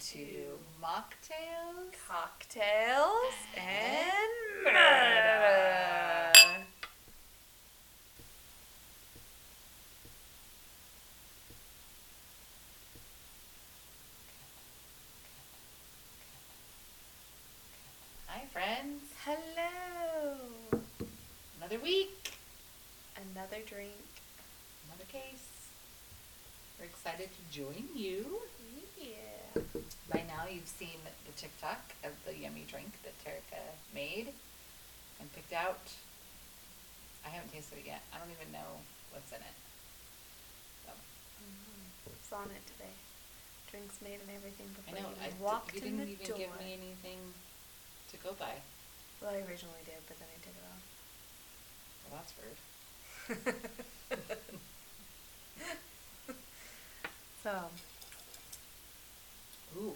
to 0.00 0.58
mocktails. 0.82 1.92
cocktails 2.08 3.34
and 3.54 4.64
murder. 4.64 6.32
Hi, 18.26 18.42
friends. 18.52 19.02
Hello. 19.24 20.36
Another 21.58 21.78
week, 21.82 22.32
Another 23.34 23.58
drink. 23.66 23.92
another 24.86 25.04
case. 25.10 25.46
We're 26.78 26.86
excited 26.86 27.28
to 27.32 27.56
join 27.58 27.84
you. 27.94 28.24
Yeah. 28.98 29.49
Now, 30.40 30.48
you've 30.48 30.72
seen 30.72 30.96
the 31.04 31.36
TikTok 31.36 31.92
of 32.00 32.16
the 32.24 32.32
yummy 32.32 32.64
drink 32.64 32.96
that 33.04 33.12
Terrika 33.20 33.60
made 33.92 34.32
and 35.20 35.28
picked 35.36 35.52
out. 35.52 35.92
I 37.20 37.28
haven't 37.28 37.52
tasted 37.52 37.76
it 37.84 37.84
yet. 37.84 38.00
I 38.08 38.16
don't 38.16 38.32
even 38.32 38.48
know 38.48 38.80
what's 39.12 39.28
in 39.36 39.44
it. 39.44 39.56
So, 40.88 40.96
mm-hmm. 40.96 42.16
It's 42.16 42.32
on 42.32 42.48
it 42.56 42.64
today. 42.72 42.96
Drinks 43.68 44.00
made 44.00 44.16
and 44.16 44.32
everything 44.32 44.64
I 44.88 44.96
before 44.96 45.12
know. 45.12 45.12
you 45.12 45.20
I, 45.20 45.28
even 45.28 45.36
d- 45.36 45.44
walked 45.44 45.74
you 45.76 45.80
didn't 45.84 46.08
even 46.08 46.24
door. 46.24 46.40
give 46.40 46.56
me 46.56 46.72
anything 46.72 47.20
to 48.08 48.16
go 48.24 48.32
by. 48.40 48.56
Well, 49.20 49.36
I 49.36 49.44
originally 49.44 49.84
did, 49.84 50.00
but 50.08 50.16
then 50.16 50.32
I 50.32 50.40
took 50.40 50.56
it 50.56 50.64
off. 50.72 50.80
Well, 52.08 52.16
that's 52.16 52.32
rude. 52.40 52.56
so, 57.44 57.68
Ooh. 59.76 59.94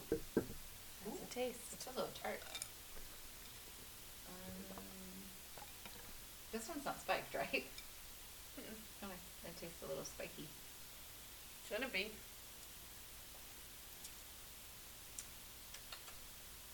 Taste? 1.34 1.58
It's 1.72 1.86
a 1.86 1.90
little 1.90 2.14
tart. 2.22 2.38
Um, 4.30 4.78
this 6.52 6.68
one's 6.68 6.84
not 6.84 7.00
spiked, 7.00 7.34
right? 7.52 7.64
Oh, 9.02 9.08
it 9.08 9.56
tastes 9.60 9.82
a 9.84 9.88
little 9.88 10.04
spiky. 10.04 10.46
Shouldn't 11.68 11.92
be. 11.92 12.12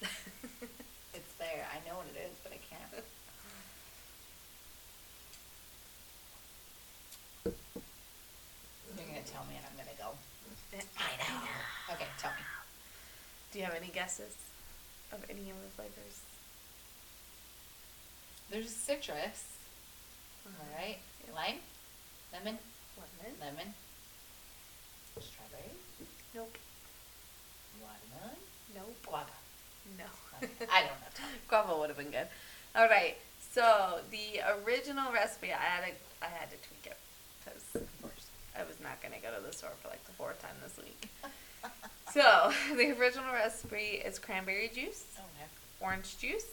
It's 1.12 1.34
there. 1.40 1.66
I 1.66 1.80
know 1.88 1.96
what 1.96 2.06
it 2.14 2.20
is, 2.22 2.38
but 2.44 2.52
I 2.52 2.60
can't. 2.62 2.92
You're 8.96 9.06
gonna 9.06 9.26
tell 9.26 9.44
me 9.48 9.56
and 9.56 9.66
I'm 9.66 9.74
gonna 9.76 9.98
go. 9.98 10.14
I 10.96 11.16
know. 11.18 11.94
Okay, 11.94 12.06
tell 12.18 12.30
me. 12.30 12.44
Do 13.50 13.58
you 13.58 13.64
have 13.64 13.74
any 13.74 13.88
guesses 13.88 14.49
of 15.12 15.20
any 15.28 15.50
of 15.50 15.56
the 15.62 15.68
flavors? 15.76 16.20
There's 18.50 18.70
citrus. 18.70 19.44
Uh-huh. 20.46 20.54
All 20.60 20.78
right. 20.78 20.98
Yep. 21.26 21.34
Lime, 21.36 21.58
lemon, 22.32 22.58
Lemon? 22.98 23.36
lemon, 23.40 23.74
strawberry, 25.20 25.70
Nope. 26.34 26.56
watermelon, 27.80 28.36
Nope. 28.74 28.96
guava. 29.06 29.30
No. 29.98 30.04
Okay, 30.42 30.66
I 30.72 30.80
don't 30.80 30.90
know. 31.00 31.28
Guava 31.48 31.76
would 31.78 31.88
have 31.90 31.98
been 31.98 32.10
good. 32.10 32.26
All 32.74 32.88
right. 32.88 33.16
So 33.52 33.98
the 34.10 34.40
original 34.64 35.12
recipe, 35.12 35.52
I 35.52 35.56
had 35.56 35.84
to, 35.84 35.92
I 36.24 36.28
had 36.28 36.50
to 36.50 36.56
tweak 36.56 36.86
it 36.86 36.96
because 37.44 37.82
Of 37.82 38.02
course. 38.02 38.26
I 38.58 38.62
was 38.64 38.76
not 38.82 39.02
gonna 39.02 39.20
go 39.22 39.34
to 39.36 39.44
the 39.46 39.52
store 39.52 39.70
for 39.82 39.88
like 39.88 40.02
the 40.06 40.12
fourth 40.12 40.40
time 40.42 40.54
this 40.62 40.76
week. 40.82 41.08
so 42.12 42.52
the 42.76 42.90
original 42.98 43.32
recipe 43.32 44.02
is 44.04 44.18
cranberry 44.18 44.70
juice, 44.74 45.04
orange 45.80 46.18
juice, 46.18 46.46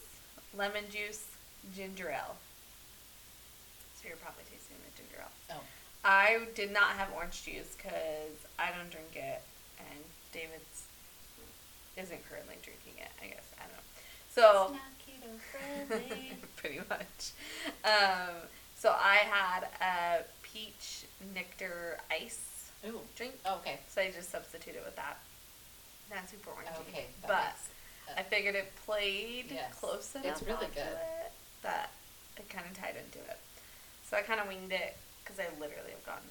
lemon 0.56 0.84
juice, 0.90 1.26
ginger 1.74 2.08
ale. 2.10 2.36
So 4.00 4.08
you're 4.08 4.16
probably 4.18 4.44
tasting 4.50 4.76
the 4.84 5.02
ginger 5.02 5.20
ale. 5.20 5.56
Oh. 5.56 5.62
I 6.04 6.40
did 6.54 6.72
not 6.72 6.90
have 6.96 7.08
orange 7.16 7.44
juice 7.44 7.76
because 7.76 8.36
I 8.58 8.70
don't 8.76 8.90
drink 8.90 9.14
it, 9.14 9.42
and 9.78 9.98
David's 10.32 10.84
isn't 11.96 12.28
currently 12.28 12.54
drinking 12.62 12.94
it. 13.02 13.10
I 13.22 13.26
guess 13.26 13.50
I 13.58 13.62
don't 13.66 13.74
know. 13.74 13.82
So 14.30 14.72
not 14.72 14.94
keto 15.02 15.98
friendly. 15.98 16.32
pretty 16.56 16.80
much. 16.88 17.32
Um, 17.84 18.34
so 18.76 18.90
I 18.90 19.16
had 19.16 19.66
a 19.82 20.24
peach 20.42 21.04
nectar 21.34 21.98
ice 22.10 22.70
Ooh. 22.86 23.00
drink, 23.16 23.34
Oh, 23.44 23.56
okay. 23.56 23.78
so 23.88 24.00
I 24.00 24.10
just 24.12 24.30
substituted 24.30 24.82
with 24.84 24.94
that. 24.94 25.18
Not 26.10 26.28
super 26.28 26.50
orangey, 26.50 26.80
Okay. 26.88 27.06
that 27.22 27.28
but 27.28 27.44
makes- 27.44 27.68
uh, 28.16 28.20
I 28.20 28.22
figured 28.24 28.54
it 28.54 28.72
played 28.86 29.50
Yes. 29.50 29.74
close 29.78 30.14
enough 30.14 30.26
It's 30.26 30.42
really 30.42 30.64
onto 30.64 30.74
good. 30.74 30.86
it 30.86 31.32
that 31.62 31.90
it 32.36 32.48
kind 32.48 32.64
of 32.66 32.76
tied 32.76 32.96
into 32.96 33.18
it. 33.18 33.38
So 34.08 34.16
I 34.16 34.22
kind 34.22 34.40
of 34.40 34.48
winged 34.48 34.72
it 34.72 34.96
because 35.22 35.38
I 35.38 35.48
literally 35.60 35.90
have 35.90 36.04
gotten. 36.06 36.30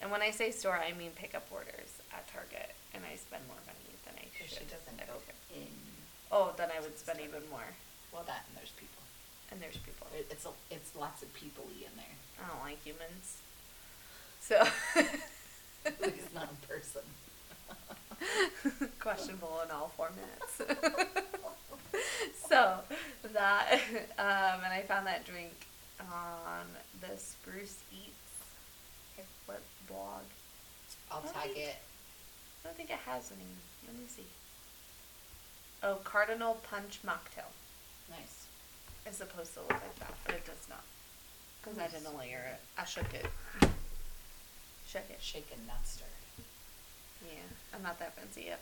And 0.00 0.10
when 0.10 0.22
I 0.22 0.30
say 0.30 0.50
store, 0.52 0.76
I 0.76 0.92
mean 0.92 1.12
pickup 1.12 1.46
orders 1.50 1.90
at 2.12 2.28
Target, 2.28 2.74
and 2.92 3.02
I 3.04 3.16
spend 3.16 3.46
more 3.48 3.56
money 3.66 3.90
than 4.04 4.14
I 4.16 4.28
should. 4.36 4.50
she 4.50 4.64
doesn't 4.64 5.00
at 5.00 5.06
go 5.06 5.14
Target. 5.14 5.34
in. 5.54 5.74
Oh, 6.30 6.52
then 6.56 6.70
I 6.70 6.80
would 6.80 6.98
spend 6.98 7.20
even 7.20 7.48
more. 7.50 7.66
Well, 8.12 8.22
that 8.24 8.44
and 8.48 8.56
there's 8.56 8.70
people. 8.70 9.02
And 9.50 9.60
there's 9.62 9.76
people. 9.78 10.06
It- 10.14 10.28
It's 10.30 10.44
a, 10.46 10.52
it's 10.70 10.94
lots 10.94 11.22
of 11.22 11.32
people-y 11.34 11.86
in 11.86 11.96
there. 11.96 12.16
I 12.44 12.48
don't 12.48 12.60
like 12.62 12.82
humans. 12.84 13.38
So 14.40 14.56
At 15.86 16.00
least 16.00 16.32
not 16.34 16.48
in 16.50 16.56
person. 16.68 17.02
questionable 19.00 19.60
in 19.64 19.70
all 19.70 19.90
formats. 19.98 20.66
so 22.48 22.78
that 23.32 23.72
um, 24.18 24.60
and 24.64 24.72
I 24.72 24.82
found 24.86 25.06
that 25.06 25.24
drink 25.24 25.52
on 26.00 26.66
the 27.00 27.16
Spruce 27.18 27.78
Eats 27.92 29.24
what 29.46 29.60
blog. 29.88 30.22
I'll 31.10 31.20
tag 31.22 31.52
think- 31.52 31.58
it. 31.68 31.76
I 32.64 32.68
don't 32.68 32.76
think 32.76 32.90
it 32.90 32.98
has 33.06 33.30
any. 33.30 33.44
Let 33.86 33.96
me 33.96 34.04
see. 34.08 34.24
Oh, 35.82 35.96
Cardinal 36.02 36.54
Punch 36.70 37.00
Mocktail 37.06 37.50
Nice. 38.08 38.46
is 39.06 39.16
supposed 39.16 39.52
to 39.52 39.60
look 39.60 39.70
like 39.70 39.98
that, 39.98 40.14
but 40.24 40.34
it 40.36 40.46
does 40.46 40.66
not. 40.70 40.82
Because 41.62 41.78
I 41.78 41.88
didn't 41.88 42.16
layer 42.16 42.42
it. 42.52 42.60
I 42.78 42.84
shook 42.86 43.12
it. 43.12 43.26
Shook 44.86 45.04
it. 45.10 45.18
Shaken, 45.20 45.58
not 45.66 45.86
stirred. 45.86 46.08
Yeah, 47.26 47.40
I'm 47.74 47.82
not 47.82 47.98
that 47.98 48.16
fancy 48.16 48.44
yet. 48.46 48.60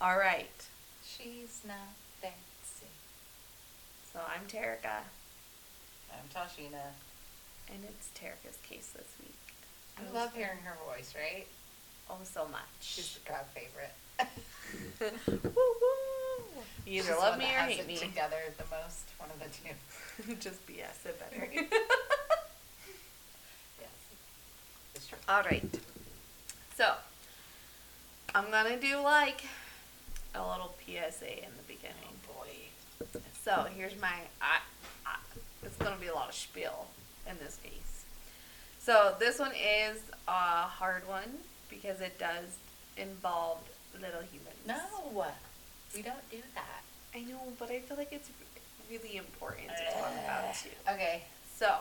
All 0.00 0.16
right. 0.18 0.48
She's 1.04 1.60
not 1.66 1.76
fancy. 2.20 2.90
So 4.12 4.20
I'm 4.20 4.46
Terrika, 4.46 5.02
I'm 6.12 6.28
Tashina. 6.34 6.94
and 7.72 7.84
it's 7.84 8.08
Terrika's 8.18 8.58
case 8.62 8.90
this 8.96 9.06
week. 9.20 9.34
I 9.98 10.14
love 10.16 10.32
hearing 10.34 10.58
her 10.64 10.76
voice, 10.86 11.14
right? 11.16 11.46
Oh, 12.10 12.16
so 12.24 12.46
much. 12.50 12.62
She's 12.80 13.14
the 13.18 13.28
crowd 13.30 13.44
favorite. 13.54 13.94
woo 15.44 15.52
woo. 15.52 16.62
You 16.86 17.00
either 17.00 17.08
She's 17.08 17.14
the 17.14 17.20
love 17.20 17.30
one 17.32 17.38
me 17.40 17.44
that 17.46 17.54
or 17.54 17.58
has 17.60 17.70
hate 17.72 17.80
it 17.80 17.86
me. 17.86 17.96
together 17.96 18.36
the 18.56 18.64
most. 18.70 19.04
One 19.18 19.28
of 19.30 19.38
the 19.40 19.50
two. 20.32 20.34
Just 20.40 20.66
BS 20.66 21.06
it 21.06 21.18
better. 21.20 21.48
Yes. 23.80 23.90
It's 24.94 25.06
true. 25.08 25.18
All 25.28 25.42
right. 25.42 25.62
So 26.78 26.92
I'm 28.36 28.52
gonna 28.52 28.78
do 28.78 29.00
like 29.00 29.42
a 30.32 30.38
little 30.38 30.76
PSA 30.86 31.38
in 31.38 31.50
the 31.56 31.66
beginning. 31.66 32.14
Oh 32.30 32.44
boy. 32.44 33.20
So 33.42 33.66
here's 33.76 34.00
my. 34.00 34.12
I, 34.40 34.60
I, 35.04 35.16
it's 35.64 35.76
gonna 35.78 35.96
be 36.00 36.06
a 36.06 36.14
lot 36.14 36.28
of 36.28 36.36
spiel 36.36 36.86
in 37.28 37.36
this 37.42 37.58
case. 37.64 38.04
So 38.78 39.16
this 39.18 39.40
one 39.40 39.50
is 39.50 40.00
a 40.28 40.68
hard 40.68 41.08
one 41.08 41.38
because 41.68 42.00
it 42.00 42.16
does 42.16 42.58
involve 42.96 43.58
little 43.94 44.22
humans. 44.30 44.54
No, 44.64 45.26
we 45.96 46.02
don't 46.02 46.30
do 46.30 46.38
that. 46.54 46.82
I 47.12 47.22
know, 47.24 47.40
but 47.58 47.72
I 47.72 47.80
feel 47.80 47.96
like 47.96 48.12
it's 48.12 48.30
really 48.88 49.16
important 49.16 49.66
to 49.66 49.84
talk 49.98 50.12
about 50.12 50.44
eh. 50.44 50.52
too. 50.62 50.92
Okay. 50.92 51.22
So, 51.56 51.74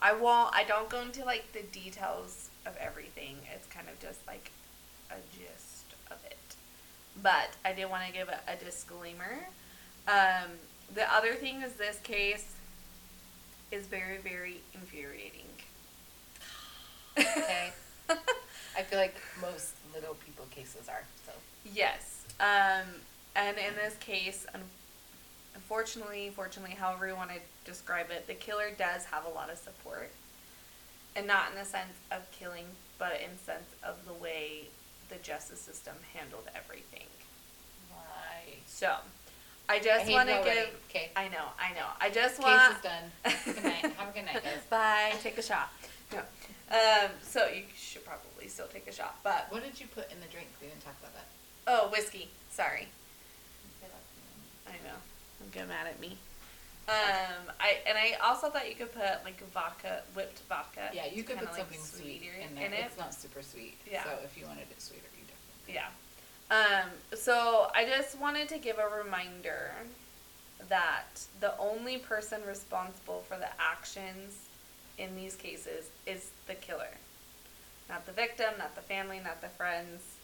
I 0.00 0.12
won't. 0.12 0.54
I 0.54 0.64
don't 0.64 0.88
go 0.88 1.00
into 1.00 1.24
like 1.24 1.52
the 1.52 1.62
details 1.62 2.50
of 2.66 2.76
everything. 2.80 3.36
It's 3.54 3.66
kind 3.66 3.88
of 3.88 3.98
just 4.00 4.26
like 4.26 4.50
a 5.10 5.16
gist 5.36 5.84
of 6.10 6.18
it. 6.24 6.36
But 7.22 7.50
I 7.64 7.72
did 7.72 7.90
want 7.90 8.06
to 8.06 8.12
give 8.12 8.28
a, 8.28 8.38
a 8.50 8.56
disclaimer. 8.56 9.38
Um, 10.06 10.50
the 10.94 11.12
other 11.12 11.34
thing 11.34 11.62
is 11.62 11.72
this 11.74 11.98
case 12.00 12.54
is 13.70 13.86
very 13.86 14.18
very 14.18 14.60
infuriating. 14.74 15.46
Okay. 17.18 17.72
I 18.76 18.82
feel 18.82 18.98
like 18.98 19.16
most 19.40 19.74
little 19.92 20.14
people 20.14 20.46
cases 20.50 20.88
are. 20.88 21.02
So 21.26 21.32
Yes. 21.74 22.24
Um, 22.40 22.86
and 23.34 23.56
in 23.58 23.74
this 23.74 23.96
case, 23.98 24.46
unfortunately, 25.54 26.30
fortunately, 26.34 26.76
however 26.76 27.08
you 27.08 27.16
want 27.16 27.30
to 27.30 27.40
describe 27.68 28.10
it, 28.10 28.26
the 28.26 28.34
killer 28.34 28.70
does 28.76 29.04
have 29.06 29.24
a 29.26 29.28
lot 29.28 29.50
of 29.50 29.58
support. 29.58 30.10
And 31.16 31.26
not 31.26 31.50
in 31.52 31.58
the 31.58 31.64
sense 31.64 31.96
of 32.12 32.30
killing, 32.30 32.66
but 32.98 33.20
in 33.20 33.38
sense 33.44 33.68
of 33.82 33.96
the 34.06 34.12
way 34.12 34.68
the 35.08 35.16
justice 35.16 35.60
system 35.60 35.94
handled 36.14 36.44
everything. 36.54 37.06
Right. 37.90 38.58
So, 38.66 38.94
I 39.68 39.78
just 39.80 40.10
want 40.10 40.28
to 40.28 40.40
give. 40.44 40.68
Okay. 40.88 41.10
I 41.16 41.28
know, 41.28 41.46
I 41.58 41.72
know. 41.74 41.86
I 42.00 42.10
just 42.10 42.36
Case 42.36 42.44
want. 42.44 42.76
is 42.76 42.82
done. 42.82 43.54
Good 43.54 43.64
night. 43.64 43.92
Have 43.96 44.10
a 44.10 44.12
good 44.12 44.24
night, 44.26 44.42
guys. 44.44 44.62
Bye. 44.70 45.12
Take 45.22 45.38
a 45.38 45.42
shot. 45.42 45.70
No. 46.12 46.18
Um. 46.70 47.10
So 47.22 47.46
you 47.48 47.62
should 47.76 48.04
probably 48.04 48.48
still 48.48 48.66
take 48.66 48.86
a 48.86 48.92
shot, 48.92 49.16
but 49.24 49.46
What 49.50 49.64
did 49.64 49.80
you 49.80 49.86
put 49.88 50.10
in 50.12 50.20
the 50.20 50.26
drink? 50.30 50.48
We 50.60 50.68
didn't 50.68 50.84
talk 50.84 50.94
about 51.00 51.14
that. 51.14 51.26
oh, 51.66 51.88
whiskey. 51.90 52.28
Sorry. 52.50 52.88
I 54.66 54.72
know. 54.86 54.96
Don't 55.40 55.52
get 55.52 55.66
mad 55.68 55.86
at 55.86 55.98
me. 56.00 56.18
Um. 56.88 57.52
I 57.60 57.78
and 57.86 57.98
I 57.98 58.16
also 58.24 58.48
thought 58.48 58.68
you 58.68 58.74
could 58.74 58.92
put 58.92 59.24
like 59.24 59.40
vodka, 59.52 60.02
whipped 60.14 60.40
vodka. 60.48 60.90
Yeah, 60.92 61.06
you 61.12 61.22
could 61.22 61.38
put 61.38 61.48
like, 61.48 61.56
something 61.56 61.80
sweet 61.80 62.20
sweeter 62.20 62.34
in 62.48 62.54
there. 62.54 62.66
in 62.66 62.72
it. 62.72 62.84
It's 62.86 62.98
not 62.98 63.14
super 63.14 63.42
sweet. 63.42 63.78
Yeah. 63.90 64.04
So 64.04 64.10
if 64.24 64.38
you 64.38 64.46
wanted 64.46 64.66
it 64.70 64.80
sweeter, 64.80 65.02
you 65.16 65.24
definitely. 65.26 65.74
Yeah. 65.74 65.88
Um, 66.50 66.88
so 67.14 67.70
I 67.74 67.84
just 67.84 68.18
wanted 68.18 68.48
to 68.48 68.58
give 68.58 68.78
a 68.78 69.04
reminder 69.04 69.72
that 70.68 71.26
the 71.40 71.56
only 71.58 71.98
person 71.98 72.40
responsible 72.46 73.22
for 73.28 73.36
the 73.36 73.48
actions 73.60 74.46
in 74.96 75.14
these 75.14 75.36
cases 75.36 75.90
is 76.06 76.30
the 76.46 76.54
killer. 76.54 76.90
Not 77.88 78.06
the 78.06 78.12
victim, 78.12 78.52
not 78.58 78.74
the 78.74 78.82
family, 78.82 79.20
not 79.22 79.40
the 79.40 79.48
friends. 79.48 80.17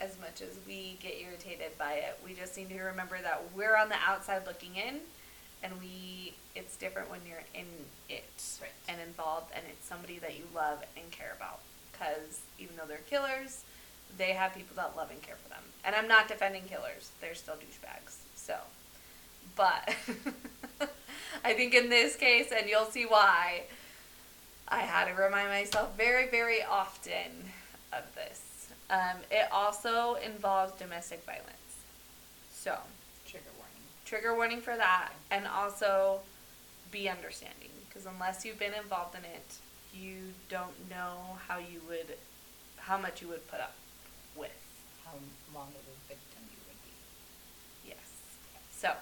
As 0.00 0.18
much 0.20 0.42
as 0.42 0.58
we 0.66 0.98
get 1.00 1.14
irritated 1.20 1.76
by 1.78 1.94
it, 1.94 2.18
we 2.24 2.34
just 2.34 2.56
need 2.56 2.68
to 2.68 2.80
remember 2.80 3.16
that 3.22 3.42
we're 3.56 3.76
on 3.76 3.88
the 3.88 3.96
outside 4.06 4.42
looking 4.46 4.76
in 4.76 5.00
and 5.62 5.72
we 5.80 6.34
it's 6.54 6.76
different 6.76 7.10
when 7.10 7.20
you're 7.28 7.42
in 7.54 7.66
it 8.08 8.24
Right. 8.60 8.70
and 8.88 9.00
involved 9.00 9.52
and 9.54 9.64
it's 9.70 9.86
somebody 9.88 10.18
that 10.18 10.36
you 10.36 10.44
love 10.54 10.82
and 10.96 11.10
care 11.10 11.34
about. 11.36 11.60
Because 11.92 12.40
even 12.58 12.76
though 12.76 12.84
they're 12.86 12.98
killers 13.08 13.64
they 14.18 14.32
have 14.32 14.54
people 14.54 14.76
that 14.76 14.96
love 14.96 15.10
and 15.10 15.20
care 15.22 15.36
for 15.42 15.48
them. 15.48 15.62
And 15.84 15.94
i'm 15.94 16.06
not 16.08 16.28
defending 16.28 16.62
killers 16.64 17.10
they're 17.20 17.34
still 17.34 17.54
douchebags 17.54 18.16
so. 18.34 18.56
But 19.56 19.94
i 21.44 21.52
think 21.54 21.74
in 21.74 21.88
this 21.90 22.16
case 22.16 22.52
and 22.56 22.68
you'll 22.68 22.84
see 22.86 23.04
why 23.04 23.62
i 24.68 24.80
had 24.80 25.06
to 25.06 25.14
remind 25.20 25.48
myself 25.48 25.96
very 25.96 26.28
very 26.28 26.62
often 26.62 27.50
of 27.92 28.02
this 28.14 28.40
um, 28.90 29.16
it 29.30 29.48
also 29.52 30.14
involves 30.24 30.72
domestic 30.78 31.24
violence 31.24 31.46
so 32.52 32.76
Trigger 33.26 33.44
warning. 33.58 33.82
trigger 34.04 34.34
warning 34.34 34.60
for 34.60 34.76
that 34.76 35.10
and 35.30 35.46
also 35.46 36.20
be 36.92 37.08
understanding 37.08 37.70
because 37.88 38.06
unless 38.06 38.44
you've 38.44 38.58
been 38.58 38.74
involved 38.74 39.14
in 39.16 39.24
it 39.24 39.54
you 39.94 40.16
don't 40.48 40.88
know 40.90 41.16
how 41.48 41.58
you 41.58 41.80
would 41.88 42.16
how 42.76 42.96
much 42.98 43.20
you 43.22 43.28
would 43.28 43.46
put 43.48 43.60
up 43.60 43.74
with 44.36 44.50
How 45.04 45.12
long 45.54 45.68
of 45.68 45.74
a 45.74 46.08
victim 46.08 46.42
you 46.50 46.58
would 46.68 46.82
be. 46.84 47.88
yes 47.88 47.98
so 48.72 48.92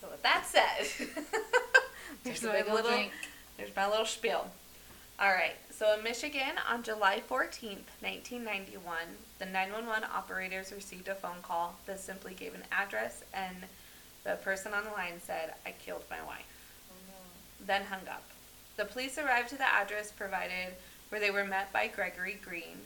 so 0.00 0.08
with 0.10 0.22
that 0.22 0.44
said 0.46 1.08
there's 2.24 2.42
a 2.42 2.48
my 2.48 2.62
little 2.72 2.90
drink. 2.90 3.12
there's 3.56 3.74
my 3.76 3.88
little 3.88 4.06
spiel 4.06 4.50
all 5.20 5.30
right 5.30 5.54
so 5.76 5.94
in 5.96 6.02
michigan 6.04 6.52
on 6.70 6.82
july 6.82 7.20
14th 7.28 7.88
1991 8.00 8.96
the 9.38 9.46
911 9.46 10.08
operators 10.14 10.72
received 10.72 11.08
a 11.08 11.14
phone 11.14 11.42
call 11.42 11.76
that 11.86 11.98
simply 12.00 12.34
gave 12.34 12.54
an 12.54 12.62
address 12.72 13.24
and 13.32 13.56
the 14.24 14.36
person 14.36 14.72
on 14.72 14.84
the 14.84 14.90
line 14.90 15.20
said 15.20 15.54
i 15.66 15.72
killed 15.84 16.04
my 16.10 16.22
wife 16.24 16.46
Oh 16.90 16.94
no. 17.08 17.66
then 17.66 17.82
hung 17.84 18.06
up. 18.08 18.22
The 18.76 18.84
police 18.84 19.18
arrived 19.18 19.50
to 19.50 19.56
the 19.56 19.72
address 19.72 20.10
provided 20.12 20.74
where 21.08 21.20
they 21.20 21.30
were 21.30 21.44
met 21.44 21.72
by 21.72 21.86
Gregory 21.88 22.38
Green, 22.44 22.78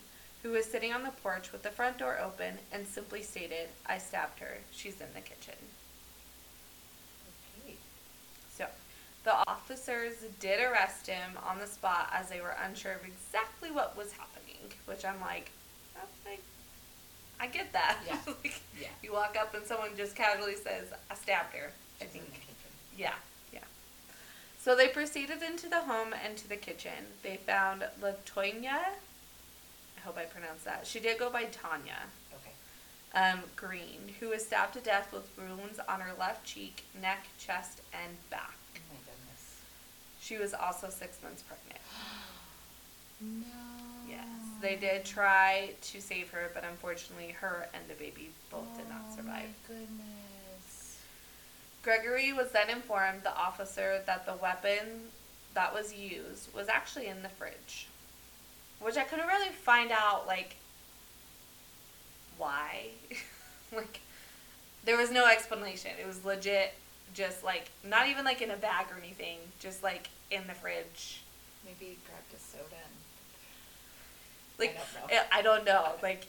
who 0.42 0.50
was 0.50 0.66
sitting 0.66 0.92
on 0.92 1.02
the 1.02 1.10
porch 1.10 1.50
with 1.52 1.62
the 1.62 1.70
front 1.70 1.98
door 1.98 2.18
open 2.22 2.58
and 2.72 2.86
simply 2.86 3.22
stated, 3.22 3.68
I 3.86 3.98
stabbed 3.98 4.38
her. 4.40 4.58
She's 4.70 5.00
in 5.00 5.06
the 5.14 5.20
kitchen. 5.20 5.54
Okay. 7.64 7.76
So, 8.54 8.66
the 9.28 9.36
officers 9.46 10.14
did 10.40 10.58
arrest 10.58 11.06
him 11.06 11.32
on 11.46 11.58
the 11.58 11.66
spot 11.66 12.08
as 12.14 12.30
they 12.30 12.40
were 12.40 12.56
unsure 12.64 12.92
of 12.92 13.04
exactly 13.04 13.70
what 13.70 13.94
was 13.94 14.10
happening, 14.12 14.72
which 14.86 15.04
I'm 15.04 15.20
like, 15.20 15.50
like 16.24 16.40
I 17.38 17.46
get 17.46 17.70
that. 17.74 17.98
Yeah. 18.06 18.16
Like, 18.26 18.58
Yeah. 18.80 18.88
You 19.02 19.12
walk 19.12 19.36
up 19.38 19.52
and 19.54 19.66
someone 19.66 19.90
just 19.98 20.16
casually 20.16 20.54
says, 20.54 20.86
I 21.10 21.14
stabbed 21.14 21.54
her. 21.54 21.72
I 22.00 22.04
think. 22.06 22.24
Yeah, 22.96 23.12
yeah. 23.52 23.64
So 24.58 24.74
they 24.74 24.88
proceeded 24.88 25.42
into 25.42 25.68
the 25.68 25.80
home 25.80 26.14
and 26.24 26.34
to 26.38 26.48
the 26.48 26.56
kitchen. 26.56 27.04
They 27.22 27.36
found 27.36 27.84
Latonya. 28.00 28.70
I 28.78 30.00
hope 30.04 30.16
I 30.16 30.24
pronounced 30.24 30.64
that. 30.64 30.86
She 30.86 31.00
did 31.00 31.18
go 31.18 31.28
by 31.28 31.44
Tanya 31.44 31.98
Okay. 32.34 32.52
um, 33.30 33.40
Green, 33.56 34.14
who 34.20 34.30
was 34.30 34.46
stabbed 34.46 34.72
to 34.72 34.80
death 34.80 35.12
with 35.12 35.28
wounds 35.36 35.78
on 35.86 36.00
her 36.00 36.12
left 36.18 36.46
cheek, 36.46 36.84
neck, 36.98 37.26
chest, 37.38 37.82
and 37.92 38.16
back. 38.30 38.54
Oh. 40.28 40.34
She 40.34 40.38
was 40.38 40.54
also 40.54 40.88
six 40.90 41.18
months 41.22 41.42
pregnant. 41.42 41.80
No. 43.20 43.46
Yes, 44.08 44.26
they 44.62 44.74
did 44.76 45.04
try 45.04 45.74
to 45.82 46.00
save 46.00 46.30
her, 46.30 46.50
but 46.54 46.64
unfortunately, 46.64 47.36
her 47.40 47.68
and 47.74 47.82
the 47.88 47.94
baby 47.94 48.30
both 48.50 48.74
did 48.74 48.88
not 48.88 49.12
survive. 49.14 49.44
Oh 49.68 49.74
my 49.74 49.80
goodness. 49.80 50.98
Gregory 51.82 52.32
was 52.32 52.50
then 52.50 52.70
informed 52.70 53.22
the 53.22 53.36
officer 53.36 54.02
that 54.06 54.24
the 54.24 54.34
weapon 54.36 55.10
that 55.52 55.74
was 55.74 55.94
used 55.94 56.54
was 56.54 56.68
actually 56.68 57.06
in 57.06 57.22
the 57.22 57.28
fridge, 57.28 57.86
which 58.80 58.96
I 58.96 59.04
couldn't 59.04 59.26
really 59.26 59.52
find 59.52 59.92
out 59.92 60.26
like 60.26 60.56
why. 62.38 62.86
like 63.76 64.00
there 64.84 64.96
was 64.96 65.10
no 65.10 65.26
explanation. 65.26 65.90
It 66.00 66.06
was 66.06 66.24
legit 66.24 66.72
just 67.14 67.42
like 67.44 67.70
not 67.84 68.08
even 68.08 68.24
like 68.24 68.42
in 68.42 68.50
a 68.50 68.56
bag 68.56 68.86
or 68.90 68.98
anything, 68.98 69.38
just 69.58 69.82
like 69.82 70.08
in 70.30 70.46
the 70.46 70.54
fridge. 70.54 71.22
Maybe 71.64 71.98
grabbed 72.06 72.32
a 72.34 72.38
soda 72.38 72.74
and 72.74 72.94
Like 74.58 74.76
don't 74.76 75.10
know. 75.10 75.22
I 75.32 75.42
don't 75.42 75.64
know. 75.64 75.92
Like 76.02 76.26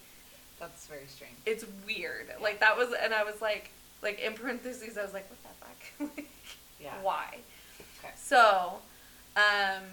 that's 0.59 0.87
very 0.87 1.07
strange. 1.07 1.35
it's 1.45 1.65
weird. 1.85 2.27
Like 2.41 2.59
that 2.59 2.77
was 2.77 2.89
and 3.01 3.13
I 3.13 3.23
was 3.23 3.41
like 3.41 3.71
like 4.01 4.19
in 4.19 4.33
parentheses 4.33 4.97
I 4.97 5.03
was 5.03 5.13
like 5.13 5.27
what 5.29 5.39
the 5.43 5.49
fuck? 6.05 6.09
Like, 6.17 6.29
Yeah. 6.81 6.93
Why? 7.01 7.37
Okay. 7.99 8.13
So, 8.15 8.75
um, 9.35 9.83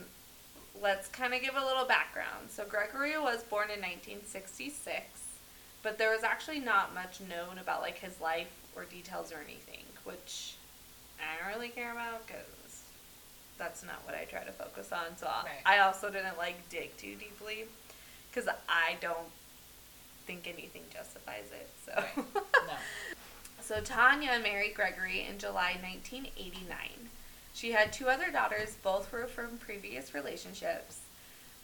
let's 0.80 1.08
kind 1.08 1.34
of 1.34 1.40
give 1.40 1.56
a 1.56 1.64
little 1.64 1.84
background. 1.84 2.48
So, 2.50 2.64
Gregory 2.64 3.18
was 3.18 3.42
born 3.42 3.70
in 3.70 3.80
1966, 3.80 5.04
but 5.82 5.98
there 5.98 6.10
was 6.12 6.22
actually 6.22 6.60
not 6.60 6.94
much 6.94 7.20
known 7.20 7.58
about 7.58 7.80
like 7.82 7.98
his 7.98 8.20
life 8.20 8.50
or 8.76 8.84
details 8.84 9.32
or 9.32 9.38
anything, 9.44 9.82
which 10.04 10.54
I 11.20 11.38
don't 11.42 11.54
really 11.54 11.68
care 11.70 11.92
about 11.92 12.26
because 12.26 12.82
that's 13.58 13.82
not 13.82 14.04
what 14.04 14.14
I 14.14 14.24
try 14.24 14.44
to 14.44 14.52
focus 14.52 14.92
on. 14.92 15.16
So, 15.16 15.26
I- 15.26 15.44
Right. 15.44 15.62
I 15.64 15.78
also 15.80 16.10
didn't 16.10 16.38
like 16.38 16.68
dig 16.68 16.96
too 16.96 17.14
deeply 17.16 17.64
because 18.30 18.48
I 18.68 18.96
don't 19.00 19.30
think 20.26 20.46
anything 20.48 20.82
justifies 20.92 21.46
it. 21.52 21.68
So. 21.84 21.92
Right. 21.96 22.26
No. 22.66 22.72
So 23.62 23.80
Tanya 23.80 24.38
married 24.42 24.74
Gregory 24.74 25.26
in 25.28 25.38
July 25.38 25.76
1989. 25.82 27.08
She 27.54 27.72
had 27.72 27.92
two 27.92 28.08
other 28.08 28.30
daughters, 28.30 28.76
both 28.82 29.10
were 29.12 29.26
from 29.26 29.58
previous 29.58 30.14
relationships. 30.14 31.00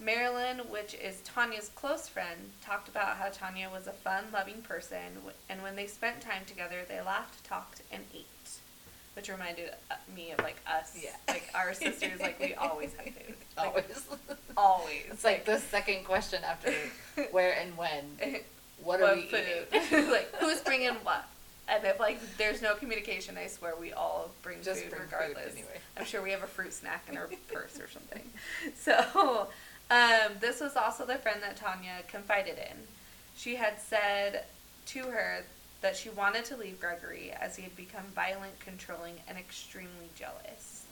Marilyn, 0.01 0.59
which 0.71 0.95
is 0.95 1.21
Tanya's 1.23 1.71
close 1.77 2.09
friend, 2.09 2.51
talked 2.65 2.89
about 2.89 3.19
how 3.19 3.29
Tanya 3.29 3.69
was 3.71 3.87
a 3.87 3.93
fun, 3.93 4.25
loving 4.33 4.63
person, 4.63 5.19
and 5.49 5.63
when 5.63 5.77
they 5.77 5.87
spent 5.87 6.21
time 6.21 6.43
together, 6.47 6.81
they 6.89 7.01
laughed, 7.01 7.45
talked, 7.45 7.83
and 7.93 8.03
ate. 8.15 8.27
Which 9.14 9.28
reminded 9.28 9.71
uh, 9.90 9.95
me 10.16 10.31
of 10.33 10.38
like 10.38 10.57
us, 10.66 10.97
Yeah. 11.00 11.11
like 11.28 11.49
our 11.54 11.75
sisters. 11.75 12.19
Like 12.21 12.40
we 12.40 12.54
always 12.54 12.95
have 12.95 13.04
food, 13.07 13.35
like, 13.57 13.66
Always. 13.69 14.07
always. 14.57 15.02
It's 15.11 15.25
like 15.25 15.45
the 15.45 15.59
second 15.59 16.04
question 16.04 16.42
after 16.45 16.73
where 17.31 17.52
and 17.59 17.76
when. 17.76 18.16
What 18.83 18.99
are 19.00 19.04
What 19.04 19.16
we 19.16 19.23
food? 19.26 19.45
eating? 19.73 20.11
like 20.11 20.35
who's 20.40 20.61
bringing 20.61 20.95
what? 21.04 21.25
And 21.69 21.85
if 21.85 22.00
like 22.00 22.19
there's 22.37 22.61
no 22.62 22.75
communication, 22.75 23.37
I 23.38 23.47
swear 23.47 23.75
we 23.81 23.92
all 23.92 24.31
bring 24.42 24.61
Just 24.61 24.81
food 24.83 24.90
bring 24.90 25.02
food 25.02 25.12
regardless. 25.12 25.52
anyway. 25.52 25.78
I'm 25.97 26.04
sure 26.04 26.21
we 26.21 26.33
have 26.33 26.42
a 26.42 26.49
fruit 26.49 26.73
snack 26.73 27.04
in 27.09 27.16
our 27.16 27.28
purse 27.52 27.78
or 27.78 27.87
something. 27.88 28.28
So, 28.76 29.47
um, 29.88 30.33
this 30.40 30.61
was 30.61 30.75
also 30.75 31.07
the 31.07 31.14
friend 31.14 31.40
that 31.42 31.57
Tanya 31.57 32.02
confided 32.09 32.59
in. 32.59 32.76
She 33.37 33.54
had 33.54 33.75
said 33.81 34.47
to 34.87 35.04
her 35.04 35.45
that 35.83 35.97
she 35.97 36.09
wanted 36.11 36.45
to 36.47 36.57
leave 36.57 36.81
Gregory 36.81 37.33
as 37.39 37.57
he 37.57 37.62
had 37.62 37.77
become 37.77 38.05
violent, 38.15 38.59
controlling, 38.61 39.17
and 39.29 39.37
extremely 39.37 40.09
jealous. 40.15 40.87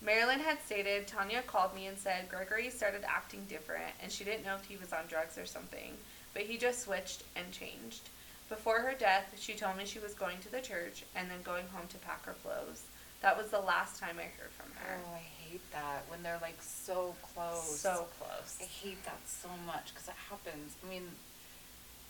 Marilyn 0.00 0.40
had 0.40 0.62
stated, 0.62 1.06
Tanya 1.06 1.42
called 1.42 1.74
me 1.74 1.86
and 1.86 1.98
said 1.98 2.28
Gregory 2.28 2.70
started 2.70 3.02
acting 3.06 3.44
different 3.48 3.92
and 4.00 4.10
she 4.10 4.24
didn't 4.24 4.44
know 4.44 4.54
if 4.54 4.64
he 4.64 4.76
was 4.76 4.92
on 4.92 5.06
drugs 5.08 5.36
or 5.36 5.46
something, 5.46 5.94
but 6.32 6.42
he 6.42 6.56
just 6.56 6.82
switched 6.82 7.24
and 7.34 7.50
changed. 7.50 8.08
Before 8.48 8.80
her 8.80 8.94
death, 8.96 9.34
she 9.36 9.54
told 9.54 9.76
me 9.76 9.84
she 9.84 9.98
was 9.98 10.14
going 10.14 10.38
to 10.38 10.52
the 10.52 10.60
church 10.60 11.04
and 11.16 11.28
then 11.28 11.42
going 11.42 11.66
home 11.72 11.88
to 11.88 11.98
pack 11.98 12.24
her 12.26 12.36
clothes. 12.44 12.84
That 13.22 13.36
was 13.36 13.48
the 13.48 13.58
last 13.60 13.98
time 13.98 14.16
I 14.18 14.30
heard 14.40 14.52
from 14.52 14.70
her. 14.84 14.98
Oh, 15.04 15.14
I 15.16 15.50
hate 15.50 15.72
that 15.72 16.04
when 16.08 16.22
they're 16.22 16.38
like 16.40 16.58
so 16.60 17.16
close. 17.34 17.80
So 17.80 18.06
close. 18.20 18.58
I 18.60 18.64
hate 18.64 19.02
that 19.04 19.18
so 19.26 19.48
much 19.66 19.92
because 19.92 20.08
it 20.08 20.14
happens. 20.30 20.76
I 20.84 20.90
mean, 20.90 21.08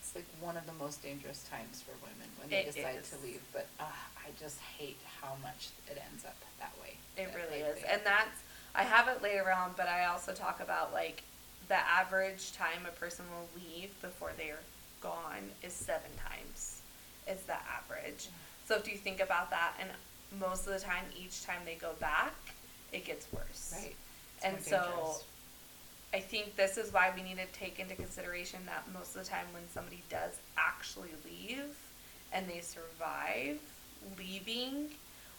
it's 0.07 0.15
like 0.15 0.25
one 0.41 0.57
of 0.57 0.67
the 0.67 0.73
most 0.83 1.03
dangerous 1.03 1.45
times 1.51 1.83
for 1.83 1.93
women 2.03 2.29
when 2.39 2.49
they 2.49 2.59
It 2.69 2.75
decide 2.75 2.97
is. 3.01 3.11
to 3.11 3.17
leave. 3.27 3.41
But 3.53 3.67
uh, 3.81 3.85
I 3.85 4.29
just 4.41 4.59
hate 4.79 4.99
how 5.21 5.35
much 5.43 5.71
it 5.91 6.01
ends 6.13 6.25
up 6.25 6.37
that 6.61 6.73
way. 6.81 6.95
It 7.17 7.33
That, 7.33 7.35
really 7.37 7.63
like, 7.65 7.77
is. 7.77 7.83
they- 7.83 7.89
And 7.89 8.03
that's, 8.05 8.39
I 8.75 8.83
have 8.85 9.09
it 9.09 9.23
later 9.23 9.51
on, 9.53 9.73
but 9.77 9.89
I 9.89 10.07
also 10.07 10.33
talk 10.33 10.61
about 10.61 10.93
like 10.93 11.23
the 11.69 11.77
average 11.77 12.53
time 12.53 12.87
a 12.87 12.93
person 12.93 13.25
will 13.31 13.49
leave 13.61 13.91
before 14.01 14.31
they're 14.37 14.61
gone 15.01 15.51
is 15.63 15.73
seven 15.73 16.11
times, 16.25 16.81
is 17.29 17.41
the 17.43 17.57
average. 17.57 18.29
So 18.69 18.77
if 18.77 18.87
you 18.91 18.97
think 18.97 19.21
about 19.21 19.51
that, 19.51 19.73
and 19.81 19.89
most 20.41 20.67
of 20.67 20.73
the 20.73 20.81
time, 20.81 21.05
each 21.21 21.45
time 21.45 21.61
they 21.65 21.75
go 21.75 21.93
back, 22.01 22.35
it 22.93 23.05
gets 23.05 23.27
worse. 23.33 23.75
right. 23.77 23.95
It's 24.37 24.45
And 24.45 24.63
so 24.63 24.83
dangerous. 24.83 25.25
I 26.17 26.21
think 26.21 26.57
this 26.57 26.79
is 26.79 26.95
why 26.95 27.13
we 27.15 27.23
need 27.23 27.37
to 27.37 27.47
take 27.53 27.79
into 27.79 27.95
consideration 27.95 28.61
that 28.65 28.85
most 28.95 29.15
of 29.15 29.23
the 29.23 29.29
time 29.29 29.45
when 29.53 29.65
somebody 29.71 30.03
does 30.09 30.39
actually 30.57 31.11
leave 31.27 31.77
and 32.33 32.49
they 32.49 32.61
survive 32.61 33.59
leaving 34.19 34.87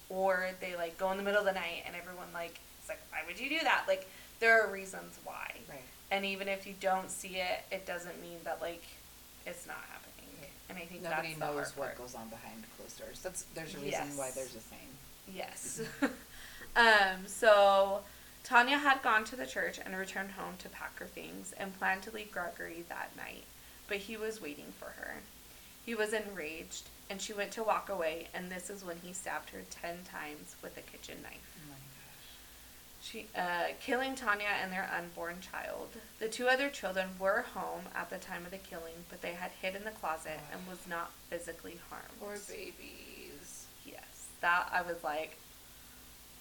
or 0.10 0.50
they 0.62 0.76
like 0.76 0.96
go 1.00 1.10
in 1.10 1.18
the 1.18 1.24
middle 1.24 1.40
of 1.40 1.48
the 1.48 1.52
night 1.54 1.82
and 1.88 1.96
everyone 1.96 2.28
like 2.32 2.60
it's 2.80 2.90
like 2.90 3.00
why 3.10 3.20
would 3.26 3.40
you 3.40 3.50
do 3.50 3.58
that 3.64 3.86
like 3.88 4.08
there 4.40 4.62
are 4.62 4.72
reasons 4.72 5.18
why 5.24 5.52
right. 5.68 5.82
and 6.12 6.24
even 6.26 6.48
if 6.48 6.68
you 6.68 6.76
don't 6.80 7.10
see 7.10 7.38
it 7.38 7.64
it 7.72 7.88
doesn't 7.88 8.22
mean 8.22 8.38
that 8.44 8.62
like 8.62 8.84
it's 9.48 9.66
not 9.66 9.78
happening 9.90 10.30
Right. 10.40 10.50
and 10.70 10.78
i 10.78 10.82
think 10.82 11.02
Nobody 11.02 11.30
that's 11.30 11.40
knows 11.40 11.76
what 11.76 11.88
part. 11.88 11.98
goes 11.98 12.14
on 12.14 12.30
behind 12.30 12.64
closed 12.78 13.00
doors. 13.00 13.20
That's 13.22 13.44
there's 13.56 13.74
a 13.74 13.80
reason 13.80 14.16
why 14.16 14.30
there's 14.36 14.56
a 14.56 14.60
saying. 14.60 14.94
Yes. 15.34 15.82
um, 16.76 17.26
so 17.26 18.02
Tanya 18.48 18.77
had 18.77 19.01
gone 19.01 19.25
to 19.25 19.36
the 19.36 19.46
church 19.46 19.77
and 19.84 19.94
returned 19.94 20.32
home 20.32 20.54
to 20.60 20.70
pack 20.70 20.98
her 21.00 21.06
things 21.06 21.54
and 21.58 21.77
planned 21.77 22.01
to 22.04 22.12
leave 22.12 22.32
Gregory 22.32 22.86
that 22.88 23.10
night, 23.18 23.44
but 23.89 23.98
he 23.98 24.16
was 24.16 24.42
waiting 24.42 24.72
for 24.80 24.94
her. 25.01 25.16
He 25.86 25.94
was 25.94 26.13
enraged, 26.13 26.84
and 27.10 27.22
she 27.22 27.34
went 27.34 27.51
to 27.51 27.63
walk 27.63 27.89
away, 27.89 28.30
and 28.34 28.50
this 28.50 28.70
is 28.70 28.86
when 28.86 29.01
he 29.04 29.12
stabbed 29.12 29.50
her 29.50 29.63
ten 29.70 29.98
times 30.10 30.56
with 30.63 30.77
a 30.77 30.82
kitchen 30.82 31.18
knife. 31.24 31.58
Oh 31.58 31.72
my 31.72 31.75
gosh. 31.75 33.01
She, 33.01 33.25
uh, 33.36 33.74
killing 33.82 34.16
Tanya 34.16 34.56
and 34.63 34.72
their 34.72 34.89
unborn 34.98 35.39
child. 35.42 35.89
The 36.20 36.30
two 36.30 36.48
other 36.48 36.70
children 36.70 37.10
were 37.20 37.44
home 37.54 37.84
at 37.94 38.10
the 38.10 38.18
time 38.18 38.46
of 38.46 38.51
the 38.51 38.58
killing, 38.60 39.04
but 39.10 39.22
they 39.22 39.34
had 39.34 39.51
hid 39.62 39.75
in 39.75 39.84
the 39.84 39.92
closet 39.92 40.39
and 40.54 40.66
was 40.70 40.88
not 40.88 41.12
physically 41.30 41.80
harmed. 41.89 42.18
Poor 42.22 42.38
babies. 42.48 43.66
Yes, 43.86 44.27
that 44.39 44.70
I 44.72 44.84
was 44.84 45.04
like, 45.04 45.38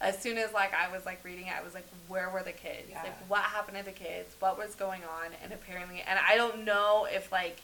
as 0.00 0.18
soon 0.18 0.36
as 0.38 0.52
like 0.52 0.72
I 0.74 0.92
was 0.94 1.06
like 1.06 1.24
reading 1.24 1.46
it, 1.46 1.52
I 1.58 1.62
was 1.64 1.74
like, 1.74 1.86
where 2.08 2.28
were 2.30 2.42
the 2.42 2.52
kids? 2.52 2.88
Yeah. 2.90 3.02
Like, 3.02 3.30
what 3.30 3.42
happened 3.42 3.78
to 3.78 3.84
the 3.84 3.92
kids? 3.92 4.34
What 4.40 4.58
was 4.58 4.74
going 4.74 5.02
on? 5.02 5.30
And 5.42 5.52
apparently, 5.52 6.02
and 6.06 6.18
I 6.18 6.36
don't 6.36 6.64
know 6.64 7.06
if 7.10 7.32
like 7.32 7.60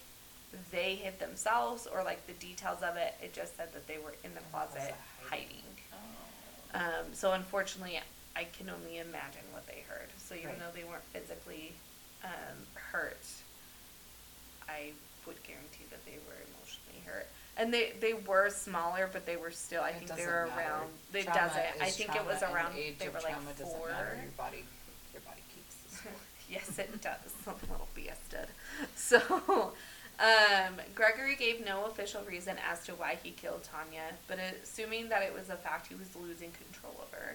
they 0.71 0.95
hid 0.95 1.19
themselves 1.19 1.87
or 1.87 2.03
like 2.03 2.27
the 2.27 2.33
details 2.35 2.83
of 2.83 2.97
it. 2.97 3.15
It 3.23 3.33
just 3.33 3.57
said 3.57 3.73
that 3.75 3.87
they 3.87 3.99
were 3.99 4.15
in 4.25 4.35
the 4.35 4.41
closet 4.51 4.79
closet 4.79 4.95
hiding. 5.29 5.63
Oh. 5.93 6.79
Um, 6.81 7.07
so 7.13 7.33
unfortunately, 7.33 8.01
I 8.35 8.45
can 8.45 8.71
only 8.71 8.99
imagine 8.99 9.45
what 9.53 9.67
they 9.67 9.85
heard. 9.89 10.09
So 10.19 10.35
even 10.35 10.51
Right. 10.51 10.59
though 10.61 10.73
they 10.75 10.85
weren't 10.85 11.05
physically 11.13 11.73
um, 12.25 12.57
hurt, 12.75 13.27
I 14.69 14.93
would 15.27 15.43
guarantee 15.45 15.85
that 15.91 16.05
they 16.07 16.17
were. 16.27 16.42
And 17.57 17.73
they, 17.73 17.93
they 18.01 18.15
were 18.15 18.49
smaller, 18.51 19.09
but 19.13 19.27
they 19.27 19.37
were 19.37 19.51
still. 19.51 19.83
I 19.83 19.91
It 19.91 19.95
think 19.99 20.09
they 20.11 20.17
doesn't 20.17 20.27
were 20.27 20.47
matter. 20.57 20.61
around. 20.61 20.91
It 21.13 21.25
Trauma 21.25 21.41
doesn't. 21.41 21.83
I 21.83 21.87
is 21.87 21.97
think 21.97 22.15
it 22.17 22.27
was 22.27 22.39
trauma, 22.39 22.47
and 22.47 22.55
around. 22.67 22.75
the 22.75 22.81
age 22.81 22.99
They 22.99 23.07
of 23.07 23.15
were 23.15 23.21
like 23.21 23.33
trauma 23.33 23.51
doesn't 23.59 23.67
four. 23.79 23.89
matter. 23.89 24.19
Your 24.23 24.31
body, 24.39 24.65
your 25.13 25.21
body 25.23 25.43
keeps 25.55 25.75
the 25.85 25.97
score. 25.97 26.13
yes, 26.51 26.79
it 26.79 27.01
does. 27.03 27.19
A 27.47 27.51
little 27.71 27.89
BS 27.97 28.19
did. 28.31 28.49
So, 28.97 29.21
um, 30.21 30.75
Gregory 30.95 31.37
gave 31.37 31.65
no 31.65 31.85
official 31.87 32.23
reason 32.23 32.57
as 32.71 32.85
to 32.87 32.93
why 32.93 33.19
he 33.23 33.31
killed 33.33 33.65
Tanya, 33.65 34.15
but 34.29 34.39
assuming 34.63 35.09
that 35.11 35.23
it 35.23 35.35
was 35.35 35.51
a 35.51 35.57
fact 35.57 35.89
he 35.89 35.95
was 35.95 36.15
losing 36.17 36.51
control 36.53 36.95
over. 37.03 37.35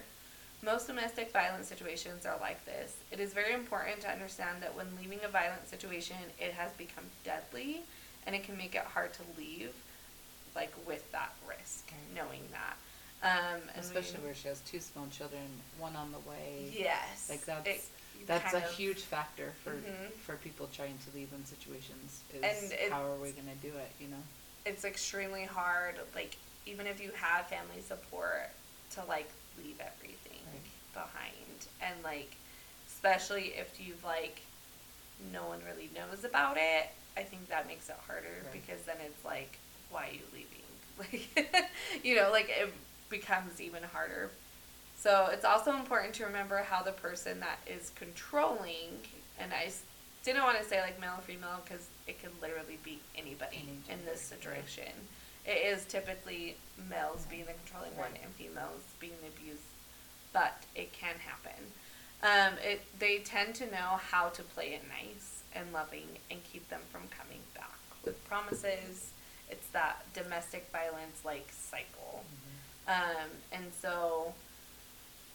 Most 0.64 0.88
domestic 0.88 1.32
violence 1.32 1.68
situations 1.68 2.26
are 2.26 2.36
like 2.40 2.64
this. 2.64 2.96
It 3.12 3.20
is 3.20 3.32
very 3.32 3.52
important 3.54 4.00
to 4.00 4.10
understand 4.10 4.62
that 4.62 4.74
when 4.76 4.86
leaving 5.00 5.20
a 5.24 5.28
violent 5.28 5.68
situation, 5.68 6.16
it 6.40 6.52
has 6.52 6.72
become 6.72 7.04
deadly 7.24 7.82
and 8.26 8.34
it 8.34 8.42
can 8.42 8.56
make 8.56 8.74
it 8.74 8.82
hard 8.82 9.12
to 9.14 9.20
leave, 9.38 9.72
like 10.58 10.72
with 10.88 11.10
that 11.12 11.32
risk, 11.48 11.92
knowing 12.16 12.42
that. 12.50 12.76
Um, 13.22 13.60
Especially 13.76 14.18
we, 14.20 14.26
where 14.26 14.34
she 14.34 14.48
has 14.48 14.60
two 14.60 14.80
small 14.80 15.06
children, 15.10 15.42
one 15.78 15.94
on 15.96 16.10
the 16.12 16.18
way. 16.28 16.70
yes, 16.72 17.28
Like 17.30 17.44
that's 17.44 17.66
it 17.68 17.84
that's 18.26 18.52
a 18.52 18.58
of- 18.58 18.70
huge 18.74 19.02
factor 19.02 19.52
for 19.62 19.70
Mhm. 19.74 20.10
for 20.26 20.34
people 20.36 20.68
trying 20.74 20.98
to 21.06 21.16
leave 21.16 21.32
in 21.32 21.44
situations. 21.46 22.20
Is 22.34 22.42
And 22.42 22.72
it- 22.72 22.90
how 22.92 23.04
are 23.04 23.16
we 23.16 23.30
gonna 23.32 23.54
do 23.62 23.68
it? 23.76 23.90
You 24.00 24.08
know. 24.08 24.22
it's 24.66 24.84
extremely 24.84 25.44
hard 25.44 25.94
like 26.14 26.36
even 26.66 26.86
if 26.86 27.00
you 27.00 27.10
have 27.12 27.46
family 27.48 27.80
support 27.80 28.50
to 28.94 29.02
like 29.04 29.30
leave 29.56 29.80
everything 29.80 30.42
Right. 30.52 30.70
behind 30.92 31.58
and 31.80 32.02
like 32.02 32.32
especially 32.88 33.54
if 33.54 33.80
you've 33.80 34.04
like 34.04 34.40
no 35.32 35.46
one 35.46 35.60
really 35.64 35.88
knows 35.94 36.22
about 36.24 36.56
it 36.58 36.90
i 37.16 37.22
think 37.22 37.48
that 37.48 37.66
makes 37.66 37.88
it 37.88 37.96
harder 38.06 38.42
Right. 38.44 38.52
because 38.52 38.82
then 38.84 38.98
it's 39.00 39.24
like 39.24 39.56
why 39.90 40.08
are 40.08 40.12
you 40.12 40.20
leaving? 40.32 40.46
Like 40.98 41.70
you 42.02 42.16
know 42.16 42.30
like 42.32 42.48
it 42.48 42.72
becomes 43.08 43.60
even 43.60 43.84
harder. 43.84 44.30
So 44.98 45.28
it's 45.32 45.44
also 45.44 45.76
important 45.76 46.14
to 46.14 46.24
remember 46.24 46.58
how 46.58 46.82
the 46.82 46.90
person 46.90 47.38
that 47.38 47.58
is 47.68 47.92
controlling 47.94 48.98
and 49.38 49.52
I 49.52 49.70
didn't 50.24 50.42
want 50.42 50.58
to 50.58 50.64
say 50.64 50.80
like 50.80 51.00
male 51.00 51.14
or 51.16 51.22
female 51.22 51.60
because 51.64 51.86
it 52.08 52.20
could 52.20 52.32
literally 52.42 52.78
be 52.82 52.98
anybody 53.16 53.62
Any 53.62 53.96
in 54.00 54.04
this 54.04 54.20
situation. 54.20 54.90
It 55.46 55.64
is 55.72 55.84
typically 55.84 56.56
males 56.90 57.26
being 57.30 57.44
the 57.44 57.52
controlling 57.64 57.96
one 57.96 58.10
and 58.20 58.32
females 58.34 58.82
being 58.98 59.14
the 59.22 59.28
abused 59.28 59.62
but 60.32 60.62
it 60.74 60.92
can 60.92 61.14
happen. 61.24 61.58
Um, 62.22 62.58
it, 62.62 62.82
they 62.98 63.18
tend 63.18 63.54
to 63.56 63.66
know 63.66 63.98
how 64.10 64.28
to 64.30 64.42
play 64.42 64.74
it 64.74 64.82
nice 64.88 65.42
and 65.54 65.72
loving 65.72 66.08
and 66.30 66.40
keep 66.44 66.68
them 66.68 66.80
from 66.90 67.02
coming 67.16 67.40
back 67.54 67.78
with 68.04 68.22
promises 68.28 69.10
it's 69.50 69.68
that 69.68 70.04
domestic 70.14 70.68
violence 70.72 71.22
like 71.24 71.48
cycle 71.50 72.24
um, 72.88 73.28
and 73.52 73.64
so 73.80 74.32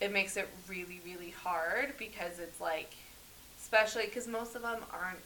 it 0.01 0.11
makes 0.11 0.35
it 0.37 0.49
really, 0.67 0.99
really 1.05 1.29
hard 1.29 1.93
because 1.97 2.39
it's 2.39 2.59
like, 2.59 2.93
especially 3.61 4.05
because 4.05 4.27
most 4.27 4.55
of 4.55 4.63
them 4.63 4.79
aren't 4.91 5.19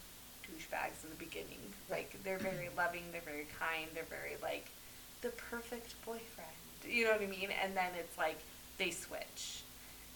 douchebags 0.43 1.03
in 1.03 1.09
the 1.09 1.15
beginning. 1.17 1.59
Like, 1.89 2.15
they're 2.23 2.37
very 2.37 2.69
loving, 2.75 3.03
they're 3.11 3.21
very 3.21 3.47
kind, 3.57 3.87
they're 3.93 4.03
very 4.03 4.35
like 4.41 4.67
the 5.21 5.29
perfect 5.29 5.95
boyfriend. 6.05 6.51
You 6.87 7.05
know 7.05 7.11
what 7.11 7.21
I 7.21 7.27
mean? 7.27 7.49
And 7.63 7.75
then 7.75 7.91
it's 7.97 8.17
like 8.17 8.39
they 8.77 8.91
switch. 8.91 9.63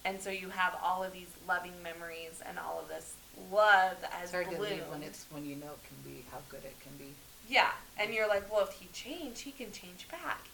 And 0.03 0.19
so 0.19 0.29
you 0.29 0.49
have 0.49 0.75
all 0.83 1.03
of 1.03 1.13
these 1.13 1.29
loving 1.47 1.73
memories 1.81 2.41
and 2.47 2.59
all 2.59 2.79
of 2.81 2.89
this 2.89 3.13
love 3.51 3.97
as 4.21 4.23
It's 4.23 4.31
hard 4.31 4.49
to 4.51 4.61
leave 4.61 4.83
when 4.89 5.03
it's 5.03 5.25
when 5.31 5.45
you 5.45 5.55
know 5.55 5.67
it 5.67 5.83
can 5.87 6.11
be 6.11 6.25
how 6.31 6.39
good 6.49 6.63
it 6.65 6.75
can 6.81 6.91
be. 6.97 7.13
Yeah, 7.48 7.71
and 7.98 8.13
you're 8.13 8.27
like, 8.27 8.51
well, 8.51 8.63
if 8.63 8.74
he 8.74 8.88
changed, 8.93 9.41
he 9.41 9.51
can 9.51 9.71
change 9.71 10.07
back. 10.10 10.48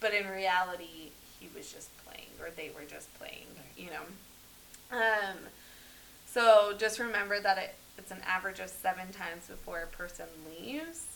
But 0.00 0.12
in 0.12 0.28
reality, 0.28 1.10
he 1.40 1.48
was 1.56 1.72
just 1.72 1.88
playing, 2.04 2.28
or 2.40 2.50
they 2.50 2.70
were 2.74 2.84
just 2.86 3.12
playing, 3.18 3.46
you 3.76 3.88
know. 3.90 4.96
Um, 4.96 5.38
so 6.26 6.74
just 6.76 6.98
remember 6.98 7.40
that 7.40 7.58
it, 7.58 7.74
it's 7.96 8.10
an 8.10 8.20
average 8.26 8.60
of 8.60 8.68
seven 8.68 9.12
times 9.12 9.48
before 9.48 9.82
a 9.82 9.86
person 9.86 10.26
leaves 10.50 11.06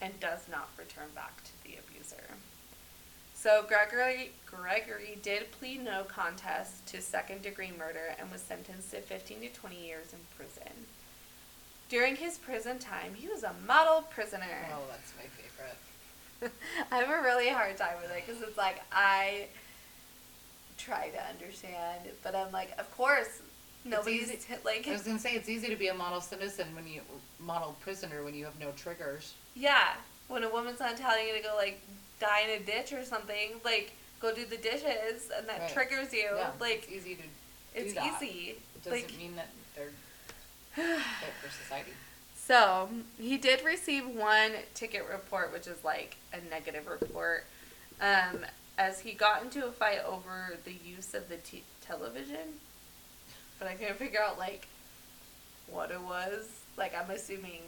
and 0.00 0.18
does 0.20 0.46
not 0.50 0.68
return 0.78 1.08
back 1.14 1.42
to 1.44 1.50
the 1.64 1.76
abuser. 1.78 2.22
So 3.34 3.64
Gregory 3.66 4.32
Gregory 4.46 5.18
did 5.22 5.50
plead 5.52 5.84
no 5.84 6.04
contest 6.04 6.86
to 6.88 7.00
second 7.00 7.42
degree 7.42 7.72
murder 7.78 8.14
and 8.18 8.30
was 8.30 8.40
sentenced 8.40 8.90
to 8.90 9.00
15 9.00 9.40
to 9.40 9.48
20 9.48 9.86
years 9.86 10.12
in 10.12 10.18
prison. 10.36 10.72
During 11.88 12.16
his 12.16 12.36
prison 12.38 12.78
time, 12.78 13.14
he 13.14 13.28
was 13.28 13.44
a 13.44 13.54
model 13.66 14.02
prisoner. 14.10 14.46
Oh, 14.72 14.82
that's 14.90 15.12
my 15.16 15.24
favorite. 15.36 16.52
I 16.92 16.96
have 16.98 17.08
a 17.10 17.22
really 17.22 17.48
hard 17.48 17.76
time 17.76 17.94
with 18.02 18.10
it 18.10 18.24
because 18.26 18.42
it's 18.42 18.56
like 18.58 18.82
I 18.92 19.46
try 20.78 21.08
to 21.10 21.22
understand, 21.28 22.00
but 22.22 22.34
I'm 22.34 22.50
like, 22.52 22.70
of 22.78 22.94
course, 22.96 23.40
nobody's 23.84 24.24
easy- 24.32 24.36
t- 24.36 24.54
like, 24.64 24.86
I 24.88 24.92
was 24.92 25.02
gonna 25.02 25.18
say 25.18 25.34
it's 25.34 25.48
easy 25.48 25.68
to 25.68 25.76
be 25.76 25.88
a 25.88 25.94
model 25.94 26.20
citizen 26.20 26.74
when 26.74 26.86
you 26.86 27.02
model 27.38 27.76
prisoner 27.80 28.22
when 28.24 28.34
you 28.34 28.44
have 28.44 28.58
no 28.58 28.72
triggers. 28.72 29.34
yeah. 29.54 29.94
When 30.28 30.42
a 30.42 30.48
woman's 30.50 30.80
not 30.80 30.96
telling 30.96 31.28
you 31.28 31.36
to 31.36 31.40
go 31.40 31.54
like 31.54 31.80
die 32.18 32.40
in 32.40 32.60
a 32.60 32.64
ditch 32.64 32.92
or 32.92 33.04
something, 33.04 33.60
like 33.64 33.92
go 34.20 34.34
do 34.34 34.44
the 34.44 34.56
dishes, 34.56 35.30
and 35.36 35.48
that 35.48 35.60
Right. 35.60 35.72
triggers 35.72 36.12
you, 36.12 36.28
Yeah, 36.36 36.50
like 36.58 36.82
it's 36.82 36.90
easy 36.90 37.14
to 37.14 37.22
it's 37.80 37.94
that. 37.94 38.20
easy. 38.20 38.56
It 38.74 38.82
doesn't 38.82 39.02
like, 39.02 39.16
mean 39.18 39.36
that 39.36 39.46
they're 39.76 39.90
fit 40.76 41.00
for 41.42 41.50
society. 41.50 41.90
So 42.36 42.88
he 43.18 43.36
did 43.38 43.64
receive 43.64 44.06
one 44.06 44.52
ticket 44.74 45.04
report, 45.10 45.52
which 45.52 45.66
is 45.66 45.82
like 45.84 46.16
a 46.32 46.38
negative 46.50 46.86
report. 46.86 47.44
Um, 48.00 48.44
as 48.78 49.00
he 49.00 49.12
got 49.12 49.42
into 49.42 49.66
a 49.66 49.72
fight 49.72 50.00
over 50.06 50.56
the 50.64 50.74
use 50.84 51.14
of 51.14 51.28
the 51.28 51.38
t- 51.38 51.64
television, 51.80 52.60
but 53.58 53.66
I 53.68 53.74
couldn't 53.74 53.96
figure 53.96 54.20
out 54.20 54.38
like 54.38 54.68
what 55.68 55.90
it 55.90 56.00
was. 56.00 56.46
Like 56.76 56.94
I'm 56.94 57.10
assuming, 57.10 57.62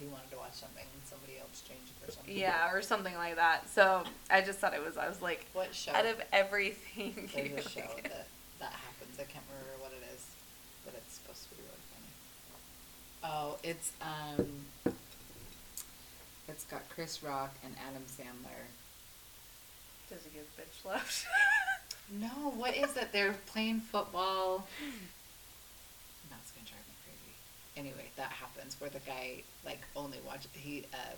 He 0.00 0.06
wanted 0.06 0.30
to 0.32 0.38
watch 0.38 0.54
something 0.54 0.82
and 0.82 1.02
somebody 1.06 1.34
else 1.38 1.60
changed 1.68 1.92
it 2.02 2.08
or 2.08 2.12
something. 2.12 2.34
yeah, 2.36 2.72
or 2.72 2.80
something 2.80 3.14
like 3.14 3.36
that. 3.36 3.68
So 3.68 4.04
I 4.30 4.40
just 4.40 4.58
thought 4.58 4.72
it 4.74 4.82
was. 4.82 4.96
I 4.96 5.06
was 5.08 5.20
like, 5.20 5.44
What 5.52 5.74
show? 5.74 5.92
out 5.92 6.06
of 6.06 6.16
everything, 6.32 7.28
There's 7.34 7.66
a 7.66 7.68
show 7.68 7.86
that 8.04 8.26
that 8.58 8.72
happens. 8.72 9.14
I 9.20 9.24
can't 9.30 9.44
remember 9.52 9.78
what 9.84 9.92
it 9.92 10.02
is, 10.16 10.24
but 10.86 10.94
it's 10.96 11.14
supposed 11.14 11.44
to 11.44 11.50
be 11.54 11.60
really 11.60 11.84
funny. 11.92 12.08
Oh, 13.22 13.56
it's 13.62 13.92
um, 14.00 14.94
it's 16.48 16.64
got 16.64 16.88
Chris 16.90 17.22
Rock 17.22 17.54
and 17.64 17.74
Adam 17.88 18.02
Sandler. 18.06 18.66
does 20.08 20.20
he 20.24 20.30
give 20.30 20.46
bitch 20.56 20.88
left? 20.88 21.26
No, 22.10 22.52
what 22.56 22.74
is 22.74 22.96
it? 22.96 23.12
They're 23.12 23.34
playing 23.52 23.80
football. 23.80 24.66
That's 26.30 26.50
gonna 26.52 26.66
drive 26.66 26.86
me 26.88 26.94
crazy. 27.04 27.34
Anyway, 27.76 28.08
that 28.16 28.32
happens 28.32 28.76
where 28.80 28.88
the 28.88 29.00
guy 29.00 29.42
like 29.64 29.80
only 29.94 30.16
watch 30.26 30.46
he 30.54 30.86
uh 30.94 31.16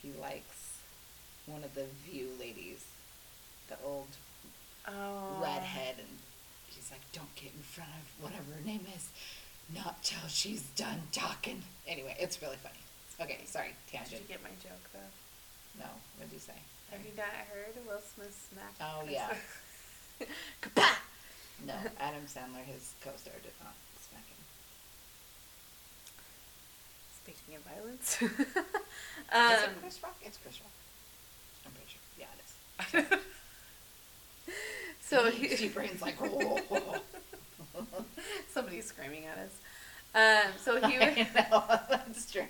he 0.00 0.10
likes 0.20 0.78
one 1.44 1.64
of 1.64 1.74
the 1.74 1.84
View 2.06 2.28
ladies, 2.40 2.84
the 3.68 3.76
old 3.84 4.06
oh, 4.86 5.38
redhead, 5.42 5.96
and 5.98 6.16
he's 6.70 6.90
like, 6.90 7.00
"Don't 7.12 7.34
get 7.34 7.52
in 7.54 7.60
front 7.60 7.90
of 7.90 8.24
whatever 8.24 8.52
her 8.58 8.64
name 8.64 8.86
is, 8.96 9.10
not 9.74 10.02
till 10.02 10.28
she's 10.28 10.62
done 10.76 11.02
talking." 11.12 11.62
Anyway, 11.86 12.16
it's 12.18 12.40
really 12.42 12.56
funny. 12.56 12.78
Okay, 13.20 13.38
sorry, 13.46 13.74
Did 13.90 13.98
tangent. 13.98 14.22
you 14.22 14.28
get 14.28 14.42
my 14.42 14.50
joke 14.62 14.82
though? 14.92 15.80
No, 15.80 15.86
what 16.16 16.28
did 16.28 16.34
you 16.34 16.40
say? 16.40 16.54
Have 16.90 17.00
you 17.04 17.12
not 17.16 17.26
heard 17.52 17.74
Will 17.86 18.00
Smith 18.00 18.48
smack? 18.52 18.74
Oh, 18.80 19.00
Chris 19.02 19.12
yeah. 19.12 19.28
Rock? 19.28 20.28
Kapah! 20.62 20.96
No, 21.66 21.74
Adam 22.00 22.22
Sandler, 22.26 22.64
his 22.64 22.94
co-star, 23.02 23.34
did 23.42 23.52
not 23.62 23.74
smack 24.00 24.22
him. 24.26 24.38
Speaking 27.22 27.56
of 27.56 27.62
violence, 27.62 28.22
is 28.22 28.30
um, 29.32 29.70
it 29.70 29.80
Chris 29.82 30.02
Rock? 30.02 30.16
It's 30.22 30.38
Chris 30.38 30.60
Rock. 30.60 30.72
I'm 31.66 31.72
pretty 31.72 31.90
sure. 31.90 32.00
Yeah, 32.18 32.32
it 32.38 33.12
is. 33.12 33.18
so 35.00 35.30
She 35.30 35.66
he, 35.66 35.68
brains 35.68 36.00
like, 36.00 36.16
whoa, 36.20 36.28
whoa, 36.28 36.78
whoa. 36.78 37.00
somebody's 38.52 38.86
screaming 38.86 39.24
at 39.26 39.38
us. 39.38 39.52
Um, 40.14 40.52
so 40.60 40.86
he 40.88 40.96
I 41.00 41.26
know, 41.34 41.62
that's 41.90 42.30
true. 42.30 42.42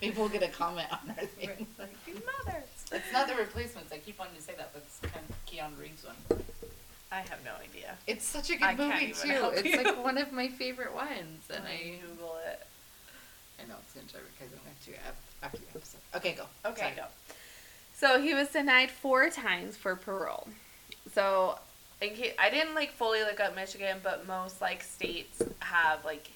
Maybe 0.00 0.16
we'll 0.18 0.28
get 0.28 0.42
a 0.42 0.48
comment 0.48 0.88
on 0.90 1.10
our 1.10 1.26
thing. 1.26 1.66
like 1.78 1.94
your 2.06 2.16
mother. 2.16 2.62
It's 2.90 3.12
not 3.12 3.28
the 3.28 3.34
replacements. 3.34 3.92
I 3.92 3.98
keep 3.98 4.18
wanting 4.18 4.36
to 4.36 4.42
say 4.42 4.54
that, 4.56 4.72
but 4.72 4.82
it's 4.84 4.98
kind 5.00 5.24
of 5.28 5.46
Keanu 5.46 5.80
Reeves 5.80 6.04
one. 6.04 6.42
I 7.10 7.16
have 7.20 7.38
no 7.44 7.52
idea. 7.62 7.94
It's 8.06 8.24
such 8.24 8.50
a 8.50 8.54
good 8.54 8.62
I 8.62 8.74
movie 8.74 9.12
too. 9.12 9.50
It's 9.52 9.64
you. 9.64 9.76
like 9.82 10.02
one 10.02 10.18
of 10.18 10.32
my 10.32 10.48
favorite 10.48 10.94
ones, 10.94 11.44
and 11.54 11.62
I 11.66 11.98
Google 12.06 12.36
it. 12.50 12.66
I 13.62 13.68
know 13.68 13.74
it's 13.82 13.92
gonna 13.94 14.06
drive 14.06 14.24
me 14.24 14.30
crazy 14.38 14.54
after 14.68 14.90
your 14.90 15.00
ep- 15.06 15.16
after 15.42 15.58
your 15.58 15.68
episode. 15.76 16.00
Okay, 16.16 16.32
go. 16.32 16.44
Okay, 16.70 16.80
Sorry. 16.80 16.94
go. 16.96 17.04
So 17.94 18.20
he 18.20 18.34
was 18.34 18.48
denied 18.48 18.90
four 18.90 19.30
times 19.30 19.76
for 19.76 19.94
parole. 19.94 20.48
So, 21.14 21.58
case, 22.10 22.34
I 22.38 22.50
didn't 22.50 22.74
like 22.74 22.92
fully 22.92 23.20
look 23.20 23.40
up 23.40 23.54
Michigan, 23.54 23.98
but 24.02 24.26
most 24.26 24.60
like 24.60 24.82
states 24.82 25.42
have 25.60 26.04
like, 26.04 26.30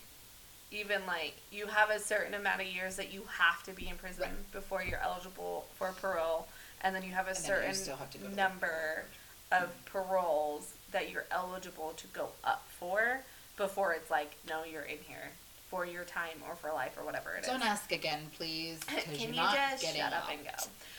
even 0.72 1.00
like 1.06 1.34
you 1.52 1.66
have 1.66 1.90
a 1.90 1.98
certain 1.98 2.34
amount 2.34 2.60
of 2.60 2.66
years 2.66 2.96
that 2.96 3.12
you 3.12 3.22
have 3.38 3.62
to 3.64 3.72
be 3.72 3.88
in 3.88 3.96
prison 3.96 4.22
Right. 4.24 4.52
before 4.52 4.82
you're 4.82 5.00
eligible 5.02 5.66
for 5.76 5.92
parole, 6.00 6.48
and 6.82 6.94
then 6.94 7.02
you 7.02 7.12
have 7.12 7.26
a 7.26 7.30
And 7.30 7.38
certain 7.38 7.68
have 7.98 8.10
to 8.10 8.18
to 8.18 8.34
number 8.34 9.04
of 9.52 9.70
paroles 9.86 10.72
that 10.92 11.10
you're 11.10 11.26
eligible 11.30 11.92
to 11.96 12.06
go 12.08 12.28
up 12.44 12.64
for 12.80 13.20
before 13.56 13.92
it's 13.92 14.10
like 14.10 14.32
no, 14.48 14.64
you're 14.64 14.82
in 14.82 14.98
here 15.06 15.30
for 15.70 15.84
your 15.86 16.04
time 16.04 16.36
or 16.48 16.54
for 16.56 16.70
life 16.72 16.96
or 16.98 17.04
whatever 17.04 17.34
it 17.36 17.40
is. 17.42 17.46
Don't 17.48 17.64
ask 17.64 17.90
again, 17.92 18.20
please, 18.36 18.78
Can 19.14 19.30
you 19.34 19.40
not 19.40 19.54
just 19.54 19.84
shut 19.84 20.12
up 20.12 20.24
out. 20.24 20.30
and 20.32 20.44
go? 20.44 20.50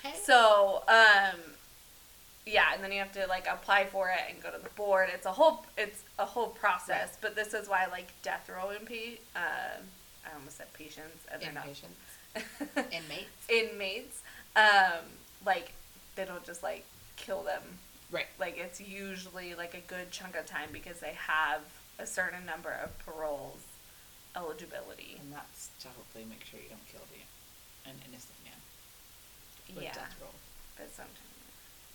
Okay. 0.09 0.17
So, 0.23 0.83
um, 0.87 1.39
yeah, 2.47 2.73
and 2.73 2.83
then 2.83 2.91
you 2.91 2.99
have 2.99 3.11
to 3.13 3.27
like 3.27 3.45
apply 3.47 3.85
for 3.85 4.09
it 4.09 4.19
and 4.33 4.41
go 4.41 4.49
to 4.51 4.57
the 4.57 4.69
board. 4.71 5.09
It's 5.13 5.25
a 5.25 5.31
whole 5.31 5.65
it's 5.77 6.03
a 6.17 6.25
whole 6.25 6.47
process. 6.47 7.17
But 7.21 7.35
this 7.35 7.53
is 7.53 7.67
why 7.67 7.85
like 7.91 8.07
death 8.23 8.49
row 8.49 8.69
impa- 8.79 9.19
um 9.35 9.83
I 10.25 10.33
almost 10.35 10.57
said 10.57 10.71
patients 10.73 11.25
and 11.31 11.41
they're 11.41 11.51
Inpatients, 11.51 12.75
not 12.75 12.85
inmates. 12.93 13.49
inmates. 13.49 14.21
Um, 14.55 15.05
like 15.45 15.73
they 16.15 16.25
don't 16.25 16.43
just 16.45 16.63
like 16.63 16.83
kill 17.15 17.43
them. 17.43 17.61
Right. 18.11 18.27
Like 18.39 18.57
it's 18.57 18.79
usually 18.81 19.53
like 19.55 19.73
a 19.73 19.81
good 19.87 20.11
chunk 20.11 20.35
of 20.35 20.45
time 20.45 20.69
because 20.73 20.99
they 20.99 21.13
have 21.27 21.61
a 21.99 22.05
certain 22.07 22.45
number 22.45 22.71
of 22.83 22.97
paroles 23.05 23.61
eligibility. 24.35 25.17
And 25.19 25.33
that's 25.33 25.69
to 25.81 25.87
hopefully 25.89 26.25
make 26.29 26.43
sure 26.45 26.59
you 26.59 26.69
don't 26.69 26.87
kill 26.91 27.01
the 27.11 27.89
an 27.89 27.95
innocent 28.07 28.35
man 28.43 28.59
with 29.75 29.83
yeah, 29.85 29.93
death 29.93 30.15
roll. 30.21 30.33
but 30.77 30.93
sometimes. 30.93 31.26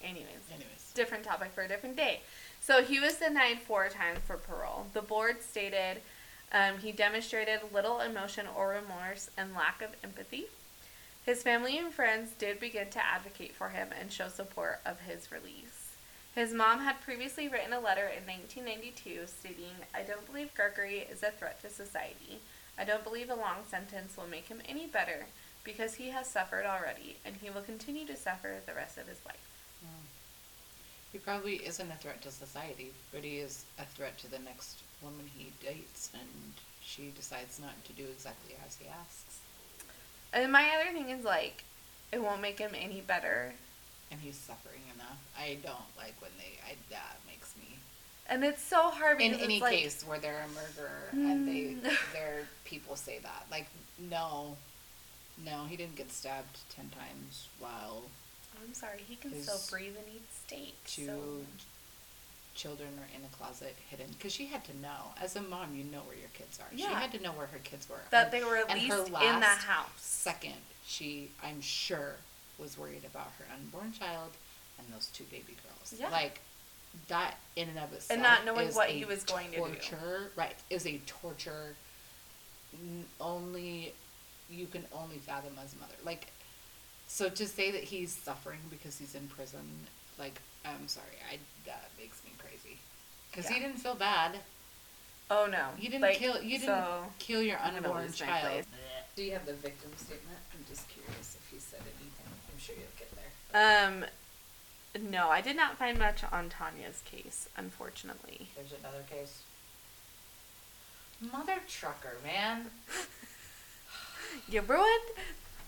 Anyways, 0.03 0.43
Anyways, 0.51 0.93
different 0.95 1.25
topic 1.25 1.53
for 1.53 1.63
a 1.63 1.69
different 1.69 1.97
day. 1.97 2.21
So 2.61 2.83
he 2.83 3.01
was 3.01 3.17
denied 3.17 3.59
four 3.61 3.89
times 3.89 4.21
for 4.27 4.37
parole. 4.37 4.87
The 4.93 5.03
board 5.03 5.43
stated 5.43 6.03
um, 6.53 6.79
he 6.79 6.93
demonstrated 6.93 7.61
little 7.73 8.01
emotion 8.01 8.47
or 8.55 8.69
remorse 8.69 9.31
and 9.37 9.55
lack 9.55 9.81
of 9.81 9.91
empathy. 10.05 10.47
His 11.25 11.43
family 11.43 11.79
and 11.79 11.93
friends 11.93 12.33
did 12.39 12.61
begin 12.61 12.91
to 12.91 13.05
advocate 13.05 13.55
for 13.55 13.71
him 13.71 13.89
and 13.99 14.13
show 14.13 14.29
support 14.29 14.81
of 14.85 15.01
his 15.01 15.33
release. 15.33 15.93
His 16.35 16.53
mom 16.53 16.81
had 16.81 17.01
previously 17.01 17.49
written 17.49 17.73
a 17.73 17.81
letter 17.81 18.07
in 18.07 18.27
1992 18.27 19.27
stating, 19.27 19.77
I 19.95 20.03
don't 20.03 20.27
believe 20.27 20.55
Gregory 20.55 20.99
is 20.99 21.23
a 21.23 21.31
threat 21.31 21.61
to 21.63 21.71
society. 21.71 22.41
I 22.79 22.85
don't 22.85 23.05
believe 23.05 23.31
a 23.31 23.35
long 23.35 23.65
sentence 23.69 24.17
will 24.17 24.27
make 24.27 24.49
him 24.49 24.63
any 24.69 24.87
better 24.87 25.27
because 25.63 25.95
he 25.95 26.09
has 26.09 26.27
suffered 26.27 26.65
already 26.65 27.17
and 27.25 27.37
he 27.37 27.51
will 27.51 27.61
continue 27.61 28.07
to 28.07 28.17
suffer 28.17 28.57
the 28.67 28.75
rest 28.75 28.99
of 28.99 29.09
his 29.09 29.19
life. 29.25 29.52
He 31.13 31.19
probably 31.19 31.57
isn't 31.57 31.91
a 31.91 31.95
threat 31.97 32.23
to 32.23 32.31
society, 32.31 32.93
but 33.13 33.23
he 33.23 33.39
is 33.39 33.65
a 33.79 33.85
threat 33.85 34.19
to 34.19 34.31
the 34.31 34.39
next 34.39 34.79
woman 35.03 35.29
he 35.37 35.53
dates, 35.65 36.11
and 36.15 36.29
she 36.83 37.13
decides 37.17 37.61
not 37.61 37.85
to 37.85 37.93
do 37.93 38.05
exactly 38.05 38.55
as 38.67 38.77
he 38.77 38.87
asks, 38.89 39.41
And 40.33 40.51
my 40.53 40.69
other 40.81 40.93
thing 40.97 41.11
is 41.11 41.25
like, 41.25 41.65
it 42.13 42.23
won't 42.23 42.41
make 42.43 42.59
him 42.59 42.73
any 42.75 43.01
better. 43.01 43.53
and 44.11 44.21
he's 44.21 44.37
suffering 44.37 44.83
enough. 44.95 45.19
I 45.39 45.57
don't 45.63 45.91
like 45.97 46.15
when 46.21 46.31
they. 46.39 46.59
I 46.71 46.75
that 46.91 47.17
makes 47.27 47.55
me. 47.57 47.77
And 48.29 48.45
it's 48.45 48.63
so 48.63 48.91
hard 48.91 49.21
in 49.21 49.35
any 49.35 49.55
it's 49.57 49.63
like, 49.63 49.73
case 49.79 50.03
where 50.07 50.19
they're 50.19 50.45
a 50.45 50.49
murderer 50.55 51.09
and 51.13 51.49
they 51.49 51.53
Mm. 51.75 51.97
their 52.13 52.47
people 52.65 52.95
say 52.97 53.19
that 53.23 53.47
like 53.51 53.67
no 53.99 54.57
no 55.45 55.65
he 55.69 55.77
didn't 55.77 55.97
get 55.97 56.13
stabbed 56.13 56.59
10 56.77 56.91
times 56.91 57.49
while 57.59 58.03
I'm 58.63 58.75
sorry, 58.75 59.01
he 59.09 59.17
can 59.17 59.31
his 59.33 59.45
still 59.49 59.61
breathe 59.71 59.97
and 59.97 60.07
eat 60.15 60.32
steak. 60.47 60.75
two 60.87 61.07
So 61.07 61.19
children 62.55 62.89
are 62.99 63.17
in 63.17 63.23
the 63.23 63.29
closet 63.37 63.75
hidden 63.89 64.07
because 64.19 64.33
she 64.33 64.47
had 64.47 64.63
to 64.65 64.77
know 64.81 65.13
as 65.21 65.37
a 65.37 65.41
mom 65.43 65.75
you 65.75 65.85
know 65.85 66.01
where 66.01 66.17
your 66.17 66.29
kids 66.35 66.59
are 66.61 66.67
Yeah. 66.75 66.89
she 66.89 66.95
had 66.95 67.13
to 67.13 67.23
know 67.23 67.33
where 67.33 67.47
her 67.47 67.59
kids 67.65 67.89
were 67.89 67.97
that 68.11 68.25
And- 68.25 68.33
they 68.33 68.45
were 68.45 68.57
at 68.59 68.69
least 68.71 68.93
in 69.09 69.41
the 69.41 69.47
house. 69.47 69.89
second 69.97 70.55
she 70.87 71.31
i'm 71.43 71.63
sure 71.63 72.17
was 72.59 72.77
worried 72.77 73.05
about 73.07 73.33
her 73.39 73.47
unborn 73.55 73.93
child 73.93 74.33
and 74.79 74.87
those 74.93 75.07
two 75.15 75.25
baby 75.25 75.57
girls 75.67 75.95
Yeah. 75.99 76.11
like 76.11 76.41
that 77.09 77.39
in 77.57 77.71
and 77.71 77.79
of 77.79 77.91
itself 77.95 78.11
And 78.11 78.23
not 78.23 78.45
knowing 78.45 78.69
what 78.75 78.91
he 78.91 79.07
was 79.07 79.25
going 79.25 79.47
to 79.53 79.57
do. 79.57 79.63
torture 79.65 80.31
right 80.37 80.57
is 80.69 80.87
a 80.87 80.99
torture 81.07 81.75
only 83.21 83.95
you 84.51 84.67
can 84.67 84.85
only 84.93 85.17
fathom 85.19 85.55
as 85.63 85.73
a 85.73 85.77
mother 85.77 85.95
like 86.05 86.27
so 87.09 87.29
to 87.31 87.47
say 87.47 87.71
that 87.71 87.85
he's 87.85 88.13
suffering 88.13 88.61
because 88.71 88.99
he's 88.99 89.15
in 89.15 89.27
prison 89.29 89.87
like 90.19 90.41
i'm 90.65 90.87
sorry 90.89 91.17
i 91.33 91.39
that 91.67 91.91
makes 91.99 92.23
me 92.25 92.31
crazy 92.39 92.79
because 93.31 93.49
he 93.49 93.59
didn't 93.61 93.79
feel 93.79 93.95
bad 93.95 94.37
Oh 95.31 95.47
no, 95.51 95.69
you 95.79 95.89
didn't 95.89 96.03
Like, 96.03 96.19
kill 96.19 96.43
you 96.43 96.59
didn't 96.59 96.67
so- 96.67 97.05
kill 97.19 97.41
your 97.43 97.59
I'm 97.59 97.77
unborn 97.77 98.13
child 98.13 98.65
do 99.17 99.23
you 99.23 99.33
have 99.33 99.47
the 99.47 99.55
victim 99.55 99.91
statement 99.97 100.39
i'm 100.53 100.65
just 100.69 100.87
curious 100.89 101.37
if 101.41 101.49
he 101.51 101.59
said 101.59 101.81
anything 101.81 102.27
i'm 102.27 102.59
sure 102.59 102.75
you'll 102.77 102.99
get 102.99 103.11
there 103.17 103.87
Um, 103.89 104.05
no, 105.11 105.31
I 105.31 105.41
did 105.41 105.57
not 105.57 105.79
find 105.79 105.99
much 105.99 106.23
on 106.31 106.51
Tanya's 106.51 107.01
case, 107.07 107.49
unfortunately. 107.57 108.49
there's 108.57 108.73
another 108.79 109.05
case 109.09 109.43
mother 111.33 111.61
trucker 111.69 112.17
man 112.25 112.67
You 114.49 114.61
ruined. 114.63 115.09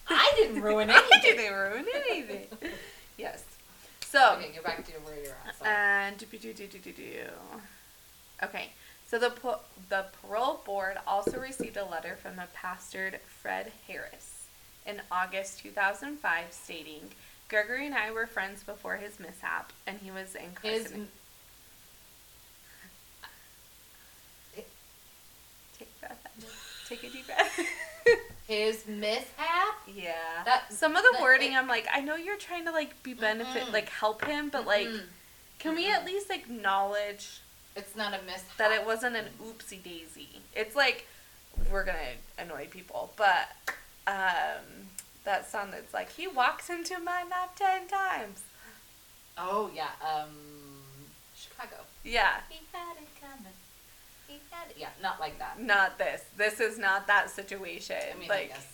I 0.09 0.33
didn't 0.37 0.61
ruin 0.63 0.91
anything. 0.91 1.09
I 1.13 1.17
anything. 1.17 1.37
didn't 1.37 1.55
ruin 1.59 1.87
anything. 2.11 2.47
yes. 3.19 3.45
So. 4.15 4.37
okay 4.39 4.53
get 4.55 4.63
back 4.63 4.87
to 4.87 4.93
where 4.93 5.17
you're 5.17 5.37
at 5.45 5.59
sorry. 5.59 5.71
And 5.75 6.19
do, 6.19 6.27
do, 6.27 6.53
do, 6.53 6.67
do, 6.69 6.79
do, 6.79 6.93
do. 6.93 7.19
Okay, 8.45 8.71
so 9.09 9.19
the 9.19 9.31
po- 9.31 9.59
the 9.89 10.05
parole 10.23 10.61
board 10.65 10.99
also 11.05 11.41
received 11.41 11.77
a 11.77 11.85
letter 11.85 12.17
from 12.23 12.37
the 12.37 12.47
pastor 12.55 13.15
Fred 13.27 13.73
Harris 13.89 14.47
in 14.87 15.03
August 15.11 15.61
2005 15.61 16.53
stating 16.53 17.11
Gregory 17.49 17.87
and 17.87 17.95
I 17.95 18.13
were 18.13 18.27
friends 18.27 18.63
before 18.63 18.97
his 18.97 19.19
mishap, 19.19 19.73
and 19.85 19.99
he 19.99 20.13
was 20.13 20.35
His 20.35 20.45
incarcerated. 20.45 21.09
Take 25.77 25.89
a 25.97 26.07
breath. 26.07 26.87
Take 26.89 27.03
a 27.03 27.11
deep 27.11 27.27
breath. 27.27 27.59
his 28.47 28.87
mishap. 28.87 29.27
yeah. 29.87 30.43
That- 30.45 30.73
Some 30.73 30.97
of 30.97 31.03
the 31.03 31.19
wording, 31.23 31.57
I'm 31.57 31.67
like, 31.69 31.87
I 31.93 32.01
know 32.01 32.15
you're 32.17 32.37
trying 32.37 32.65
to 32.67 32.73
like 32.73 33.03
be 33.03 33.15
benefit, 33.15 33.63
Mm-mm. 33.65 33.73
like 33.73 33.89
help 33.89 34.25
him, 34.25 34.49
but 34.51 34.67
like, 34.67 34.87
Mm-mm. 34.87 35.03
can 35.59 35.75
we 35.75 35.91
at 35.91 36.05
least 36.05 36.31
acknowledge 36.31 37.41
it's 37.77 37.97
not 37.97 38.13
a 38.15 38.23
mishap. 38.25 38.57
that 38.59 38.71
it 38.73 38.85
wasn't 38.87 39.17
an 39.17 39.27
oopsie 39.43 39.83
daisy? 39.83 40.29
It's 40.55 40.77
like 40.77 41.07
we're 41.71 41.85
gonna 41.85 41.99
annoy 42.39 42.67
people, 42.71 43.13
but 43.17 43.49
um, 44.07 44.89
that 45.25 45.51
song 45.51 45.69
that's 45.71 45.95
like 45.95 46.13
he 46.13 46.27
walks 46.29 46.69
into 46.69 46.99
my 47.01 47.25
map 47.25 47.57
ten 47.57 47.87
times. 47.89 48.43
Oh 49.39 49.71
yeah. 49.75 49.89
Um, 50.03 50.29
Chicago. 51.37 51.77
Yeah, 52.05 52.41
He 52.51 52.61
had 52.73 52.97
it 52.97 53.09
coming. 53.21 53.53
He 54.27 54.35
had 54.51 54.71
it. 54.71 54.77
Yeah, 54.79 54.89
not 55.03 55.21
like 55.21 55.39
that. 55.39 55.61
not 55.61 55.99
this. 55.99 56.25
This 56.37 56.61
is 56.61 56.79
not 56.79 57.07
that 57.07 57.31
situation. 57.31 57.97
I 58.15 58.19
mean, 58.19 58.31
I 58.31 58.45
guess. 58.47 58.67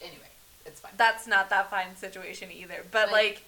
Anyway, 0.00 0.28
it's 0.64 0.80
fine. 0.80 0.92
that's 0.96 1.26
not 1.26 1.48
that 1.50 1.70
fine 1.70 1.96
situation 1.96 2.50
either. 2.52 2.84
But 2.90 3.10
Like- 3.10 3.12
like, 3.36 3.42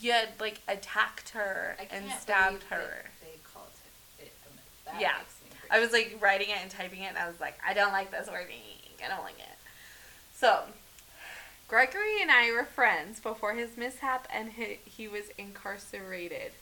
you 0.00 0.12
had 0.12 0.28
like 0.40 0.60
attacked 0.68 1.30
her 1.30 1.76
and 1.90 2.10
stabbed 2.12 2.64
her. 2.64 3.04
They 3.22 3.38
called 3.52 3.68
it. 4.18 4.24
it 4.24 4.32
a 4.46 4.54
myth. 4.54 4.64
that 4.86 5.00
Yeah. 5.00 5.16
makes 5.18 5.34
me 5.42 5.48
I 5.70 5.80
was 5.80 5.92
like 5.92 6.16
writing 6.20 6.48
it 6.50 6.58
and 6.62 6.70
typing 6.70 7.02
it, 7.02 7.06
and 7.08 7.18
I 7.18 7.26
was 7.28 7.40
like, 7.40 7.58
I 7.66 7.74
don't 7.74 7.92
like 7.92 8.10
this 8.10 8.28
wording. 8.28 8.60
I 9.04 9.08
don't 9.08 9.22
like 9.22 9.38
it. 9.38 9.44
So, 10.34 10.64
Gregory 11.68 12.20
and 12.22 12.30
I 12.30 12.50
were 12.52 12.64
friends 12.64 13.20
before 13.20 13.52
his 13.54 13.76
mishap, 13.76 14.26
and 14.30 14.52
he, 14.52 14.78
he 14.86 15.06
was 15.08 15.24
incarcerated. 15.36 16.52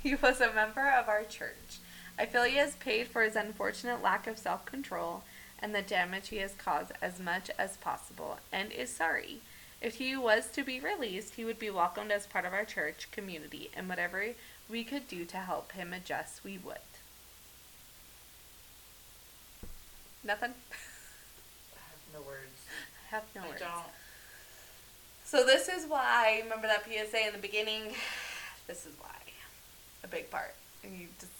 He 0.02 0.14
was 0.14 0.40
a 0.40 0.52
member 0.52 0.88
of 0.88 1.08
our 1.08 1.24
church. 1.24 1.78
I 2.18 2.24
feel 2.24 2.44
he 2.44 2.56
has 2.56 2.74
paid 2.76 3.06
for 3.06 3.22
his 3.22 3.36
unfortunate 3.36 4.02
lack 4.02 4.26
of 4.26 4.38
self 4.38 4.64
control 4.64 5.24
and 5.62 5.74
the 5.74 5.82
damage 5.82 6.28
he 6.28 6.38
has 6.38 6.54
caused 6.54 6.92
as 7.02 7.20
much 7.20 7.50
as 7.58 7.76
possible, 7.76 8.38
and 8.50 8.72
is 8.72 8.90
sorry. 8.90 9.40
If 9.80 9.96
he 9.96 10.16
was 10.16 10.46
to 10.52 10.62
be 10.62 10.80
released, 10.80 11.34
he 11.34 11.44
would 11.44 11.58
be 11.58 11.70
welcomed 11.70 12.12
as 12.12 12.26
part 12.26 12.44
of 12.44 12.52
our 12.52 12.64
church 12.64 13.08
community, 13.12 13.70
and 13.76 13.88
whatever 13.88 14.24
we 14.70 14.84
could 14.84 15.06
do 15.08 15.24
to 15.26 15.36
help 15.36 15.72
him 15.72 15.92
adjust, 15.92 16.44
we 16.44 16.58
would. 16.58 16.78
Nothing? 20.24 20.54
I 21.74 21.80
have 21.90 22.14
no 22.14 22.20
words. 22.26 22.64
I 23.10 23.16
have 23.16 23.24
no 23.34 23.42
I 23.42 23.48
words. 23.48 23.60
don't. 23.60 23.94
So 25.24 25.44
this 25.44 25.68
is 25.68 25.86
why, 25.86 26.40
remember 26.42 26.66
that 26.66 26.84
PSA 26.84 27.26
in 27.26 27.32
the 27.32 27.38
beginning? 27.38 27.94
This 28.66 28.86
is 28.86 28.92
why. 29.00 29.19
A 30.04 30.08
big 30.08 30.30
part. 30.30 30.54
And 30.82 30.98
you 30.98 31.06
just 31.18 31.32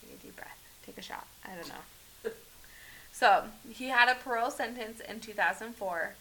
take 0.00 0.12
a 0.12 0.22
deep 0.22 0.36
breath. 0.36 0.58
Take 0.86 0.98
a 0.98 1.02
shot. 1.02 1.26
I 1.44 1.54
don't 1.54 1.68
know. 1.68 2.30
so 3.12 3.44
he 3.70 3.88
had 3.88 4.08
a 4.08 4.14
parole 4.14 4.50
sentence 4.50 5.00
in 5.00 5.20
2004 5.20 6.14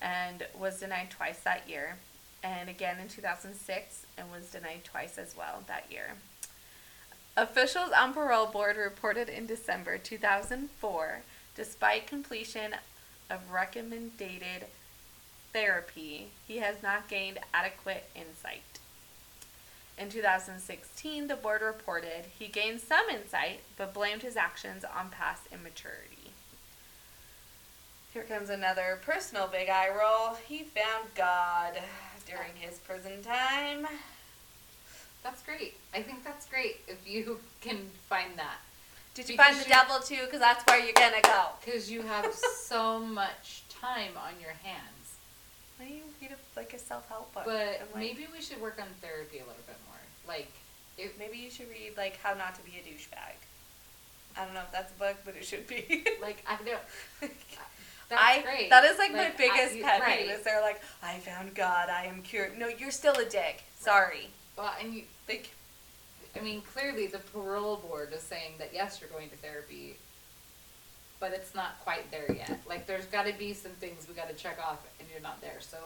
and 0.00 0.46
was 0.58 0.80
denied 0.80 1.10
twice 1.10 1.40
that 1.40 1.68
year. 1.68 1.96
And 2.44 2.68
again 2.68 2.98
in 3.00 3.08
2006 3.08 4.06
and 4.18 4.30
was 4.30 4.50
denied 4.50 4.84
twice 4.84 5.18
as 5.18 5.34
well 5.36 5.62
that 5.68 5.86
year. 5.90 6.14
Officials 7.36 7.90
on 7.96 8.12
parole 8.12 8.46
board 8.46 8.76
reported 8.76 9.30
in 9.30 9.46
December 9.46 9.96
2004, 9.96 11.22
despite 11.54 12.06
completion 12.06 12.74
of 13.30 13.50
recommended 13.50 14.66
therapy, 15.52 16.28
he 16.46 16.58
has 16.58 16.82
not 16.82 17.08
gained 17.08 17.38
adequate 17.54 18.04
insight. 18.14 18.71
In 19.98 20.08
2016, 20.08 21.28
the 21.28 21.36
board 21.36 21.62
reported 21.62 22.24
he 22.38 22.48
gained 22.48 22.80
some 22.80 23.08
insight, 23.10 23.60
but 23.76 23.94
blamed 23.94 24.22
his 24.22 24.36
actions 24.36 24.84
on 24.84 25.10
past 25.10 25.42
immaturity. 25.52 26.32
Here 28.12 28.24
comes 28.24 28.50
another 28.50 28.98
personal 29.04 29.46
big 29.46 29.68
eye 29.68 29.88
roll. 29.88 30.36
He 30.46 30.64
found 30.64 31.14
God 31.14 31.74
during 32.26 32.52
his 32.58 32.78
prison 32.78 33.22
time. 33.22 33.86
That's 35.22 35.42
great. 35.42 35.74
I 35.94 36.02
think 36.02 36.24
that's 36.24 36.46
great 36.46 36.80
if 36.88 37.06
you 37.08 37.38
can 37.60 37.78
find 38.08 38.36
that. 38.36 38.56
Did 39.14 39.28
you 39.28 39.34
Because 39.36 39.54
find 39.54 39.60
the 39.60 39.68
you- 39.68 39.74
devil 39.74 40.00
too? 40.00 40.24
Because 40.24 40.40
that's 40.40 40.64
where 40.66 40.80
you're 40.80 40.94
gonna 40.94 41.22
go. 41.22 41.44
Because 41.64 41.90
you 41.90 42.02
have 42.02 42.32
so 42.34 42.98
much 42.98 43.62
time 43.68 44.12
on 44.16 44.32
your 44.40 44.52
hands. 44.62 45.01
You 45.88 46.02
read 46.20 46.32
a, 46.32 46.58
like 46.58 46.74
a 46.74 46.78
self 46.78 47.08
help 47.08 47.32
book? 47.34 47.44
But 47.44 47.80
like, 47.94 47.96
maybe 47.96 48.26
we 48.32 48.40
should 48.40 48.60
work 48.60 48.78
on 48.80 48.86
therapy 49.00 49.38
a 49.38 49.46
little 49.46 49.64
bit 49.66 49.76
more. 49.88 49.98
Like, 50.26 50.52
it, 50.98 51.18
maybe 51.18 51.38
you 51.38 51.50
should 51.50 51.68
read 51.68 51.96
like 51.96 52.16
How 52.18 52.34
Not 52.34 52.54
to 52.56 52.62
Be 52.62 52.72
a 52.72 52.88
Douchebag. 52.88 53.34
I 54.36 54.44
don't 54.44 54.54
know 54.54 54.60
if 54.60 54.72
that's 54.72 54.92
a 54.92 54.98
book, 54.98 55.16
but 55.24 55.36
it 55.36 55.44
should 55.44 55.66
be. 55.66 56.04
like 56.22 56.44
I 56.46 56.56
don't. 56.64 57.30
That's 58.08 58.22
I 58.22 58.42
great. 58.42 58.68
that 58.68 58.84
is 58.84 58.98
like, 58.98 59.12
my 59.12 59.30
biggest 59.38 59.80
pet 59.80 60.00
right. 60.02 60.18
peeve. 60.18 60.30
Is 60.30 60.42
they're 60.42 60.60
like, 60.60 60.82
I 61.02 61.18
found 61.20 61.54
God, 61.54 61.88
I 61.88 62.04
am 62.04 62.20
cured. 62.20 62.58
No, 62.58 62.68
you're 62.68 62.90
still 62.90 63.14
a 63.14 63.24
dick. 63.24 63.62
Sorry. 63.78 64.28
Well, 64.58 64.70
and 64.82 64.92
you, 64.92 65.04
Like, 65.26 65.48
I 66.36 66.40
mean, 66.40 66.60
clearly 66.60 67.06
the 67.06 67.20
parole 67.20 67.76
board 67.76 68.12
is 68.12 68.20
saying 68.20 68.52
that 68.58 68.70
yes, 68.74 69.00
you're 69.00 69.08
going 69.08 69.30
to 69.30 69.36
therapy, 69.36 69.96
but 71.22 71.32
it's 71.32 71.54
not 71.54 71.78
quite 71.84 72.10
there 72.10 72.26
yet. 72.36 72.58
Like, 72.68 72.84
there's 72.88 73.06
got 73.06 73.26
to 73.26 73.32
be 73.32 73.54
some 73.54 73.70
things 73.78 74.06
we 74.08 74.14
got 74.14 74.28
to 74.28 74.34
check 74.34 74.58
off, 74.58 74.80
and 74.98 75.08
you're 75.12 75.22
not 75.22 75.40
there. 75.40 75.60
So, 75.60 75.78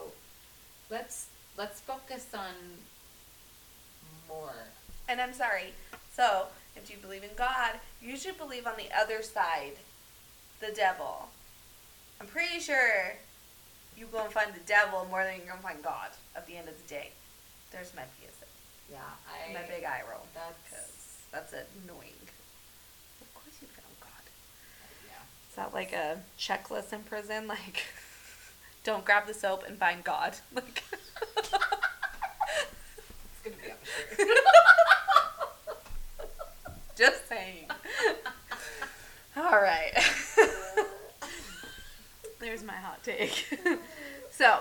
let's 0.89 1.27
let's 1.57 1.79
focus 1.79 2.25
on 2.33 2.55
more. 4.27 4.55
and 5.07 5.21
I'm 5.21 5.33
sorry. 5.33 5.75
So, 6.11 6.47
if 6.75 6.89
you 6.89 6.97
believe 6.97 7.23
in 7.23 7.29
God, 7.37 7.73
you 8.01 8.17
should 8.17 8.37
believe 8.39 8.65
on 8.65 8.73
the 8.77 8.89
other 8.99 9.21
side, 9.21 9.77
the 10.59 10.73
devil. 10.75 11.29
I'm 12.19 12.25
pretty 12.25 12.59
sure 12.59 13.13
you 13.95 14.07
go 14.11 14.23
and 14.23 14.33
find 14.33 14.51
the 14.55 14.65
devil 14.65 15.05
more 15.09 15.23
than 15.23 15.37
you're 15.37 15.45
gonna 15.53 15.61
find 15.61 15.83
God 15.83 16.09
at 16.35 16.47
the 16.47 16.57
end 16.57 16.67
of 16.67 16.75
the 16.81 16.87
day. 16.89 17.11
There's 17.71 17.93
my 17.95 18.01
PSA. 18.17 18.45
Yeah, 18.91 18.97
I. 19.29 19.53
my 19.53 19.61
big 19.69 19.83
eye 19.83 20.01
roll. 20.09 20.25
That's 20.33 21.27
That's 21.31 21.53
annoying. 21.53 22.25
Of 23.21 23.29
course 23.33 23.53
you 23.61 23.67
found 23.67 23.93
God. 24.01 24.25
yeah. 25.05 25.21
Is 25.46 25.46
that 25.57 25.73
like 25.73 25.91
a 25.93 26.19
checklist 26.39 26.93
in 26.93 27.01
prison? 27.03 27.47
Like, 27.57 27.83
don't 28.83 29.03
grab 29.03 29.27
the 29.27 29.33
soap 29.33 29.63
and 29.67 29.77
find 29.77 30.03
God. 30.03 30.35
Like, 30.55 30.83
It's 31.35 31.51
gonna 33.43 33.55
be 33.61 33.71
on 33.71 33.77
the 33.81 34.23
shirt. 34.23 34.29
just 36.95 37.27
saying. 37.27 37.65
All 39.35 39.61
right. 39.61 39.91
There's 42.39 42.63
my 42.63 42.73
hot 42.73 43.03
take. 43.03 43.47
so, 44.31 44.59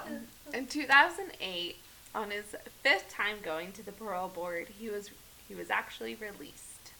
in 0.53 0.67
2008, 0.67 1.77
on 2.15 2.31
his 2.31 2.55
fifth 2.83 3.09
time 3.09 3.37
going 3.43 3.73
to 3.73 3.83
the 3.85 3.93
parole 3.93 4.29
board, 4.29 4.69
he 4.79 4.89
was 4.91 5.11
he 5.49 5.55
was 5.55 5.71
actually 5.71 6.15
released, 6.17 6.93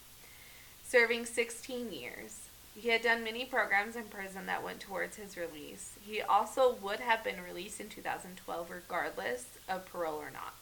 serving 0.83 1.25
16 1.25 1.91
years. 1.91 2.46
He 2.79 2.89
had 2.89 3.01
done 3.01 3.23
many 3.23 3.43
programs 3.43 3.95
in 3.95 4.03
prison 4.03 4.45
that 4.45 4.63
went 4.63 4.79
towards 4.79 5.15
his 5.15 5.35
release. 5.35 5.93
He 6.05 6.21
also 6.21 6.75
would 6.75 6.99
have 6.99 7.23
been 7.23 7.41
released 7.41 7.79
in 7.81 7.89
2012 7.89 8.69
regardless 8.69 9.45
of 9.67 9.85
parole 9.87 10.17
or 10.19 10.29
not. 10.29 10.53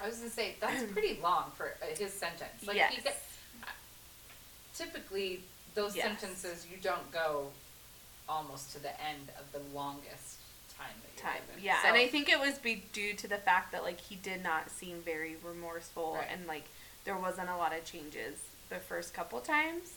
I 0.00 0.06
was 0.08 0.16
gonna 0.16 0.30
say 0.30 0.56
that's 0.60 0.82
pretty 0.92 1.18
long 1.22 1.52
for 1.54 1.74
uh, 1.82 1.94
his 1.96 2.12
sentence. 2.12 2.66
Like 2.66 2.76
yes. 2.76 2.94
he 2.94 3.02
get, 3.02 3.22
typically 4.74 5.40
those 5.74 5.94
Yes. 5.94 6.06
sentences 6.06 6.66
you 6.70 6.78
don't 6.82 7.10
go 7.12 7.48
almost 8.28 8.72
to 8.72 8.78
the 8.82 8.98
end 9.02 9.28
of 9.38 9.50
the 9.52 9.60
longest 9.76 10.38
time 10.76 10.88
that 11.02 11.22
you're 11.22 11.30
time. 11.32 11.42
given. 11.48 11.62
Yeah, 11.64 11.82
So- 11.82 11.88
and 11.88 11.96
I 11.98 12.08
think 12.08 12.30
it 12.30 12.40
was 12.40 12.58
be 12.58 12.76
due 12.94 13.12
to 13.14 13.28
the 13.28 13.36
fact 13.38 13.72
that 13.72 13.82
like 13.82 14.00
he 14.00 14.14
did 14.16 14.42
not 14.42 14.70
seem 14.70 15.02
very 15.02 15.36
remorseful 15.44 16.14
Right. 16.14 16.28
and 16.32 16.46
like 16.46 16.64
there 17.04 17.16
wasn't 17.16 17.50
a 17.50 17.56
lot 17.56 17.74
of 17.74 17.84
changes 17.84 18.38
the 18.70 18.76
first 18.78 19.12
couple 19.12 19.40
times. 19.42 19.94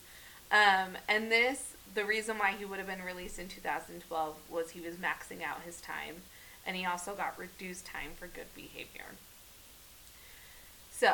Um, 0.51 0.97
and 1.10 1.31
this, 1.31 1.73
the 1.93 2.05
reason 2.05 2.38
why 2.38 2.53
he 2.58 2.65
would 2.65 2.77
have 2.79 2.88
been 2.88 3.01
released 3.01 3.39
in 3.39 3.47
2012 3.47 4.36
was 4.49 4.71
he 4.71 4.81
was 4.81 4.95
maxing 4.95 5.43
out 5.43 5.62
his 5.65 5.81
time, 5.81 6.15
and 6.65 6.75
he 6.75 6.86
also 6.86 7.13
got 7.13 7.38
reduced 7.38 7.86
time 7.86 8.12
for 8.17 8.27
good 8.27 8.53
behavior. 8.55 9.05
So, 10.91 11.13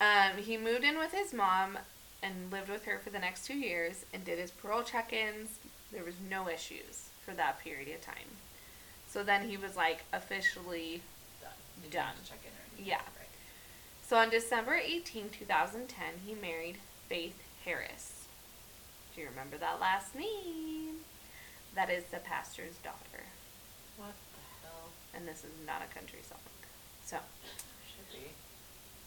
um, 0.00 0.36
he 0.36 0.56
moved 0.56 0.84
in 0.84 0.98
with 0.98 1.12
his 1.12 1.32
mom 1.32 1.78
and 2.22 2.50
lived 2.50 2.68
with 2.68 2.84
her 2.84 2.98
for 2.98 3.10
the 3.10 3.18
next 3.18 3.46
two 3.46 3.56
years 3.56 4.04
and 4.12 4.24
did 4.24 4.38
his 4.38 4.50
parole 4.50 4.82
check-ins. 4.82 5.58
There 5.92 6.04
was 6.04 6.14
no 6.28 6.48
issues 6.48 7.08
for 7.24 7.32
that 7.32 7.60
period 7.60 7.88
of 7.94 8.02
time. 8.02 8.36
So 9.08 9.22
then 9.22 9.48
he 9.48 9.56
was 9.56 9.76
like 9.76 10.04
officially 10.12 11.02
done. 11.40 11.90
Done. 11.90 12.14
Check 12.24 12.40
in 12.44 12.50
or 12.50 12.88
Yeah. 12.88 12.96
Right. 12.96 13.28
So 14.06 14.16
on 14.16 14.30
December 14.30 14.74
18, 14.74 15.30
2010, 15.30 16.06
he 16.26 16.34
married 16.34 16.76
Faith 17.08 17.42
Harris. 17.64 18.15
Do 19.16 19.22
you 19.22 19.28
remember 19.30 19.56
that 19.56 19.80
last 19.80 20.14
name? 20.14 20.96
That 21.74 21.88
is 21.88 22.04
the 22.04 22.18
pastor's 22.18 22.76
daughter. 22.84 23.24
What 23.96 24.12
the 24.34 24.68
hell? 24.68 24.90
And 25.14 25.26
this 25.26 25.38
is 25.38 25.66
not 25.66 25.80
a 25.80 25.94
country 25.98 26.18
song. 26.28 26.38
So, 27.02 27.16
Should 27.86 28.12
be. 28.12 28.26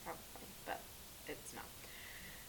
probably, 0.04 0.50
but 0.65 0.80
it's 1.28 1.54
not. 1.54 1.65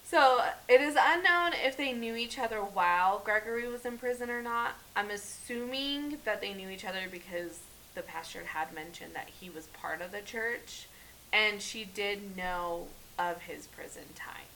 So, 0.07 0.43
it 0.71 0.81
is 0.81 0.97
unknown 0.99 1.53
if 1.63 1.77
they 1.77 1.93
knew 1.93 2.17
each 2.17 2.39
other 2.39 2.61
while 2.61 3.21
Gregory 3.23 3.69
was 3.69 3.85
in 3.85 3.99
prison 3.99 4.31
or 4.31 4.41
not. 4.41 4.77
I'm 4.97 5.11
assuming 5.11 6.17
that 6.25 6.41
they 6.41 6.55
knew 6.55 6.71
each 6.71 6.87
other 6.87 7.09
because 7.11 7.61
the 7.95 8.01
pastor 8.01 8.45
had 8.47 8.73
mentioned 8.75 9.15
that 9.15 9.29
he 9.39 9.51
was 9.51 9.67
part 9.67 10.01
of 10.01 10.13
the 10.13 10.23
church 10.23 10.87
and 11.31 11.61
she 11.61 11.85
did 11.85 12.39
know 12.39 12.87
of 13.19 13.43
his 13.43 13.67
prison 13.67 14.05
time. 14.15 14.49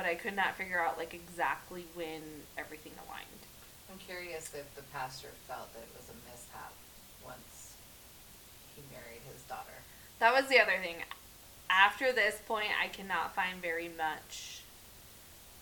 But 0.00 0.08
I 0.08 0.14
could 0.14 0.34
not 0.34 0.56
figure 0.56 0.80
out 0.80 0.96
like 0.96 1.12
exactly 1.12 1.84
when 1.92 2.22
everything 2.56 2.92
aligned. 3.06 3.26
I'm 3.92 3.98
curious 3.98 4.50
if 4.54 4.74
the 4.74 4.80
pastor 4.94 5.28
felt 5.46 5.70
that 5.74 5.80
it 5.80 5.90
was 5.94 6.08
a 6.08 6.16
mishap 6.24 6.72
once 7.22 7.74
he 8.74 8.80
married 8.90 9.20
his 9.30 9.42
daughter. 9.42 9.84
That 10.18 10.32
was 10.32 10.48
the 10.48 10.58
other 10.58 10.78
thing. 10.82 11.04
After 11.68 12.12
this 12.12 12.40
point, 12.48 12.68
I 12.82 12.88
cannot 12.88 13.34
find 13.34 13.60
very 13.60 13.90
much 13.94 14.62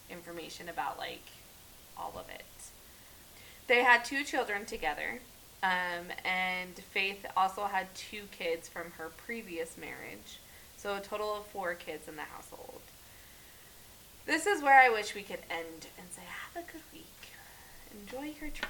information 0.09 0.69
about 0.69 0.99
like 0.99 1.27
all 1.97 2.13
of 2.15 2.29
it. 2.33 2.45
They 3.67 3.83
had 3.83 4.05
two 4.05 4.23
children 4.23 4.67
together, 4.67 5.19
um, 5.65 6.13
and 6.25 6.77
Faith 6.93 7.27
also 7.37 7.65
had 7.65 7.93
two 7.97 8.23
kids 8.31 8.69
from 8.69 8.93
her 8.99 9.09
previous 9.09 9.77
marriage, 9.77 10.39
so 10.77 10.95
a 10.95 11.01
total 11.01 11.35
of 11.35 11.47
four 11.47 11.75
kids 11.75 12.07
in 12.07 12.15
the 12.15 12.23
household. 12.23 12.78
This 14.29 14.45
is 14.47 14.63
where 14.63 14.79
I 14.79 14.91
wish 14.91 15.15
we 15.15 15.23
could 15.23 15.41
end 15.51 15.87
and 15.99 16.07
say, 16.13 16.21
"Have 16.23 16.63
a 16.63 16.71
good 16.71 16.83
week, 16.93 17.07
enjoy 17.93 18.25
your 18.39 18.51
drink." 18.51 18.67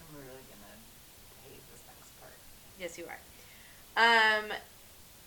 I'm 0.00 0.16
really 0.16 0.42
gonna 0.50 0.76
hate 1.48 1.62
this 1.70 1.80
next 1.86 2.20
part. 2.20 2.32
Yes, 2.76 2.98
you 2.98 3.06
are. 3.06 3.20
Um, 3.96 4.52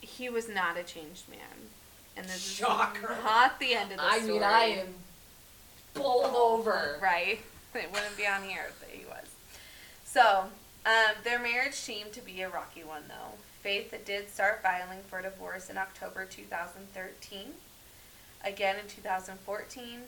he 0.02 0.30
was 0.30 0.50
not 0.50 0.76
a 0.76 0.84
changed 0.84 1.30
man, 1.30 1.70
and 2.18 2.26
this 2.26 2.42
Shocker. 2.44 3.14
is 3.14 3.24
not 3.24 3.58
the 3.60 3.74
end 3.74 3.92
of 3.94 4.00
the 4.00 4.04
I 4.04 4.18
story. 4.20 4.34
mean, 4.34 4.44
I 4.44 4.64
am 4.82 4.96
bowled 5.94 6.36
over. 6.36 7.00
right. 7.02 7.40
It 7.76 7.92
wouldn't 7.92 8.16
be 8.16 8.28
on 8.28 8.44
here 8.44 8.70
if 8.70 8.88
he 8.92 9.04
was. 9.06 9.26
So, 10.06 10.52
um, 10.86 11.16
their 11.24 11.40
marriage 11.40 11.74
seemed 11.74 12.14
to 12.14 12.22
be 12.22 12.44
a 12.44 12.50
rocky 12.50 12.84
one, 12.84 13.06
though. 13.08 13.40
Faith 13.64 13.96
did 14.06 14.30
start 14.30 14.62
filing 14.62 15.00
for 15.10 15.24
divorce 15.24 15.72
in 15.72 15.78
October 15.80 16.24
2013, 16.26 17.56
again 18.44 18.78
in 18.78 18.88
2014, 18.88 20.00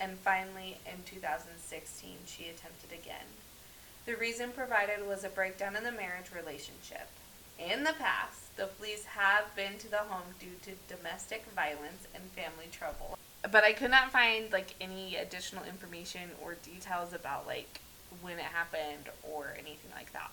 and 0.00 0.18
finally 0.18 0.78
in 0.86 1.02
2016 1.04 2.10
she 2.26 2.44
attempted 2.44 2.92
again. 2.92 3.26
The 4.04 4.16
reason 4.16 4.50
provided 4.52 5.06
was 5.06 5.24
a 5.24 5.28
breakdown 5.28 5.76
in 5.76 5.84
the 5.84 5.92
marriage 5.92 6.30
relationship. 6.34 7.08
In 7.58 7.84
the 7.84 7.94
past, 7.94 8.56
the 8.56 8.66
police 8.66 9.04
have 9.04 9.54
been 9.56 9.78
to 9.78 9.90
the 9.90 9.98
home 9.98 10.34
due 10.38 10.56
to 10.62 10.94
domestic 10.94 11.44
violence 11.54 12.06
and 12.14 12.24
family 12.30 12.68
trouble. 12.70 13.18
But 13.50 13.64
I 13.64 13.72
could 13.72 13.90
not 13.90 14.12
find 14.12 14.52
like 14.52 14.74
any 14.80 15.16
additional 15.16 15.64
information 15.64 16.30
or 16.42 16.54
details 16.54 17.12
about 17.12 17.46
like 17.46 17.80
when 18.20 18.38
it 18.38 18.44
happened 18.44 19.10
or 19.22 19.54
anything 19.54 19.90
like 19.94 20.12
that. 20.12 20.30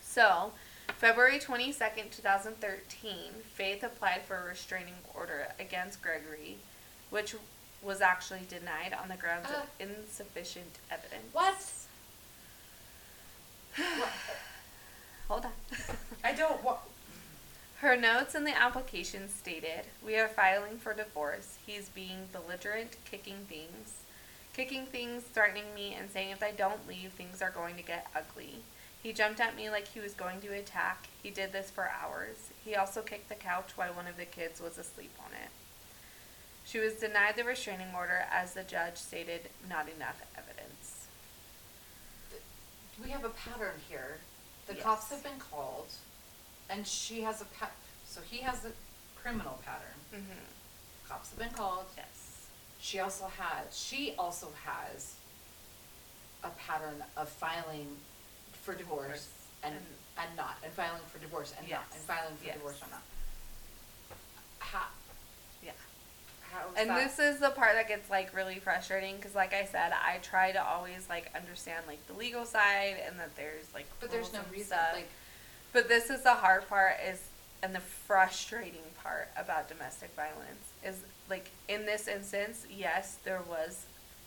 So, 0.00 0.52
February 0.96 1.38
22nd, 1.38 2.10
2013, 2.10 3.12
Faith 3.54 3.82
applied 3.84 4.22
for 4.22 4.36
a 4.36 4.44
restraining 4.48 4.94
order 5.14 5.48
against 5.60 6.02
Gregory, 6.02 6.56
which 7.10 7.34
was 7.82 8.00
actually 8.00 8.40
denied 8.48 8.92
on 9.00 9.08
the 9.08 9.14
grounds 9.16 9.46
Ah. 9.50 9.62
of 9.62 9.68
insufficient 9.78 10.78
evidence. 10.90 11.32
What? 11.32 11.70
Hold 15.28 15.44
on. 15.44 15.52
I 16.24 16.32
don't 16.32 16.64
want. 16.64 16.80
Her 17.80 17.96
notes 17.96 18.34
in 18.34 18.42
the 18.42 18.56
application 18.60 19.28
stated, 19.28 19.82
We 20.04 20.16
are 20.16 20.26
filing 20.26 20.78
for 20.78 20.94
divorce. 20.94 21.58
He's 21.64 21.88
being 21.88 22.26
belligerent, 22.32 22.96
kicking 23.08 23.46
things. 23.48 24.00
Kicking 24.52 24.86
things, 24.86 25.22
threatening 25.22 25.72
me, 25.76 25.94
and 25.94 26.10
saying 26.10 26.30
if 26.30 26.42
I 26.42 26.50
don't 26.50 26.88
leave, 26.88 27.12
things 27.12 27.40
are 27.40 27.52
going 27.52 27.76
to 27.76 27.82
get 27.84 28.08
ugly. 28.16 28.56
He 29.08 29.14
jumped 29.14 29.40
at 29.40 29.56
me 29.56 29.70
like 29.70 29.88
he 29.88 30.00
was 30.00 30.12
going 30.12 30.38
to 30.42 30.48
attack. 30.52 31.06
He 31.22 31.30
did 31.30 31.50
this 31.50 31.70
for 31.70 31.88
hours. 31.88 32.50
He 32.62 32.74
also 32.74 33.00
kicked 33.00 33.30
the 33.30 33.36
couch 33.36 33.70
while 33.74 33.94
one 33.94 34.06
of 34.06 34.18
the 34.18 34.26
kids 34.26 34.60
was 34.60 34.76
asleep 34.76 35.12
on 35.18 35.32
it. 35.32 35.48
She 36.66 36.78
was 36.78 36.92
denied 36.92 37.36
the 37.36 37.44
restraining 37.44 37.88
order 37.96 38.24
as 38.30 38.52
the 38.52 38.64
judge 38.64 38.98
stated 38.98 39.48
not 39.66 39.88
enough 39.88 40.20
evidence. 40.36 41.06
We 43.02 43.08
have 43.08 43.24
a 43.24 43.30
pattern 43.30 43.80
here. 43.88 44.18
The 44.66 44.74
Yes. 44.74 44.82
cops 44.82 45.08
have 45.08 45.22
been 45.22 45.38
called, 45.38 45.88
and 46.68 46.86
she 46.86 47.22
has 47.22 47.40
a 47.40 47.46
pat. 47.46 47.72
So 48.04 48.20
he 48.20 48.42
has 48.42 48.66
a 48.66 48.72
criminal 49.18 49.58
pattern. 49.64 50.00
Mm-hmm. 50.14 51.08
Cops 51.08 51.30
have 51.30 51.38
been 51.38 51.56
called. 51.56 51.86
Yes. 51.96 52.48
She 52.78 53.00
also 53.00 53.28
has. 53.38 53.74
She 53.74 54.14
also 54.18 54.52
has 54.66 55.14
a 56.44 56.50
pattern 56.50 57.02
of 57.16 57.30
filing 57.30 57.96
for 58.68 58.74
divorce 58.74 59.28
and, 59.62 59.74
And- 59.74 59.84
and 60.18 60.36
not, 60.36 60.56
and 60.62 60.70
filing 60.72 61.00
for 61.10 61.18
divorce 61.20 61.54
and 61.56 61.66
not, 61.70 61.80
Yes. 61.90 61.94
and 61.94 62.02
filing 62.02 62.36
for 62.36 62.44
Yes. 62.44 62.54
divorce 62.56 62.82
or 62.82 62.88
not. 62.90 63.02
How? 64.58 64.86
Yeah. 65.62 65.70
How 66.52 66.68
is 66.68 66.76
And 66.76 66.90
that? 66.90 67.16
this 67.16 67.18
is 67.18 67.40
the 67.40 67.48
part 67.50 67.74
that 67.76 67.88
gets 67.88 68.10
like 68.10 68.34
really 68.34 68.58
frustrating 68.58 69.16
because, 69.16 69.34
like 69.34 69.54
I 69.54 69.64
said, 69.64 69.92
I 69.92 70.18
try 70.18 70.52
to 70.52 70.62
always 70.62 71.08
like 71.08 71.30
understand 71.34 71.86
like 71.86 72.04
the 72.08 72.12
legal 72.12 72.44
side 72.44 72.96
and 73.06 73.18
that 73.18 73.34
there's 73.36 73.72
like 73.72 73.86
but 74.00 74.10
there's 74.10 74.24
rules 74.24 74.32
no 74.34 74.40
and 74.40 74.50
reason. 74.52 74.66
stuff. 74.66 74.92
Like, 74.94 75.08
But 75.72 75.88
this 75.88 76.10
is 76.10 76.22
the 76.22 76.34
hard 76.34 76.68
part 76.68 76.96
is 77.06 77.22
and 77.62 77.74
the 77.74 77.80
frustrating 77.80 78.82
part 79.02 79.28
about 79.36 79.68
domestic 79.68 80.10
violence 80.14 80.72
is 80.84 81.00
like 81.30 81.50
in 81.68 81.86
this 81.86 82.06
instance, 82.08 82.66
yes, 82.68 83.16
there 83.24 83.40
was 83.48 83.86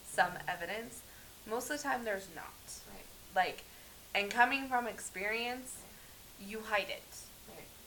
some 0.10 0.32
evidence. 0.48 1.02
Most 1.46 1.70
of 1.70 1.78
the 1.78 1.84
time, 1.84 2.06
there's 2.06 2.28
not. 2.36 2.46
right, 2.96 3.06
Like, 3.36 3.64
and 4.13 4.30
coming 4.30 4.67
from 4.67 4.88
experience, 4.88 5.78
you 6.39 6.62
hide 6.62 6.89
it 6.89 7.04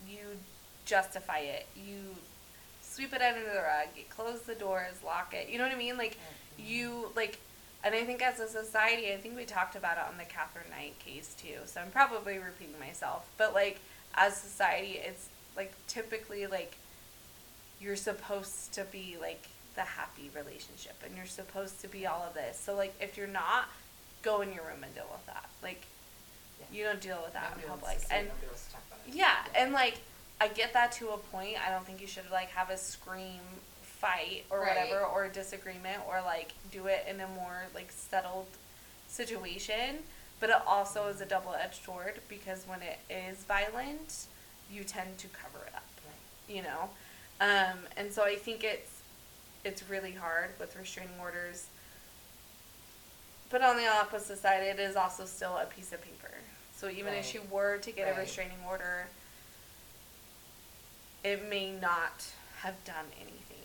you 0.08 0.18
justify 0.84 1.38
it. 1.38 1.66
You 1.76 2.14
sweep 2.82 3.12
it 3.12 3.22
under 3.22 3.40
the 3.40 3.60
rug. 3.60 3.88
You 3.96 4.04
close 4.08 4.42
the 4.42 4.54
doors, 4.54 4.94
lock 5.04 5.34
it. 5.34 5.48
You 5.48 5.58
know 5.58 5.64
what 5.64 5.74
I 5.74 5.78
mean? 5.78 5.96
Like 5.96 6.12
mm-hmm. 6.12 6.66
you 6.66 7.12
like, 7.16 7.38
and 7.82 7.94
I 7.94 8.04
think 8.04 8.22
as 8.22 8.40
a 8.40 8.48
society, 8.48 9.12
I 9.12 9.16
think 9.16 9.36
we 9.36 9.44
talked 9.44 9.76
about 9.76 9.98
it 9.98 10.04
on 10.10 10.16
the 10.16 10.24
Catherine 10.24 10.70
Knight 10.70 10.98
case 10.98 11.34
too. 11.38 11.58
So 11.66 11.80
I'm 11.80 11.90
probably 11.90 12.38
repeating 12.38 12.78
myself, 12.78 13.28
but 13.36 13.54
like 13.54 13.80
as 14.14 14.36
society, 14.36 15.00
it's 15.02 15.28
like 15.56 15.72
typically 15.86 16.46
like 16.46 16.76
you're 17.80 17.96
supposed 17.96 18.72
to 18.74 18.84
be 18.84 19.16
like 19.20 19.48
the 19.74 19.82
happy 19.82 20.30
relationship, 20.34 20.94
and 21.04 21.16
you're 21.16 21.26
supposed 21.26 21.80
to 21.80 21.88
be 21.88 22.06
all 22.06 22.22
of 22.22 22.34
this. 22.34 22.58
So 22.58 22.74
like 22.74 22.94
if 23.00 23.16
you're 23.16 23.26
not, 23.26 23.68
go 24.22 24.40
in 24.40 24.52
your 24.52 24.64
room 24.64 24.84
and 24.84 24.94
deal 24.94 25.08
with 25.10 25.26
that. 25.26 25.48
Like 25.62 25.84
Yeah. 26.72 26.78
you 26.78 26.84
don't 26.84 27.00
deal 27.00 27.20
with 27.24 27.32
that 27.34 27.50
Nobody 27.50 27.64
in 27.64 27.70
public, 27.70 27.98
to 27.98 28.00
see 28.00 28.14
it, 28.14 28.18
and 28.18 28.28
nobody 28.28 28.46
wants 28.46 28.66
to 28.66 28.72
talk 28.72 28.82
about 28.88 29.00
it. 29.08 29.14
yeah, 29.14 29.36
and 29.56 29.72
like 29.72 29.98
I 30.40 30.48
get 30.48 30.72
that 30.72 30.92
to 30.92 31.10
a 31.10 31.18
point. 31.18 31.56
I 31.66 31.70
don't 31.70 31.86
think 31.86 32.00
you 32.00 32.06
should 32.06 32.30
like 32.30 32.50
have 32.50 32.70
a 32.70 32.76
scream 32.76 33.40
fight 33.82 34.44
or 34.50 34.60
Right. 34.60 34.68
whatever 34.76 35.04
or 35.04 35.28
disagreement 35.28 36.02
or 36.08 36.20
like 36.22 36.52
do 36.72 36.86
it 36.86 37.06
in 37.08 37.20
a 37.20 37.28
more 37.28 37.62
like 37.74 37.90
settled 37.92 38.46
situation. 39.08 39.98
But 40.40 40.50
it 40.50 40.56
also 40.66 41.06
is 41.08 41.20
a 41.20 41.26
double 41.26 41.54
edged 41.54 41.84
sword 41.84 42.20
because 42.28 42.64
when 42.66 42.80
it 42.82 42.98
is 43.08 43.38
violent, 43.44 44.26
you 44.70 44.82
tend 44.84 45.16
to 45.18 45.28
cover 45.28 45.64
it 45.66 45.74
up. 45.74 45.84
Right. 46.04 46.54
You 46.56 46.62
know? 46.62 46.90
Um, 47.40 47.78
and 47.96 48.12
so 48.12 48.24
I 48.24 48.34
think 48.36 48.64
it's 48.64 48.90
it's 49.64 49.88
really 49.88 50.12
hard 50.12 50.50
with 50.60 50.76
restraining 50.76 51.14
orders. 51.20 51.66
But 53.50 53.62
on 53.62 53.76
the 53.76 53.86
opposite 53.86 54.38
side, 54.38 54.62
it 54.62 54.78
is 54.80 54.96
also 54.96 55.24
still 55.24 55.56
a 55.56 55.64
piece 55.66 55.92
of 55.92 56.02
paper. 56.02 56.34
So 56.84 56.90
even 56.90 57.14
if 57.14 57.24
she 57.24 57.38
were 57.38 57.78
to 57.78 57.90
get 57.92 58.04
Right. 58.08 58.14
a 58.18 58.20
restraining 58.20 58.58
order, 58.68 59.06
it 61.24 61.42
may 61.48 61.70
not 61.70 62.26
have 62.60 62.74
done 62.84 63.06
anything, 63.18 63.64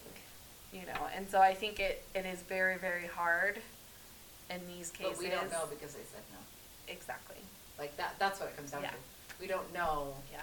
you 0.71 0.85
know. 0.85 1.05
And 1.13 1.29
so 1.29 1.41
I 1.41 1.53
think 1.53 1.81
it, 1.81 2.01
it 2.15 2.25
is 2.25 2.39
very, 2.43 2.77
very 2.77 3.07
hard 3.07 3.61
in 4.49 4.65
these 4.67 4.89
cases. 4.91 5.17
But 5.17 5.19
we 5.21 5.29
don't 5.29 5.51
know 5.51 5.67
because 5.69 5.95
they 5.95 6.03
said 6.03 6.23
no. 6.31 6.39
Exactly. 6.93 7.35
Like 7.77 7.97
that. 7.97 8.15
That's 8.19 8.39
what 8.39 8.47
it 8.47 8.55
comes 8.55 8.71
down 8.71 8.83
Yeah. 8.83 8.91
to. 8.91 8.95
We 9.41 9.47
don't 9.47 9.73
know 9.73 10.15
Yeah. 10.31 10.39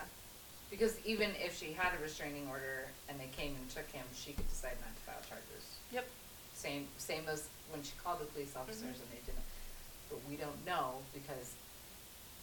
because 0.69 1.01
even 1.07 1.35
if 1.37 1.57
she 1.57 1.73
had 1.73 1.95
a 1.99 2.03
restraining 2.03 2.47
order 2.51 2.89
and 3.09 3.19
they 3.19 3.29
came 3.29 3.57
and 3.57 3.71
took 3.71 3.91
him, 3.91 4.05
she 4.15 4.35
could 4.35 4.51
decide 4.51 4.77
not 4.83 4.95
to 4.95 5.01
file 5.01 5.23
charges. 5.27 5.65
Yep. 5.93 6.07
Same 6.55 6.89
same 6.99 7.27
as 7.27 7.49
when 7.71 7.83
she 7.83 7.93
called 8.05 8.19
the 8.21 8.27
police 8.27 8.55
officers 8.55 8.83
Mhm. 8.99 9.01
and 9.01 9.11
they 9.13 9.23
didn't. 9.25 9.45
But 10.11 10.23
we 10.29 10.37
don't 10.37 10.63
know 10.67 11.01
because 11.15 11.55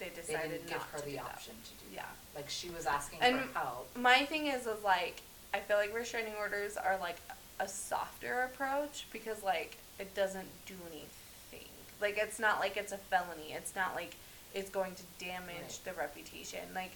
They 0.04 0.10
they 0.10 0.22
decided 0.34 0.52
didn't 0.52 0.68
give 0.68 0.78
not 0.78 0.88
her 0.92 0.98
to 1.00 1.06
the 1.06 1.12
do 1.12 1.16
that. 1.18 1.26
option 1.26 1.54
to 1.63 1.70
do 1.86 1.96
Yeah. 1.96 2.02
that. 2.02 2.39
Like 2.42 2.50
she 2.50 2.70
was 2.70 2.86
asking 2.86 3.20
And 3.22 3.39
for 3.42 3.60
help. 3.60 3.96
My 3.98 4.26
thing 4.26 4.48
is, 4.48 4.66
is 4.68 4.84
like, 4.84 5.22
I 5.54 5.60
feel 5.60 5.78
like 5.78 5.94
restraining 5.96 6.34
orders 6.39 6.78
are 6.78 6.98
like 6.98 7.18
a 7.60 7.68
softer 7.68 8.44
approach 8.44 9.06
because 9.13 9.44
like 9.44 9.78
it 10.00 10.13
doesn't 10.16 10.48
do 10.66 10.76
anything. 10.92 11.68
Like 12.02 12.18
it's 12.18 12.39
not 12.39 12.60
like 12.60 12.76
it's 12.78 12.92
a 12.92 12.98
felony. 12.98 13.52
It's 13.54 13.76
not 13.76 13.96
like 13.96 14.16
it's 14.54 14.70
going 14.70 14.96
to 14.96 15.04
damage 15.26 15.48
Right. 15.62 15.80
the 15.86 15.94
reputation. 15.94 16.60
Like, 16.76 16.92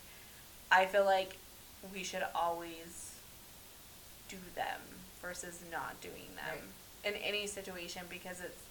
I 0.72 0.86
feel 0.86 1.06
like 1.06 1.38
we 1.94 2.04
should 2.04 2.24
always 2.36 3.14
do 4.30 4.38
them 4.56 4.82
versus 5.22 5.62
not 5.72 6.00
doing 6.02 6.28
them 6.36 6.58
in 7.06 7.14
any 7.22 7.48
situation 7.48 8.02
because 8.10 8.42
it's 8.42 8.62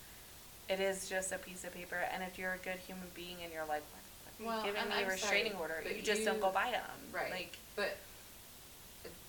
it 0.69 0.81
is 0.81 1.09
just 1.09 1.33
a 1.33 1.39
piece 1.39 1.65
of 1.65 1.73
paper 1.73 1.97
and 2.13 2.23
if 2.25 2.39
you're 2.39 2.53
a 2.53 2.59
good 2.59 2.77
human 2.87 3.07
being 3.15 3.37
and 3.43 3.53
you're 3.53 3.65
like 3.67 3.83
"Why 3.93 4.01
the 4.39 4.45
Well, 4.45 4.59
you 4.61 4.65
giving 4.67 4.81
and 4.83 4.91
me 4.91 4.97
a 4.97 4.99
I'm 5.01 5.09
restraining 5.09 5.53
sorry, 5.53 5.63
order 5.63 5.81
but 5.83 5.97
you 5.97 6.03
just 6.03 6.25
don't 6.25 6.41
go 6.41 6.49
you- 6.49 6.53
buy 6.53 6.71
them 6.71 6.83
Right. 7.13 7.31
like 7.31 7.57
But 7.75 7.97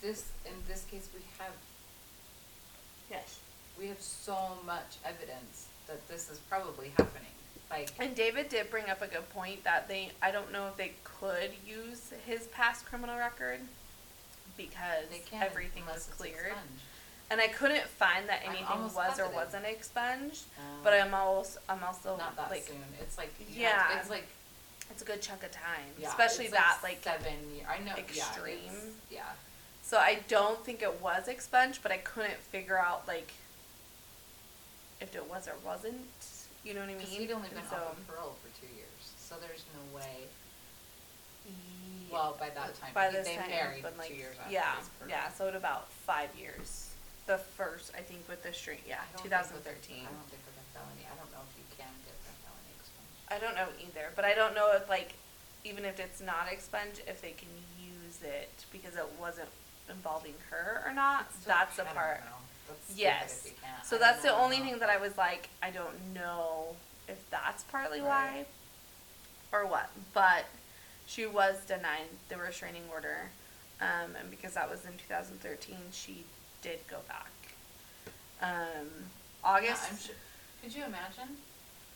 this, 0.02 0.26
in 0.46 0.54
this 0.67 0.86
case, 0.89 1.08
we 1.13 1.22
have, 1.39 1.52
yes 3.10 3.39
we 3.80 3.88
have 3.88 4.02
so 4.02 4.58
much 4.65 4.98
evidence 5.06 5.67
that 5.86 6.08
this 6.08 6.32
is 6.32 6.39
probably 6.50 6.89
happening. 6.98 7.32
Like, 7.70 7.91
and 8.00 8.15
David 8.15 8.50
did 8.50 8.72
bring 8.72 8.89
up 8.89 9.02
a 9.04 9.08
good 9.08 9.30
point 9.30 9.63
that 9.65 9.88
they 9.88 10.12
I 10.22 10.32
don't 10.32 10.52
know 10.52 10.67
if 10.67 10.78
they 10.78 10.93
could 11.04 11.52
use 11.65 12.12
his 12.26 12.48
past 12.48 12.86
criminal 12.86 13.17
record 13.17 13.60
because 14.58 15.08
they 15.12 15.20
can't 15.20 15.43
everything 15.43 15.84
unless 15.84 15.96
was 15.96 16.08
it's 16.08 16.17
cleared 16.17 16.48
expunged. 16.48 16.82
and 17.30 17.39
I 17.41 17.48
couldn't 17.50 17.84
find 17.88 18.28
that 18.30 18.41
I'm 18.43 18.50
anything 18.50 18.65
almost 18.67 18.96
was 18.96 19.20
or 19.20 19.26
positive. 19.26 19.34
wasn't 19.34 19.65
expunged 19.65 20.43
Um, 20.58 20.80
but 20.84 20.93
I'm 20.93 21.13
also 21.13 21.60
I'm 21.70 21.84
also 21.84 22.17
Not 22.17 22.36
that 22.36 22.50
like 22.50 22.65
soon. 22.65 22.84
It's 23.00 23.17
like, 23.17 23.32
you 23.39 23.46
Yeah. 23.62 23.84
have- 23.89 24.02
it's 24.02 24.10
like, 24.10 24.26
it's 24.89 25.02
a 25.02 25.06
good 25.06 25.21
chunk 25.21 25.43
of 25.43 25.52
time 25.52 25.86
yeah. 26.00 26.08
especially 26.08 26.45
it's 26.45 26.54
that 26.54 26.80
like 26.84 27.04
Seven 27.04 27.34
year, 27.56 27.65
I 27.69 27.78
know, 27.80 27.93
yeah. 27.95 28.04
it's- 28.04 28.17
extreme. 28.17 28.93
Yeah. 29.12 29.21
So 29.84 29.97
I 29.97 30.19
don't 30.28 30.63
think 30.65 30.82
it 30.82 31.02
was 31.02 31.28
expunged, 31.30 31.80
but 31.82 31.91
I 31.93 31.97
couldn't 31.97 32.36
figure 32.52 32.78
out 32.78 33.08
like 33.08 33.32
if 35.00 35.15
it 35.15 35.30
was 35.30 35.47
or 35.47 35.56
wasn't. 35.65 36.02
You 36.65 36.73
know 36.73 36.82
what 36.82 36.89
I 36.89 36.95
mean? 36.95 37.08
He'd 37.08 37.32
only 37.32 37.47
been 37.47 37.60
And 37.60 37.67
off 37.71 37.95
of 37.95 38.08
parole 38.08 38.36
for 38.43 38.50
two 38.60 38.67
years, 38.76 39.04
so 39.17 39.36
there's 39.39 39.63
no 39.71 39.95
way, 39.95 40.28
well, 42.12 42.36
by 42.39 42.50
that 42.50 42.76
time, 42.76 42.91
by 42.93 43.10
this 43.10 43.28
they 43.28 43.36
time, 43.36 43.50
married 43.50 43.84
but 43.84 43.97
like 43.97 44.10
two 44.10 44.15
years 44.15 44.36
after 44.39 44.52
yeah, 44.52 44.76
his 44.80 44.89
parole. 45.00 45.10
yeah. 45.10 45.32
So 45.32 45.47
at 45.47 45.56
about 45.56 45.89
five 45.91 46.30
years. 46.38 46.91
The 47.28 47.38
first, 47.38 47.91
I 47.91 48.00
think, 48.00 48.23
with 48.32 48.39
the 48.43 48.52
string, 48.56 48.80
yeah, 48.88 49.04
I 49.04 49.08
don't 49.12 49.28
think 49.28 49.36
thousand 49.36 49.60
with 49.60 49.67
a- 49.67 49.76
thirteen. 49.76 50.08
I 50.08 50.12
don't 50.15 50.28
think 50.32 50.43
with 50.47 50.56
a 50.60 50.65
felony, 50.71 51.04
I 51.08 51.15
don't 51.19 51.28
know 51.36 51.43
if 51.43 51.52
you 51.60 51.67
can 51.76 51.91
get 52.08 52.15
a 52.15 52.32
felony 52.39 52.71
expunged. 52.80 53.16
I 53.29 53.37
don't 53.39 53.55
know 53.55 53.67
either, 53.81 54.09
but 54.15 54.25
I 54.25 54.33
don't 54.33 54.55
know 54.55 54.71
if 54.75 54.87
like, 54.89 55.13
even 55.65 55.85
if 55.85 55.99
it's 55.99 56.21
not 56.21 56.47
expunged, 56.51 57.01
if 57.07 57.21
they 57.21 57.31
can 57.31 57.49
use 57.79 58.21
it 58.23 58.49
because 58.71 58.95
it 58.95 59.05
wasn't 59.19 59.49
involving 59.89 60.33
her 60.49 60.83
or 60.85 60.93
not. 60.93 61.31
Still, 61.33 61.53
That's 61.55 61.75
the 61.75 61.83
part. 61.83 62.21
That's 62.67 62.97
Yes. 62.97 63.39
if 63.45 63.51
you 63.51 63.57
can't. 63.61 63.85
So 63.85 63.97
that's 63.97 64.21
the 64.21 64.33
only 64.33 64.57
thing 64.57 64.79
that 64.79 64.89
I 64.89 64.97
was 64.97 65.17
like, 65.17 65.49
I 65.61 65.69
don't 65.71 66.13
know 66.13 66.75
if 67.07 67.17
that's 67.29 67.63
partly 67.63 67.99
Right. 68.01 68.45
why 69.51 69.57
or 69.59 69.65
what. 69.65 69.89
But 70.13 70.45
she 71.05 71.25
was 71.25 71.55
denied 71.65 72.09
the 72.29 72.37
restraining 72.37 72.83
order. 72.91 73.29
Um, 73.79 74.15
and 74.19 74.29
because 74.31 74.53
that 74.55 74.69
was 74.69 74.85
in 74.85 74.91
2013, 75.07 75.77
she 75.91 76.23
did 76.61 76.79
go 76.89 76.97
back. 77.07 77.31
Um, 78.41 78.87
Yeah, 79.43 79.49
August. 79.49 79.83
I'm 79.91 79.97
sure, 79.97 80.15
could 80.61 80.73
you 80.73 80.83
imagine? 80.83 81.37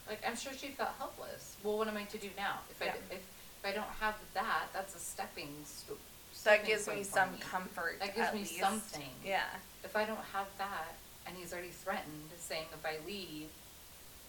Like, 0.08 0.22
I'm 0.28 0.36
sure 0.36 0.52
she 0.54 0.68
felt 0.70 0.90
helpless. 0.98 1.56
Well, 1.64 1.78
what 1.78 1.88
am 1.88 1.98
I 1.98 2.04
to 2.04 2.18
do 2.18 2.30
now? 2.38 2.60
If 2.70 2.82
I, 2.82 2.86
Yeah. 2.86 2.96
if, 3.12 3.22
if 3.22 3.66
I 3.66 3.72
don't 3.72 3.90
have 4.00 4.16
that, 4.34 4.68
that's 4.74 4.96
a 4.96 5.00
stepping 5.00 5.54
sto- 5.66 5.98
that 6.44 6.66
gives 6.66 6.88
me 6.88 7.04
some 7.04 7.32
me. 7.34 7.40
comfort. 7.40 8.00
That 8.00 8.16
gives 8.16 8.28
at 8.30 8.34
me 8.34 8.42
least. 8.42 8.60
something. 8.60 9.10
Yeah. 9.24 9.44
If 9.84 9.96
I 9.96 10.06
don't 10.06 10.24
have 10.34 10.48
that, 10.58 10.96
and 11.28 11.38
he's 11.38 11.54
already 11.54 11.70
threatened, 11.70 12.30
saying 12.40 12.66
if 12.74 12.86
I 12.86 12.96
leave, 13.08 13.48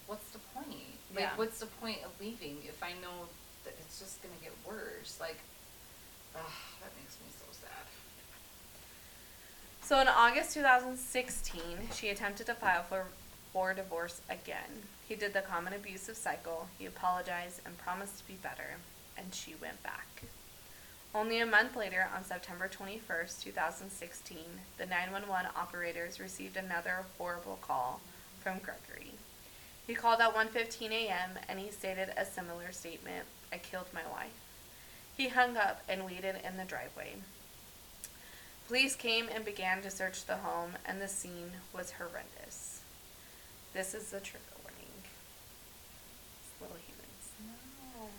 what's 0.06 0.28
the 0.30 0.38
point? 0.54 0.68
Like, 1.14 1.20
Yeah. 1.24 1.30
what's 1.36 1.58
the 1.60 1.66
point 1.66 1.98
of 2.04 2.10
leaving 2.20 2.58
if 2.66 2.82
I 2.82 2.92
know 2.92 3.28
that 3.64 3.74
it's 3.80 3.98
just 3.98 4.22
gonna 4.22 4.34
get 4.42 4.52
worse? 4.66 5.18
Like, 5.20 5.38
ugh, 6.36 6.42
that 6.80 6.90
makes 7.00 7.14
me 7.14 7.26
so 7.38 7.46
sad. 7.52 7.86
So 9.82 10.00
in 10.00 10.08
August 10.08 10.54
2016, 10.54 11.88
she 11.94 12.08
attempted 12.10 12.46
to 12.46 12.54
file 12.54 12.82
for, 12.82 13.06
for 13.52 13.72
divorce 13.74 14.20
again. 14.28 14.82
He 15.12 15.18
did 15.18 15.34
the 15.34 15.42
common 15.42 15.74
abusive 15.74 16.16
cycle. 16.16 16.68
He 16.78 16.86
apologized 16.86 17.60
and 17.66 17.76
promised 17.76 18.16
to 18.16 18.26
be 18.26 18.32
better, 18.32 18.76
and 19.14 19.34
she 19.34 19.54
went 19.54 19.82
back. 19.82 20.22
Only 21.14 21.38
a 21.38 21.44
month 21.44 21.76
later, 21.76 22.08
on 22.16 22.24
September 22.24 22.66
21st, 22.66 23.42
2016, 23.42 24.38
the 24.78 24.86
911 24.86 25.50
operators 25.54 26.18
received 26.18 26.56
another 26.56 27.04
horrible 27.18 27.58
call 27.60 28.00
from 28.40 28.60
Gregory. 28.60 29.12
He 29.86 29.94
called 29.94 30.22
at 30.22 30.34
1:15 30.34 30.92
a.m. 30.92 31.38
and 31.46 31.58
he 31.58 31.70
stated 31.70 32.14
a 32.16 32.24
similar 32.24 32.72
statement, 32.72 33.26
"I 33.52 33.58
killed 33.58 33.92
my 33.92 34.06
wife." 34.06 34.40
He 35.14 35.28
hung 35.28 35.58
up 35.58 35.82
and 35.90 36.06
waited 36.06 36.36
in 36.36 36.56
the 36.56 36.64
driveway. 36.64 37.16
Police 38.66 38.96
came 38.96 39.28
and 39.28 39.44
began 39.44 39.82
to 39.82 39.90
search 39.90 40.24
the 40.24 40.38
home, 40.38 40.78
and 40.86 41.02
the 41.02 41.06
scene 41.06 41.60
was 41.70 41.92
horrendous. 42.00 42.80
This 43.74 43.92
is 43.92 44.10
the 44.10 44.20
trigger 44.20 44.44
warning. 44.62 44.68
It's 46.44 46.60
little 46.60 46.76
humans. 46.76 47.24
No. 47.40 48.10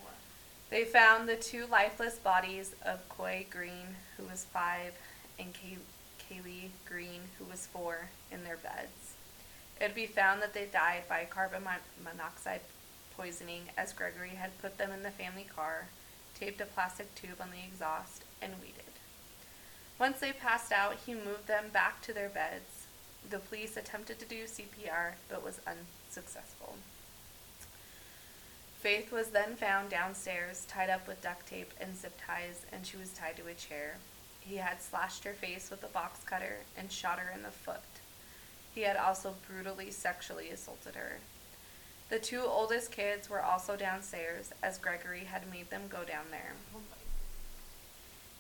They 0.74 0.86
found 0.86 1.30
the 1.30 1.36
two 1.36 1.68
lifeless 1.68 2.16
bodies 2.16 2.74
of 2.84 3.08
Coy 3.08 3.46
Green, 3.48 3.96
who 4.18 4.24
was 4.24 4.46
five, 4.46 4.94
and 5.38 5.54
Kay- 5.54 5.78
Kaylee 6.18 6.72
Green, 6.84 7.22
who 7.38 7.46
was 7.46 7.68
four, 7.68 8.10
in 8.32 8.44
their 8.44 8.58
beds. 8.58 9.14
It 9.80 9.84
would 9.84 9.94
be 9.94 10.08
found 10.08 10.42
that 10.42 10.56
they 10.56 10.66
died 10.66 11.04
by 11.08 11.28
carbon 11.30 11.64
mon- 11.64 11.76
monoxide 12.04 12.62
poisoning, 13.16 13.70
as 13.78 13.94
Gregory 13.94 14.30
had 14.30 14.60
put 14.64 14.80
them 14.80 14.92
in 14.92 15.04
the 15.04 15.12
family 15.12 15.44
car, 15.44 15.90
taped 16.34 16.60
a 16.60 16.66
plastic 16.66 17.14
tube 17.14 17.40
on 17.40 17.52
the 17.52 17.64
exhaust, 17.64 18.24
and 18.42 18.54
waited. 18.60 18.98
Once 20.00 20.22
they 20.22 20.34
passed 20.34 20.72
out, 20.72 20.98
he 21.06 21.14
moved 21.14 21.46
them 21.46 21.66
back 21.72 22.02
to 22.02 22.14
their 22.14 22.30
beds. 22.30 22.88
The 23.30 23.38
police 23.38 23.78
attempted 23.78 24.18
to 24.18 24.26
do 24.26 24.46
CPR, 24.46 25.18
but 25.30 25.44
was 25.44 25.62
unsuccessful. 25.68 26.78
Faith 28.84 29.14
was 29.14 29.28
then 29.28 29.56
found 29.56 29.90
downstairs, 29.90 30.66
tied 30.68 30.90
up 30.90 31.08
with 31.08 31.22
duct 31.22 31.48
tape 31.48 31.72
and 31.80 31.96
zip 31.96 32.20
ties, 32.28 32.66
and 32.70 32.86
she 32.86 32.98
was 32.98 33.14
tied 33.14 33.38
to 33.38 33.48
a 33.48 33.54
chair. 33.54 33.96
He 34.42 34.58
had 34.58 34.82
slashed 34.82 35.24
her 35.24 35.32
face 35.32 35.72
with 35.72 35.86
a 35.86 35.88
box 35.88 36.20
cutter 36.26 36.58
and 36.78 36.92
shot 36.92 37.18
her 37.18 37.32
in 37.34 37.44
the 37.44 37.50
foot. 37.50 37.80
He 38.76 38.82
had 38.82 38.98
also 38.98 39.36
brutally 39.48 39.90
sexually 39.90 40.50
assaulted 40.50 40.96
her. 40.96 41.20
The 42.10 42.20
two 42.20 42.42
oldest 42.42 42.92
kids 42.92 43.30
were 43.30 43.42
also 43.42 43.78
downstairs, 43.78 44.52
as 44.62 44.78
Gregory 44.78 45.24
had 45.24 45.50
made 45.50 45.70
them 45.70 45.84
go 45.88 46.04
down 46.04 46.26
there. 46.30 46.52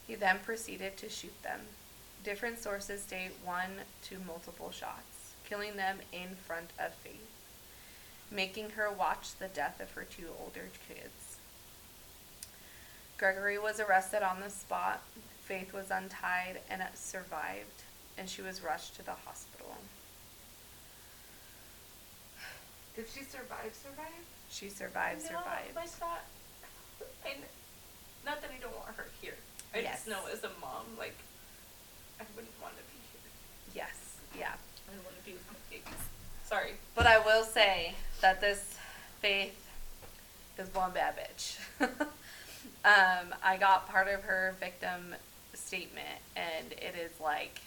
He 0.06 0.16
then 0.16 0.40
proceeded 0.44 0.98
to 0.98 1.08
shoot 1.08 1.42
them. 1.44 1.62
Different 2.22 2.60
sources 2.60 3.04
state 3.04 3.32
one 3.46 3.86
to 4.10 4.18
multiple 4.28 4.72
shots, 4.72 5.36
killing 5.48 5.78
them 5.78 6.00
in 6.12 6.36
front 6.36 6.72
of 6.78 6.94
Faith, 6.96 7.33
making 8.34 8.72
her 8.72 8.90
watch 8.92 9.36
the 9.40 9.48
death 9.48 9.80
of 9.80 9.92
her 9.92 10.04
two 10.04 10.28
older 10.42 10.68
kids. 10.88 11.38
Gregory 13.18 13.60
was 13.60 13.80
arrested 13.80 14.24
on 14.24 14.40
the 14.42 14.50
spot. 14.50 15.02
Faith 15.46 15.72
was 15.74 15.92
untied 15.92 16.60
and 16.70 16.82
survived, 16.96 17.84
and 18.18 18.28
she 18.30 18.42
was 18.42 18.64
rushed 18.64 18.96
to 18.96 19.06
the 19.06 19.12
hospital. 19.26 19.76
Did 22.96 23.06
she 23.14 23.24
survive? 23.24 23.74
Survive? 23.74 24.24
She 24.50 24.70
survived, 24.70 25.24
no, 25.24 25.28
survived. 25.40 25.76
My 25.76 25.86
thought, 25.86 26.24
I, 27.26 27.30
kn- 27.30 27.42
not 28.26 28.42
that 28.42 28.52
I 28.56 28.62
don't 28.62 28.76
want 28.76 28.96
her 28.98 29.06
here. 29.22 29.34
I 29.74 29.80
Yes. 29.80 30.06
just 30.06 30.08
know 30.08 30.20
as 30.32 30.44
a 30.44 30.52
mom, 30.62 30.86
like, 31.00 31.16
I 32.20 32.24
wouldn't 32.36 32.54
want 32.62 32.76
to 32.78 32.84
be 32.84 33.00
here. 33.12 33.32
Yes, 33.86 34.18
yeah. 34.38 34.54
I 34.88 34.94
don't 34.94 35.04
want 35.04 35.18
to 35.18 35.24
be 35.26 35.34
with 35.34 35.48
my 35.50 35.58
babies. 35.72 36.02
Sorry. 36.46 36.74
But 36.94 37.08
I 37.08 37.18
will 37.20 37.44
say 37.44 37.96
that 38.24 38.40
this 38.40 38.78
Faith 39.20 39.70
is 40.58 40.74
one 40.74 40.92
bad 40.92 41.16
bitch. 41.18 41.58
um, 42.86 43.34
I 43.44 43.58
got 43.58 43.88
part 43.90 44.08
of 44.08 44.24
her 44.24 44.56
victim 44.60 45.16
statement, 45.54 46.20
and 46.36 46.72
it 46.72 46.96
is 47.00 47.12
like 47.22 47.62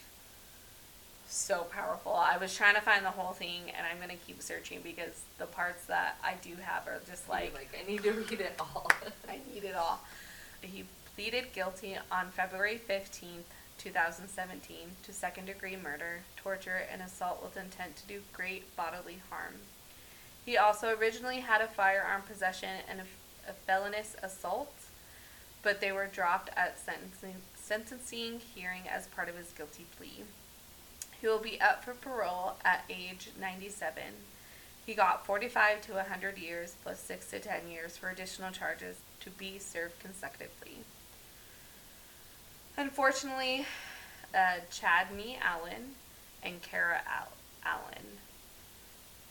so 1.27 1.65
powerful. 1.71 2.13
I 2.13 2.37
was 2.37 2.55
trying 2.55 2.73
to 2.75 2.81
find 2.81 3.05
the 3.05 3.11
whole 3.11 3.33
thing, 3.33 3.71
and 3.77 3.85
I'm 3.85 3.99
gonna 3.99 4.19
keep 4.25 4.41
searching 4.41 4.79
because 4.83 5.21
the 5.37 5.45
parts 5.45 5.85
that 5.85 6.17
I 6.23 6.33
do 6.41 6.55
have 6.61 6.87
are 6.87 7.01
just 7.07 7.29
Like, 7.29 7.53
like 7.53 7.71
like 7.73 7.83
I 7.83 7.89
need 7.89 8.03
to 8.03 8.11
read 8.11 8.41
it 8.41 8.55
all. 8.59 8.89
I 9.29 9.39
need 9.53 9.63
it 9.63 9.75
all. 9.75 9.99
He 10.61 10.85
pleaded 11.15 11.53
guilty 11.53 11.97
on 12.11 12.29
February 12.29 12.81
15th, 12.89 13.45
2017 13.77 14.77
to 15.03 15.13
second 15.13 15.45
degree 15.45 15.75
murder, 15.75 16.21
torture, 16.35 16.81
and 16.91 17.03
assault 17.03 17.43
with 17.43 17.57
intent 17.57 17.95
to 17.97 18.07
do 18.07 18.21
great 18.33 18.75
bodily 18.75 19.21
harm. 19.29 19.55
He 20.47 20.55
also 20.55 20.95
originally 20.95 21.41
had 21.41 21.59
a 21.59 21.67
firearm 21.67 22.21
possession 22.21 22.69
and 22.89 23.01
a, 23.01 23.51
a 23.51 23.53
felonious 23.53 24.15
assault, 24.23 24.73
but 25.61 25.81
they 25.81 25.91
were 25.91 26.07
dropped 26.07 26.49
at 26.55 26.79
sentencing, 26.79 27.35
sentencing 27.53 28.39
hearing 28.55 28.83
as 28.89 29.07
part 29.07 29.27
of 29.27 29.35
his 29.35 29.51
guilty 29.51 29.85
plea. 29.97 30.23
He 31.19 31.27
will 31.27 31.41
be 31.41 31.59
up 31.59 31.83
for 31.83 31.93
parole 31.93 32.53
at 32.63 32.85
age 32.89 33.31
97. 33.37 34.01
He 34.85 34.93
got 34.93 35.25
45 35.25 35.81
to 35.81 35.93
100 35.95 36.37
years 36.37 36.75
plus 36.81 37.01
6 37.01 37.29
to 37.31 37.39
10 37.39 37.67
years 37.69 37.97
for 37.97 38.09
additional 38.09 38.51
charges 38.51 39.01
to 39.19 39.29
be 39.29 39.59
served 39.59 39.99
consecutively. 39.99 40.77
Unfortunately, 42.77 43.65
uh, 44.33 44.59
Chadney 44.71 45.37
Allen 45.41 45.95
and 46.41 46.61
Kara 46.61 47.01
Al- 47.05 47.33
Allen, 47.65 48.05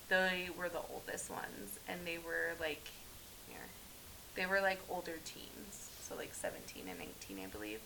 they 0.09 0.49
were 0.57 0.69
the 0.69 0.81
oldest 0.93 1.31
ones, 1.31 1.79
and 1.89 2.01
they 2.05 2.19
were 2.19 2.55
like, 2.61 2.89
here, 3.49 3.59
they 4.35 4.47
were 4.47 4.61
like 4.61 4.81
older 4.89 5.17
teens, 5.25 5.91
so 6.03 6.15
like 6.17 6.35
17 6.35 6.85
and 6.89 7.01
18, 7.25 7.45
I 7.45 7.47
believe, 7.49 7.81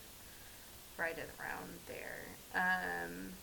right 0.97 1.17
around 1.17 1.69
there. 1.87 2.25
Um, 2.53 3.33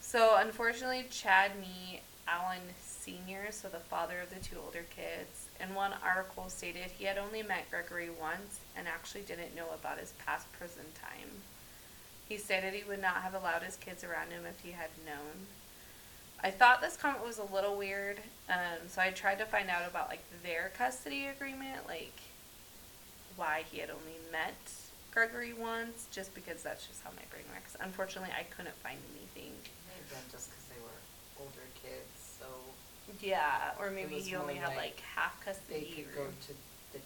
so 0.00 0.36
unfortunately, 0.38 1.06
Chadney 1.10 2.00
Allen 2.28 2.62
Sr., 2.80 3.48
so 3.50 3.68
the 3.68 3.78
father 3.78 4.20
of 4.20 4.30
the 4.30 4.44
two 4.44 4.56
older 4.64 4.84
kids, 4.94 5.48
in 5.60 5.74
one 5.74 5.92
article 6.04 6.48
stated 6.48 6.90
he 6.98 7.04
had 7.04 7.18
only 7.18 7.42
met 7.42 7.70
Gregory 7.70 8.10
once 8.10 8.60
and 8.76 8.88
actually 8.88 9.22
didn't 9.22 9.54
know 9.54 9.68
about 9.74 9.98
his 9.98 10.12
past 10.24 10.50
prison 10.52 10.84
time. 11.00 11.30
He 12.28 12.36
stated 12.36 12.74
he 12.74 12.84
would 12.84 13.00
not 13.00 13.22
have 13.22 13.34
allowed 13.34 13.62
his 13.62 13.76
kids 13.76 14.02
around 14.02 14.30
him 14.30 14.44
if 14.48 14.60
he 14.60 14.72
had 14.72 14.90
known. 15.04 15.46
I 16.42 16.50
thought 16.50 16.80
this 16.80 16.96
comment 16.96 17.24
was 17.24 17.38
a 17.38 17.44
little 17.54 17.76
weird, 17.76 18.18
um, 18.48 18.86
so 18.88 19.00
I 19.02 19.10
tried 19.10 19.38
to 19.38 19.46
find 19.46 19.68
out 19.70 19.88
about 19.88 20.08
like 20.08 20.22
their 20.44 20.70
custody 20.76 21.26
agreement, 21.26 21.86
like 21.88 22.12
why 23.36 23.64
he 23.70 23.78
had 23.78 23.90
only 23.90 24.16
met 24.30 24.54
Gregory 25.12 25.54
once, 25.54 26.06
just 26.12 26.34
because 26.34 26.62
that's 26.62 26.86
just 26.86 27.02
how 27.02 27.10
my 27.16 27.24
brain 27.30 27.44
works. 27.52 27.76
Unfortunately, 27.80 28.30
I 28.36 28.44
couldn't 28.44 28.76
find 28.84 28.98
anything. 29.16 29.52
May 29.88 29.96
have 29.96 30.10
been 30.12 30.28
just 30.30 30.50
because 30.52 30.64
they 30.68 30.78
were 30.84 31.00
older 31.40 31.66
kids, 31.82 32.36
so 32.38 32.46
Yeah, 33.20 33.72
or 33.80 33.90
maybe 33.90 34.20
he 34.20 34.36
only 34.36 34.54
had 34.54 34.68
like 34.76 34.76
like 34.76 35.00
half 35.16 35.34
they 35.40 35.50
custody. 35.52 36.06
could 36.12 36.20
or- 36.20 36.24
go 36.24 36.30
to 36.46 36.52
the, 36.92 37.00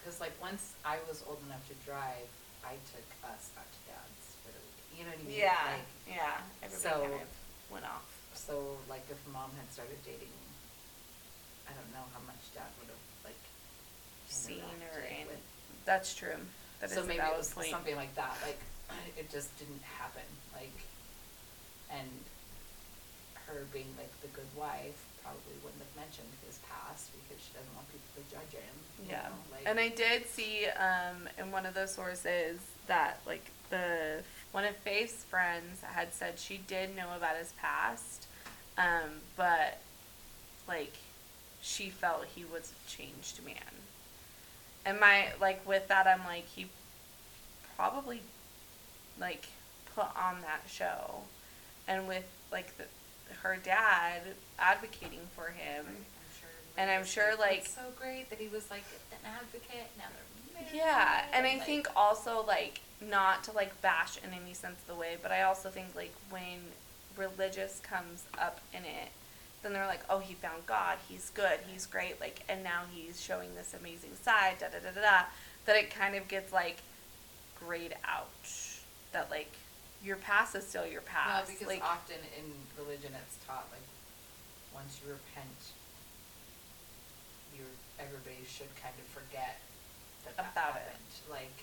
because 0.00 0.20
like 0.20 0.32
once 0.40 0.72
I 0.84 0.96
was 1.06 1.22
old 1.28 1.38
enough 1.46 1.62
to 1.68 1.74
drive, 1.86 2.26
I 2.64 2.74
took 2.90 3.06
us 3.30 3.50
out 3.60 3.68
to 3.70 3.80
dad's 3.92 4.24
for 4.42 4.50
the 4.50 4.58
week, 4.58 4.98
you 4.98 5.04
know 5.04 5.12
what 5.14 5.20
I 5.20 5.28
mean? 5.28 5.36
Yeah, 5.38 5.62
Like, 5.78 6.16
yeah. 6.16 6.40
Everybody 6.64 6.82
so- 6.82 7.00
kind 7.06 7.22
of 7.22 7.28
went 7.70 7.84
off. 7.84 8.08
So 8.38 8.78
like 8.88 9.04
if 9.10 9.18
mom 9.32 9.50
had 9.58 9.68
started 9.72 9.98
dating, 10.04 10.32
I 11.68 11.72
don't 11.74 11.90
know 11.92 12.06
how 12.14 12.20
much 12.26 12.40
dad 12.54 12.70
would 12.80 12.88
have 12.88 13.04
like 13.24 13.42
Seen 14.28 14.62
or 14.62 15.00
interacted 15.02 15.20
in. 15.22 15.26
with. 15.28 15.42
That's 15.84 16.14
true. 16.14 16.38
That 16.80 16.90
is 16.90 16.96
so 16.96 17.02
a 17.02 17.04
maybe 17.04 17.18
it 17.18 17.22
valid 17.26 17.38
was 17.38 17.52
point. 17.52 17.68
something 17.68 17.96
like 17.96 18.14
that. 18.14 18.36
Like 18.46 18.60
it 19.18 19.30
just 19.30 19.50
didn't 19.58 19.82
happen. 19.82 20.24
Like 20.54 20.72
and 21.90 22.08
her 23.46 23.64
being 23.72 23.88
like 23.98 24.12
the 24.20 24.28
good 24.28 24.48
wife 24.56 24.96
probably 25.24 25.56
wouldn't 25.64 25.82
have 25.82 25.96
mentioned 26.04 26.28
his 26.46 26.58
past 26.68 27.10
because 27.12 27.42
she 27.42 27.52
doesn't 27.52 27.74
want 27.74 27.88
people 27.90 28.08
to 28.16 28.24
judge 28.32 28.52
him. 28.60 28.74
you 29.04 29.10
Yeah, 29.10 29.28
know, 29.28 29.36
like, 29.52 29.64
and 29.66 29.80
I 29.80 29.88
did 29.88 30.26
see 30.26 30.66
um, 30.76 31.28
in 31.38 31.50
one 31.50 31.66
of 31.66 31.74
those 31.74 31.92
sources 31.92 32.60
that 32.86 33.20
like 33.26 33.44
the 33.70 34.22
one 34.52 34.64
of 34.64 34.76
Faith's 34.76 35.24
friends 35.24 35.82
had 35.82 36.12
said 36.14 36.38
she 36.38 36.58
did 36.66 36.96
know 36.96 37.08
about 37.16 37.36
his 37.36 37.52
past, 37.60 38.26
um, 38.78 39.10
but 39.36 39.78
like 40.66 40.94
she 41.60 41.90
felt 41.90 42.24
he 42.34 42.44
was 42.44 42.72
a 42.72 42.90
changed 42.90 43.44
man. 43.44 43.54
And 44.86 44.98
my 45.00 45.28
like 45.40 45.66
with 45.68 45.88
that, 45.88 46.06
I'm 46.06 46.24
like 46.24 46.46
he 46.46 46.66
probably 47.76 48.22
like 49.20 49.48
put 49.94 50.06
on 50.16 50.40
that 50.42 50.62
show, 50.68 51.22
and 51.86 52.06
with 52.08 52.24
like 52.52 52.76
the, 52.78 52.84
her 53.42 53.56
dad 53.62 54.22
advocating 54.58 55.20
for 55.34 55.48
him. 55.50 55.84
I'm 55.86 55.94
sure. 56.40 56.48
And 56.76 56.90
I'm 56.90 57.04
sure, 57.04 57.36
like- 57.38 57.62
"That's 57.64 57.74
so 57.74 57.82
great 58.00 58.30
that 58.30 58.38
he 58.38 58.48
was 58.48 58.70
like 58.70 58.84
an 59.12 59.18
advocate. 59.36 59.88
Now 59.98 60.04
they're 60.54 60.62
married. 60.62 60.74
Yeah, 60.76 61.24
and 61.32 61.46
I 61.46 61.54
like- 61.54 61.64
think 61.66 61.88
also 61.96 62.44
like 62.46 62.80
not 63.00 63.44
to 63.44 63.52
like 63.52 63.80
bash 63.82 64.16
in 64.18 64.30
any 64.32 64.54
sense 64.54 64.80
of 64.80 64.86
the 64.86 64.94
way, 64.94 65.16
but 65.22 65.32
I 65.32 65.42
also 65.42 65.68
think 65.68 65.88
like 65.96 66.14
when 66.30 66.60
religious 67.18 67.80
comes 67.80 68.24
up 68.38 68.60
in 68.72 68.80
it, 68.84 69.10
then 69.62 69.72
they're 69.72 69.86
like, 69.86 70.00
oh, 70.08 70.20
he 70.20 70.34
found 70.34 70.64
God, 70.66 70.96
he's 71.08 71.30
good, 71.30 71.58
he's 71.66 71.84
great, 71.84 72.20
like, 72.20 72.40
and 72.48 72.62
now 72.62 72.82
he's 72.94 73.20
showing 73.20 73.54
this 73.56 73.74
amazing 73.78 74.14
side, 74.22 74.54
da 74.60 74.66
da 74.68 74.78
da 74.78 74.94
da 74.94 75.00
da. 75.02 75.22
That 75.66 75.76
it 75.76 75.90
kind 75.90 76.14
of 76.14 76.28
gets 76.28 76.52
like 76.52 76.78
grayed 77.58 77.94
out. 78.06 78.30
That 79.12 79.30
like 79.30 79.52
your 80.02 80.16
past 80.16 80.54
is 80.54 80.64
still 80.66 80.86
your 80.86 81.02
past. 81.02 81.48
No, 81.48 81.52
because 81.52 81.68
like, 81.68 81.84
often 81.84 82.16
in 82.38 82.46
religion 82.78 83.12
it's 83.12 83.36
taught 83.44 83.66
like 83.72 83.84
once 84.72 84.96
you 85.04 85.12
repent, 85.12 85.58
you 87.52 87.64
everybody 88.00 88.40
should 88.48 88.70
kind 88.80 88.94
of 88.96 89.04
forget 89.12 89.58
that 90.24 90.36
that 90.40 90.52
About 90.56 90.80
it. 90.80 90.88
happened. 90.88 91.12
Like, 91.28 91.58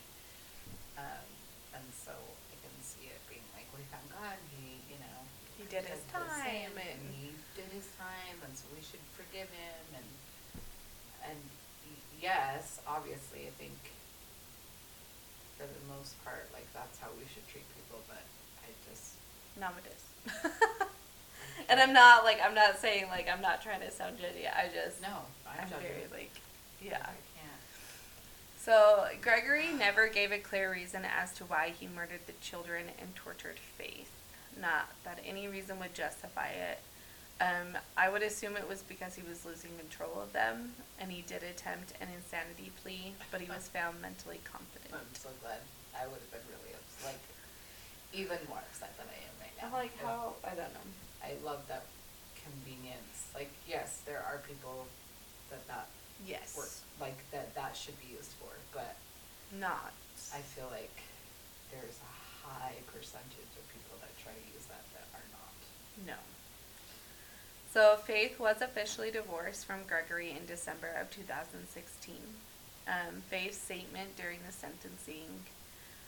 um, 1.02 1.26
and 1.74 1.88
so 1.96 2.12
I 2.14 2.56
can 2.62 2.76
see 2.86 3.10
it 3.10 3.18
being 3.26 3.46
like, 3.58 3.66
he 3.74 3.82
found 3.90 4.06
God. 4.14 4.38
He, 4.54 4.78
you 4.92 5.00
know, 5.02 5.20
He 5.58 5.64
did 5.66 5.86
his 5.86 6.04
time 6.12 6.76
and 6.76 7.00
and- 7.00 7.16
he 7.16 7.32
did 7.56 7.72
his 7.72 7.88
time, 7.98 8.38
and 8.44 8.52
so 8.58 8.66
we 8.76 8.82
should 8.84 9.04
forgive 9.16 9.48
him. 9.50 9.84
And 9.96 10.10
and 11.32 11.40
yes, 12.22 12.80
obviously, 12.88 13.48
I 13.48 13.54
think 13.58 13.78
for 15.58 15.64
the 15.64 15.84
most 15.96 16.22
part, 16.24 16.48
like 16.54 16.68
that's 16.74 17.00
how 17.00 17.08
we 17.18 17.24
should 17.34 17.48
treat 17.48 17.66
people. 17.76 18.00
But 18.08 18.24
I 18.64 18.68
just 18.90 19.16
nowadays. 19.60 20.04
and 21.70 21.80
I'm 21.80 21.94
not 21.94 22.24
like 22.24 22.40
I'm 22.44 22.54
not 22.56 22.78
saying 22.80 23.08
like 23.10 23.30
I'm 23.32 23.42
not 23.42 23.62
trying 23.62 23.82
to 23.82 23.92
sound 23.92 24.18
judgy. 24.18 24.48
I 24.52 24.68
just 24.68 25.02
no, 25.02 25.24
I'm, 25.48 25.62
I'm 25.62 25.70
very 25.82 26.08
like 26.12 26.32
yeah. 26.82 26.98
I 27.02 27.16
can't. 27.34 27.62
So 28.58 29.08
Gregory 29.22 29.72
never 29.72 30.08
gave 30.08 30.32
a 30.32 30.40
clear 30.40 30.72
reason 30.72 31.04
as 31.06 31.34
to 31.34 31.46
why 31.46 31.74
he 31.78 31.88
murdered 31.88 32.22
the 32.28 32.34
children 32.42 32.88
and 33.00 33.16
tortured 33.16 33.60
Faith. 33.78 34.12
Not 34.60 34.90
that 35.04 35.20
any 35.26 35.48
reason 35.48 35.80
would 35.80 35.94
justify 35.94 36.50
it. 36.50 36.80
Um, 37.42 37.76
I 37.98 38.08
would 38.10 38.24
assume 38.24 38.56
it 38.56 38.68
was 38.68 38.82
because 38.84 39.16
he 39.16 39.22
was 39.28 39.44
losing 39.46 39.72
control 39.78 40.22
of 40.24 40.32
them, 40.32 40.72
and 41.00 41.12
he 41.12 41.22
did 41.22 41.44
attempt 41.44 41.92
an 42.00 42.08
insanity 42.16 42.72
plea, 42.82 43.12
but 43.32 43.42
he 43.42 43.50
was 43.52 43.68
found 43.68 44.02
mentally 44.02 44.40
competent. 44.48 44.94
I'm 44.96 45.12
so 45.14 45.30
glad. 45.44 45.60
I 45.92 46.08
would 46.08 46.20
have 46.24 46.32
been 46.32 46.48
really 46.48 46.72
upset, 46.72 47.12
like 47.12 47.24
even 48.16 48.40
more 48.48 48.64
upset 48.72 48.96
than 48.96 49.08
I 49.12 49.20
am 49.20 49.36
right 49.44 49.56
now. 49.60 49.76
Like, 49.76 49.92
how? 50.00 50.34
I 50.48 50.56
don't 50.56 50.72
know. 50.72 50.88
I 51.20 51.36
love 51.44 51.68
that 51.68 51.84
convenience. 52.40 53.28
Like, 53.36 53.52
yes, 53.68 54.00
there 54.06 54.24
are 54.24 54.40
people 54.48 54.88
that 55.52 55.68
that 55.68 55.88
Yes. 56.26 56.56
work 56.56 56.72
like 57.04 57.20
that 57.32 57.54
that 57.56 57.76
should 57.76 58.00
be 58.00 58.16
used 58.16 58.32
for, 58.40 58.48
but 58.72 58.96
Not. 59.60 59.92
I 60.34 60.40
feel 60.40 60.72
like 60.72 60.96
there's 61.72 62.00
a 62.00 62.48
high 62.48 62.80
percentage 62.88 63.52
of 63.60 63.64
people 63.68 63.85
that 63.85 63.85
try 64.26 64.34
to 64.34 64.54
use 64.54 64.66
that 64.66 64.82
that 64.98 65.06
are 65.14 65.30
not. 65.30 65.54
No. 66.06 66.18
So 67.72 68.02
Faith 68.02 68.40
was 68.40 68.62
officially 68.62 69.12
divorced 69.12 69.66
from 69.66 69.86
Gregory 69.88 70.32
in 70.32 70.48
December 70.48 70.90
of 71.00 71.12
2016. 71.12 72.16
Um, 72.88 73.22
Faith's 73.30 73.58
statement 73.58 74.18
during 74.18 74.40
the 74.46 74.52
sentencing 74.52 75.46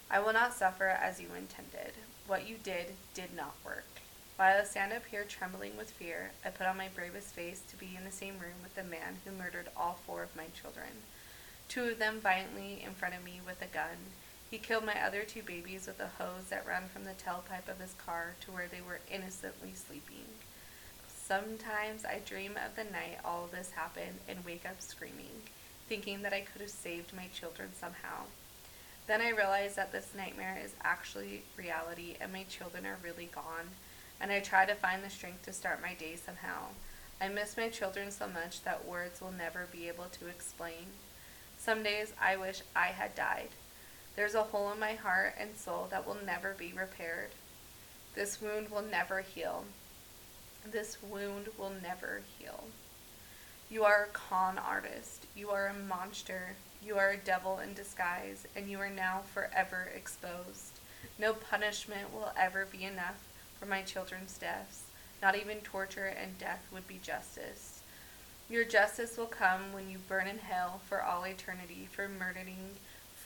I 0.09 0.19
will 0.19 0.33
not 0.33 0.53
suffer 0.53 0.87
as 0.87 1.19
you 1.19 1.27
intended. 1.37 1.93
What 2.27 2.47
you 2.47 2.55
did 2.63 2.93
did 3.13 3.35
not 3.35 3.55
work. 3.65 3.85
While 4.37 4.61
I 4.61 4.63
stand 4.63 4.93
up 4.93 5.05
here 5.07 5.25
trembling 5.27 5.75
with 5.75 5.91
fear, 5.91 6.31
I 6.45 6.49
put 6.49 6.67
on 6.67 6.77
my 6.77 6.87
bravest 6.87 7.33
face 7.35 7.61
to 7.69 7.75
be 7.75 7.97
in 7.97 8.05
the 8.05 8.11
same 8.11 8.39
room 8.39 8.63
with 8.63 8.73
the 8.75 8.83
man 8.83 9.17
who 9.25 9.31
murdered 9.31 9.67
all 9.75 9.99
four 10.05 10.23
of 10.23 10.35
my 10.35 10.45
children. 10.59 11.03
Two 11.67 11.89
of 11.89 11.99
them 11.99 12.21
violently 12.21 12.81
in 12.85 12.93
front 12.93 13.15
of 13.15 13.23
me 13.25 13.41
with 13.45 13.61
a 13.61 13.65
gun. 13.65 13.97
He 14.49 14.57
killed 14.57 14.85
my 14.85 15.01
other 15.03 15.23
two 15.23 15.43
babies 15.43 15.87
with 15.87 15.99
a 15.99 16.23
hose 16.23 16.45
that 16.49 16.65
ran 16.65 16.87
from 16.87 17.03
the 17.03 17.11
tailpipe 17.11 17.69
of 17.69 17.79
his 17.79 17.93
car 17.93 18.35
to 18.41 18.51
where 18.51 18.67
they 18.67 18.79
were 18.79 19.01
innocently 19.11 19.73
sleeping. 19.73 20.25
Sometimes 21.07 22.05
I 22.05 22.21
dream 22.25 22.53
of 22.53 22.77
the 22.77 22.85
night 22.85 23.19
all 23.25 23.49
this 23.51 23.71
happened 23.71 24.19
and 24.29 24.45
wake 24.45 24.65
up 24.65 24.81
screaming, 24.81 25.43
thinking 25.89 26.21
that 26.21 26.31
I 26.31 26.41
could 26.41 26.61
have 26.61 26.69
saved 26.69 27.13
my 27.13 27.27
children 27.33 27.69
somehow. 27.77 28.27
Then 29.07 29.19
I 29.19 29.29
realize 29.29 29.75
that 29.75 29.91
this 29.91 30.13
nightmare 30.15 30.57
is 30.63 30.75
actually 30.81 31.43
reality 31.57 32.15
and 32.21 32.31
my 32.31 32.43
children 32.43 32.85
are 32.85 32.97
really 33.03 33.29
gone, 33.33 33.71
and 34.21 34.31
I 34.31 34.39
try 34.39 34.65
to 34.65 34.75
find 34.75 35.03
the 35.03 35.09
strength 35.09 35.43
to 35.43 35.53
start 35.53 35.81
my 35.81 35.93
day 35.93 36.15
somehow. 36.15 36.67
I 37.19 37.27
miss 37.27 37.57
my 37.57 37.67
children 37.67 38.11
so 38.11 38.27
much 38.27 38.63
that 38.63 38.87
words 38.87 39.19
will 39.19 39.31
never 39.31 39.67
be 39.69 39.89
able 39.89 40.05
to 40.05 40.27
explain. 40.27 40.87
Some 41.57 41.83
days 41.83 42.13
I 42.21 42.37
wish 42.37 42.61
I 42.73 42.87
had 42.87 43.15
died. 43.15 43.49
There's 44.17 44.33
a 44.33 44.41
hole 44.41 44.71
in 44.71 44.79
my 44.79 44.95
heart 44.95 45.35
and 45.39 45.55
soul 45.55 45.87
that 45.91 46.07
will 46.07 46.17
never 46.25 46.55
be 46.57 46.73
repaired. 46.75 47.29
This 48.15 48.41
wound 48.41 48.71
will 48.71 48.81
never 48.81 49.21
heal. 49.21 49.63
This 50.65 50.97
wound 51.03 51.49
will 51.55 51.71
never 51.83 52.23
heal. 52.39 52.63
You 53.69 53.83
are 53.83 54.05
a 54.05 54.13
con 54.13 54.57
artist. 54.57 55.27
You 55.35 55.51
are 55.51 55.67
a 55.67 55.73
monster. 55.73 56.55
You 56.83 56.97
are 56.97 57.11
a 57.11 57.17
devil 57.17 57.59
in 57.59 57.75
disguise, 57.75 58.47
and 58.55 58.71
you 58.71 58.79
are 58.79 58.89
now 58.89 59.21
forever 59.33 59.91
exposed. 59.95 60.79
No 61.19 61.33
punishment 61.33 62.11
will 62.11 62.31
ever 62.35 62.65
be 62.65 62.85
enough 62.85 63.23
for 63.59 63.67
my 63.67 63.83
children's 63.83 64.35
deaths. 64.39 64.85
Not 65.21 65.35
even 65.35 65.57
torture 65.57 66.05
and 66.05 66.39
death 66.39 66.65
would 66.73 66.87
be 66.87 66.99
justice. 67.03 67.81
Your 68.49 68.63
justice 68.63 69.15
will 69.15 69.27
come 69.27 69.73
when 69.73 69.91
you 69.91 69.99
burn 70.07 70.25
in 70.25 70.39
hell 70.39 70.81
for 70.89 71.03
all 71.03 71.23
eternity 71.23 71.87
for 71.91 72.09
murdering 72.09 72.77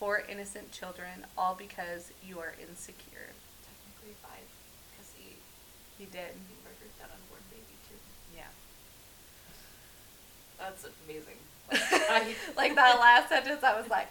four 0.01 0.23
innocent 0.27 0.71
children, 0.71 1.27
all 1.37 1.53
because 1.53 2.11
you 2.27 2.39
are 2.39 2.55
insecure. 2.59 3.29
Technically 3.61 4.15
five, 4.23 4.41
because 4.89 5.13
he, 5.15 5.35
He 5.99 6.05
did. 6.05 6.33
he 6.49 6.55
murdered 6.65 6.89
that 6.97 7.11
unborn 7.13 7.43
baby 7.51 7.77
too. 7.87 7.93
Yeah. 8.35 8.49
That's 10.57 10.87
amazing. 11.05 11.37
Like 12.57 12.73
that 12.73 12.99
last 12.99 13.29
sentence, 13.29 13.63
I 13.63 13.79
was 13.79 13.87
like, 13.91 14.07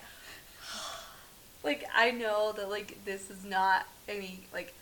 like 1.65 1.85
I 1.93 2.13
know 2.13 2.53
that 2.53 2.71
like 2.71 3.05
this 3.05 3.29
is 3.29 3.45
not 3.45 3.85
any 4.09 4.43
like 4.53 4.73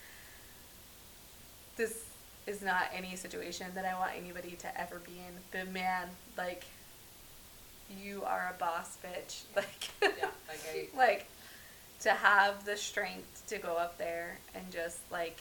this 1.78 2.04
is 2.46 2.61
not 2.61 2.82
any 2.94 3.16
situation 3.16 3.68
that 3.74 3.86
I 3.86 3.98
want 3.98 4.12
anybody 4.14 4.56
to 4.61 4.78
ever 4.78 4.98
be 4.98 5.12
in. 5.12 5.34
But 5.52 5.72
man, 5.72 6.09
like 6.36 6.64
you 7.91 8.22
are 8.24 8.53
a 8.55 8.59
boss 8.59 8.99
bitch. 9.05 9.43
Like 9.57 9.89
Yeah, 10.03 10.28
like 10.49 10.61
I- 10.72 10.89
like 10.97 11.26
to 12.01 12.11
have 12.11 12.64
the 12.64 12.76
strength 12.76 13.43
to 13.49 13.59
go 13.59 13.76
up 13.76 13.99
there 13.99 14.39
and 14.55 14.70
just 14.70 14.99
like 15.11 15.41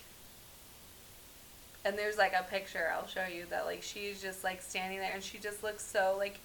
and 1.86 1.98
there's 1.98 2.18
like 2.18 2.34
a 2.34 2.43
picture 2.43 2.91
I'll 2.93 3.08
show 3.08 3.26
you 3.32 3.45
that 3.50 3.66
like 3.66 3.84
she's 3.84 4.22
just 4.22 4.43
like 4.43 4.62
standing 4.62 5.00
there 5.00 5.12
and 5.14 5.24
she 5.24 5.38
just 5.38 5.64
looks 5.64 5.84
so 5.86 6.16
like 6.18 6.39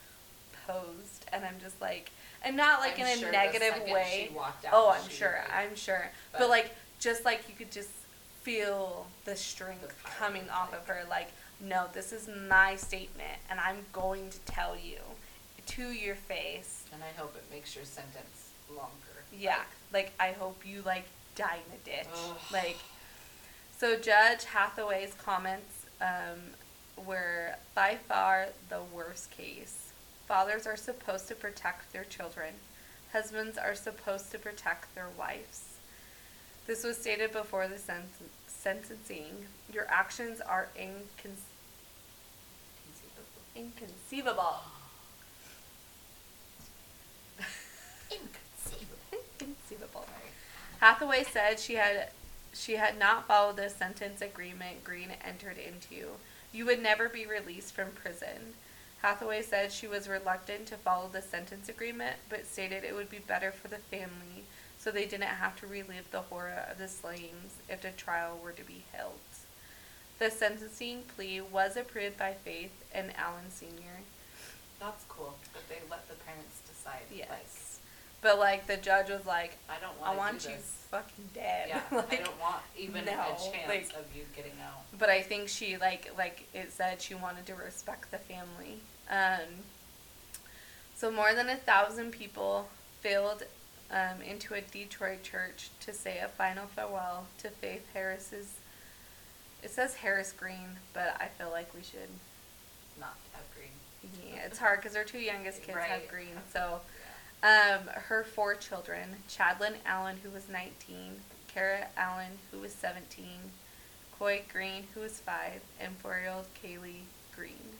posed 0.67 1.25
and 1.33 1.45
I'm 1.45 1.57
just 1.61 1.81
like 1.81 2.11
and 2.45 2.57
not 2.57 2.81
like 2.81 2.99
I'm 2.99 3.07
in 3.07 3.13
a 3.13 3.17
sure 3.17 3.31
the 3.31 3.37
negative 3.37 3.75
way. 3.89 4.31
Oh, 4.73 4.91
I'm 4.97 5.09
sure. 5.09 5.39
like- 5.49 5.55
I'm 5.57 5.75
sure. 5.77 6.11
But, 6.33 6.41
but- 6.41 6.49
like 6.51 6.75
just 7.01 7.25
like 7.25 7.45
you 7.49 7.55
could 7.57 7.73
just 7.73 7.91
feel 8.43 9.07
the 9.25 9.35
strength 9.37 9.89
The 10.03 10.11
coming 10.11 10.49
off 10.51 10.73
of 10.75 10.87
her 10.89 11.03
like 11.09 11.29
no, 11.61 11.87
this 11.93 12.13
is 12.13 12.29
my 12.49 12.75
statement 12.77 13.39
and 13.49 13.59
I'm 13.61 13.79
going 13.93 14.31
to 14.31 14.39
tell 14.41 14.77
you 14.77 14.99
to 15.67 15.91
your 15.93 16.15
face. 16.17 16.85
And 16.93 17.03
I 17.03 17.19
hope 17.19 17.35
it 17.37 17.45
makes 17.53 17.75
your 17.75 17.85
sentence 17.85 18.51
longer. 18.71 18.91
Yeah. 19.37 19.61
Like 19.93 20.13
I 20.21 20.33
hope 20.33 20.63
you 20.67 20.83
like 20.83 21.05
die 21.37 21.59
in 21.67 21.75
a 21.75 21.97
ditch. 21.97 22.09
Ugh. 22.13 22.37
Like 22.53 22.77
so 23.79 23.97
Judge 23.97 24.45
Hathaway's 24.45 25.15
comments 25.15 25.87
um, 26.01 27.05
were 27.07 27.55
by 27.75 27.97
far 28.09 28.49
the 28.69 28.81
worst 28.95 29.31
case. 29.31 29.93
Fathers 30.29 30.67
are 30.67 30.77
supposed 30.77 31.29
to 31.29 31.35
protect 31.35 31.93
their 31.93 32.05
children. 32.05 32.55
Husbands 33.13 33.59
are 33.59 33.75
supposed 33.75 34.31
to 34.33 34.39
protect 34.39 34.95
their 34.95 35.09
wives. 35.19 35.65
This 36.67 36.85
was 36.85 36.97
stated 36.97 37.33
before 37.33 37.67
the 37.69 37.77
sen- 37.79 38.09
sentencing. 38.47 39.47
Your 39.73 39.87
actions 39.91 40.41
are 40.41 40.69
incon- 40.79 41.37
Conceivable. 42.87 43.43
inconceivable. 43.57 44.57
Inconceivable. 48.13 48.99
Inconceivable. 49.41 50.07
Hathaway 50.81 51.25
said 51.25 51.59
she 51.59 51.75
had 51.75 52.09
she 52.55 52.77
had 52.77 52.99
not 52.99 53.27
followed 53.27 53.57
the 53.57 53.71
sentence 53.71 54.21
agreement 54.21 54.85
Green 54.85 55.13
entered 55.25 55.57
into. 55.57 56.19
You 56.53 56.67
would 56.67 56.83
never 56.83 57.09
be 57.09 57.25
released 57.25 57.75
from 57.75 57.93
prison. 57.93 58.55
Hathaway 59.01 59.43
said 59.43 59.73
she 59.73 59.89
was 59.89 60.09
reluctant 60.09 60.67
to 60.67 60.77
follow 60.77 61.09
the 61.09 61.23
sentence 61.23 61.69
agreement, 61.69 62.17
but 62.29 62.47
stated 62.47 62.85
it 62.85 62.95
would 62.95 63.11
be 63.11 63.19
better 63.19 63.51
for 63.51 63.69
the 63.69 63.79
family 63.79 64.45
so 64.79 64.91
they 64.91 65.07
didn't 65.07 65.23
have 65.23 65.59
to 65.61 65.67
relive 65.67 66.11
the 66.11 66.23
horror 66.23 66.65
of 66.71 66.79
the 66.79 66.89
slayings 66.89 67.55
if 67.69 67.81
the 67.81 67.91
trial 67.91 68.39
were 68.43 68.53
to 68.53 68.65
be 68.65 68.85
held. 68.93 69.13
The 70.19 70.31
sentencing 70.31 71.03
plea 71.17 71.41
was 71.41 71.77
approved 71.77 72.19
by 72.19 72.35
Faith 72.35 72.73
and 72.93 73.13
Allen 73.17 73.51
Sr. 73.51 74.03
That's 74.79 75.05
cool 75.09 75.35
that 75.53 75.69
they 75.69 75.81
let 75.91 76.09
the 76.09 76.15
parents 76.15 76.61
decide. 76.69 77.03
Yes. 77.13 77.29
Like, 77.29 77.72
But 78.23 78.39
like 78.39 78.67
the 78.69 78.77
judge 78.77 79.11
was 79.11 79.27
like, 79.27 79.59
I 79.69 79.75
don't 79.81 80.01
want. 80.01 80.15
I 80.15 80.17
want 80.17 80.45
you 80.45 80.51
this. 80.51 80.87
fucking 80.91 81.31
dead. 81.35 81.67
Yeah, 81.69 81.81
Like, 81.97 82.13
I 82.21 82.25
don't 82.25 82.41
want 82.41 82.63
even 82.79 83.05
no, 83.05 83.13
a 83.13 83.17
chance 83.53 83.69
like- 83.69 83.91
of 83.99 84.05
you 84.17 84.23
getting 84.35 84.53
out. 84.65 84.83
But 84.99 85.11
I 85.11 85.21
think 85.23 85.49
she 85.49 85.77
like 85.77 86.13
like 86.17 86.47
it 86.55 86.73
said 86.73 87.03
she 87.03 87.15
wanted 87.15 87.47
to 87.47 87.55
respect 87.55 88.11
the 88.13 88.19
family. 88.19 88.79
Um, 89.11 89.65
so 90.95 91.11
more 91.11 91.35
than 91.35 91.49
a 91.49 91.57
thousand 91.57 92.13
people 92.13 92.69
filled 93.01 93.43
um, 93.91 94.23
into 94.25 94.55
a 94.55 94.61
Detroit 94.61 95.25
church 95.25 95.71
to 95.81 95.93
say 95.93 96.19
a 96.19 96.29
final 96.29 96.67
farewell 96.69 97.27
to 97.39 97.49
Faith 97.51 97.87
Harris's. 97.93 98.55
It 99.65 99.71
says 99.71 99.97
Harris 99.97 100.33
Green, 100.33 100.79
but 100.95 101.17
I 101.21 101.27
feel 101.27 101.51
like 101.51 101.75
we 101.75 101.83
should. 101.83 102.09
Not 103.01 103.17
have 103.33 103.43
green. 103.57 104.33
Yeah, 104.35 104.43
it's 104.47 104.59
hard 104.59 104.81
because 104.81 104.97
our 104.97 105.05
two 105.05 105.19
youngest 105.19 105.63
kids 105.63 105.79
have 105.79 106.07
green. 106.09 106.37
So. 106.53 106.81
Um, 107.43 107.89
her 108.09 108.25
four 108.25 108.55
children 108.55 109.17
Chadlin 109.29 109.75
Allen, 109.85 110.19
who 110.23 110.31
was 110.31 110.49
19, 110.49 111.21
Kara 111.53 111.87
Allen, 111.97 112.39
who 112.51 112.61
was 112.61 112.73
17, 112.73 113.27
Coy 114.19 114.43
Green, 114.53 114.85
who 114.95 115.01
was 115.01 115.19
5, 115.19 115.61
and 115.81 115.97
four 115.97 116.19
year 116.23 116.31
old 116.31 116.47
Kaylee 116.63 117.05
Green. 117.35 117.77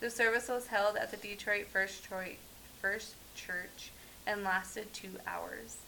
The 0.00 0.10
service 0.10 0.48
was 0.48 0.68
held 0.68 0.96
at 0.96 1.10
the 1.10 1.16
Detroit 1.16 1.66
First, 1.66 2.04
Choi- 2.08 2.36
First 2.80 3.14
Church 3.34 3.90
and 4.26 4.44
lasted 4.44 4.92
two 4.92 5.18
hours. 5.26 5.78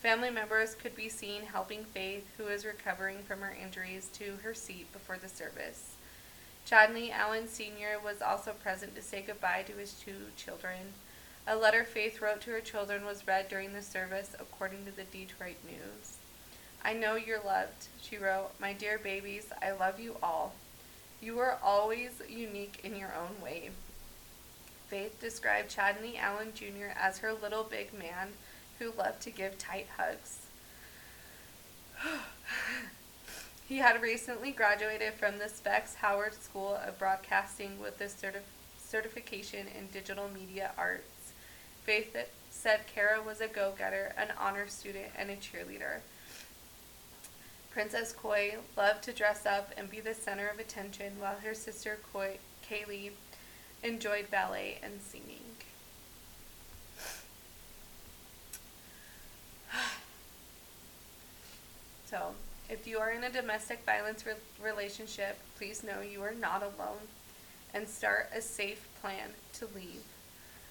Family 0.00 0.30
members 0.30 0.74
could 0.74 0.96
be 0.96 1.08
seen 1.08 1.42
helping 1.42 1.84
Faith, 1.84 2.26
who 2.36 2.44
was 2.44 2.64
recovering 2.64 3.18
from 3.22 3.40
her 3.40 3.56
injuries, 3.60 4.08
to 4.14 4.38
her 4.42 4.52
seat 4.54 4.92
before 4.92 5.16
the 5.16 5.28
service. 5.28 5.94
Chadney 6.64 7.10
Allen 7.10 7.48
Sr. 7.48 7.98
was 8.02 8.22
also 8.22 8.52
present 8.52 8.94
to 8.94 9.02
say 9.02 9.22
goodbye 9.26 9.64
to 9.66 9.72
his 9.72 9.92
two 9.92 10.26
children. 10.36 10.94
A 11.44 11.56
letter 11.56 11.82
Faith 11.82 12.22
wrote 12.22 12.40
to 12.42 12.50
her 12.52 12.60
children 12.60 13.04
was 13.04 13.26
read 13.26 13.48
during 13.48 13.72
the 13.72 13.82
service, 13.82 14.36
according 14.38 14.84
to 14.84 14.92
the 14.92 15.02
Detroit 15.02 15.56
News. 15.66 16.18
I 16.84 16.92
know 16.92 17.16
you're 17.16 17.42
loved, 17.42 17.88
she 18.00 18.16
wrote. 18.16 18.50
My 18.60 18.72
dear 18.72 18.96
babies, 18.96 19.46
I 19.60 19.72
love 19.72 19.98
you 19.98 20.16
all. 20.22 20.54
You 21.20 21.40
are 21.40 21.58
always 21.62 22.22
unique 22.28 22.80
in 22.84 22.94
your 22.94 23.12
own 23.12 23.42
way. 23.42 23.70
Faith 24.86 25.20
described 25.20 25.68
Chadney 25.68 26.16
Allen 26.16 26.52
Jr. 26.54 26.96
as 26.96 27.18
her 27.18 27.32
little 27.32 27.64
big 27.64 27.92
man 27.92 28.28
who 28.78 28.92
loved 28.96 29.20
to 29.22 29.30
give 29.30 29.58
tight 29.58 29.88
hugs. 29.96 30.46
he 33.68 33.78
had 33.78 34.00
recently 34.00 34.52
graduated 34.52 35.14
from 35.14 35.38
the 35.38 35.48
Specs 35.48 35.96
Howard 35.96 36.34
School 36.34 36.78
of 36.86 37.00
Broadcasting 37.00 37.80
with 37.80 38.00
a 38.00 38.04
certif- 38.04 38.42
certification 38.78 39.66
in 39.76 39.88
digital 39.88 40.28
media 40.28 40.70
arts. 40.78 41.11
Faith 41.84 42.16
said 42.50 42.86
Kara 42.86 43.20
was 43.20 43.40
a 43.40 43.48
go 43.48 43.72
getter, 43.76 44.14
an 44.16 44.28
honor 44.38 44.68
student, 44.68 45.08
and 45.16 45.30
a 45.30 45.36
cheerleader. 45.36 46.00
Princess 47.70 48.12
Coy 48.12 48.56
loved 48.76 49.02
to 49.04 49.12
dress 49.12 49.46
up 49.46 49.72
and 49.76 49.90
be 49.90 49.98
the 49.98 50.14
center 50.14 50.48
of 50.48 50.58
attention, 50.58 51.14
while 51.18 51.36
her 51.42 51.54
sister 51.54 51.98
Coy, 52.12 52.36
Kaylee 52.68 53.12
enjoyed 53.82 54.30
ballet 54.30 54.78
and 54.82 55.00
singing. 55.00 55.40
So, 62.04 62.34
if 62.68 62.86
you 62.86 62.98
are 62.98 63.10
in 63.10 63.24
a 63.24 63.30
domestic 63.30 63.86
violence 63.86 64.26
re- 64.26 64.34
relationship, 64.62 65.38
please 65.56 65.82
know 65.82 66.02
you 66.02 66.22
are 66.22 66.34
not 66.34 66.62
alone 66.62 67.08
and 67.72 67.88
start 67.88 68.28
a 68.36 68.42
safe 68.42 68.86
plan 69.00 69.30
to 69.54 69.66
leave. 69.74 70.02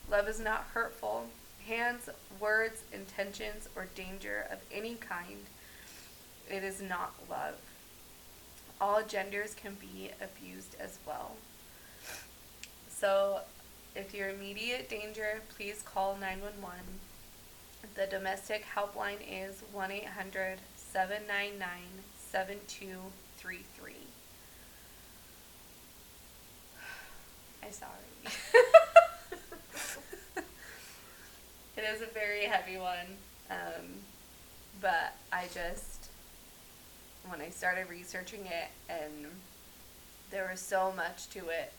Love 0.10 0.28
is 0.28 0.40
not 0.40 0.68
hurtful. 0.74 1.28
Hands, 1.68 2.10
words, 2.40 2.82
intentions, 2.92 3.70
or 3.76 3.86
danger 3.96 4.48
of 4.52 4.60
any 4.74 4.96
kind. 4.96 5.46
It 6.50 6.64
is 6.64 6.82
not 6.82 7.14
love. 7.30 7.56
All 8.80 9.04
genders 9.04 9.54
can 9.54 9.76
be 9.76 10.10
abused 10.22 10.76
as 10.80 10.98
well. 11.06 11.36
So, 12.90 13.42
if 13.96 14.14
you're 14.14 14.30
in 14.30 14.36
immediate 14.36 14.90
danger, 14.90 15.42
please 15.56 15.84
call 15.84 16.16
911. 16.16 16.80
The 17.96 18.08
domestic 18.08 18.66
helpline 18.76 19.22
is 19.28 19.64
1 19.72 19.92
800 19.92 20.60
799 20.78 21.68
7233. 22.32 23.94
I'm 27.64 27.72
sorry. 27.72 27.92
it 31.82 31.96
is 31.96 32.02
a 32.02 32.08
very 32.08 32.46
heavy 32.46 32.78
one. 32.78 33.18
Um, 33.50 33.86
but 34.82 35.16
I 35.32 35.46
just, 35.54 36.10
when 37.28 37.42
I 37.42 37.50
started 37.50 37.90
researching 37.90 38.46
it, 38.46 38.70
and 38.90 39.28
there 40.30 40.48
was 40.50 40.60
so 40.60 40.94
much 40.96 41.30
to 41.30 41.50
it, 41.50 41.74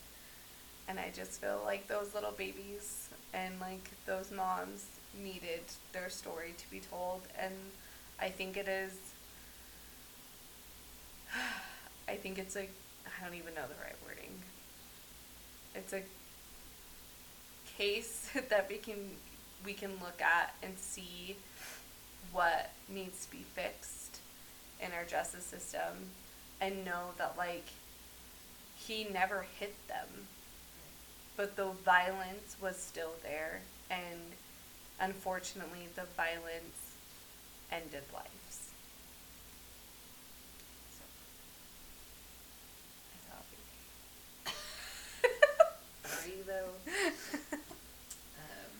and 0.89 0.99
I 0.99 1.11
just 1.15 1.41
feel 1.41 1.61
like 1.65 1.87
those 1.89 2.15
little 2.15 2.33
babies 2.33 3.09
and 3.33 3.55
like 3.61 3.91
those 4.07 4.31
moms 4.31 4.87
needed 5.23 5.61
their 5.93 6.11
story 6.11 6.55
to 6.59 6.71
be 6.71 6.81
told, 6.81 7.23
and 7.39 7.55
I 8.21 8.29
think 8.29 8.57
it 8.57 8.69
is. 8.69 8.93
I 12.09 12.17
think 12.17 12.39
it's 12.39 12.57
a 12.57 12.63
I 12.63 13.25
don't 13.25 13.35
even 13.35 13.55
know 13.55 13.63
the 13.63 13.83
right 13.83 13.97
wording. 14.07 14.33
It's 15.75 15.93
a 15.93 16.03
case 17.79 18.29
that 18.51 18.69
we 18.69 18.77
can 18.77 18.99
we 19.65 19.73
can 19.73 19.91
look 20.03 20.21
at 20.21 20.55
and 20.63 20.79
see 20.79 21.37
what 22.33 22.71
needs 22.89 23.27
to 23.27 23.31
be 23.31 23.45
fixed 23.55 24.19
in 24.81 24.93
our 24.93 25.05
justice 25.05 25.45
system 25.45 26.11
and 26.61 26.85
know 26.85 27.11
that 27.19 27.35
like 27.37 27.67
he 28.77 29.05
never 29.05 29.47
hit 29.59 29.75
them. 29.89 30.27
But 31.37 31.57
the 31.57 31.67
violence 31.85 32.57
was 32.61 32.77
still 32.77 33.13
there 33.23 33.61
and 33.91 34.21
unfortunately 35.01 35.89
the 35.95 36.05
violence 36.17 36.95
ended 37.71 38.05
lives. 38.13 38.71
So 40.91 41.05
Are 46.05 46.29
you 46.29 46.45
though? 46.47 46.71
Um, 48.37 48.73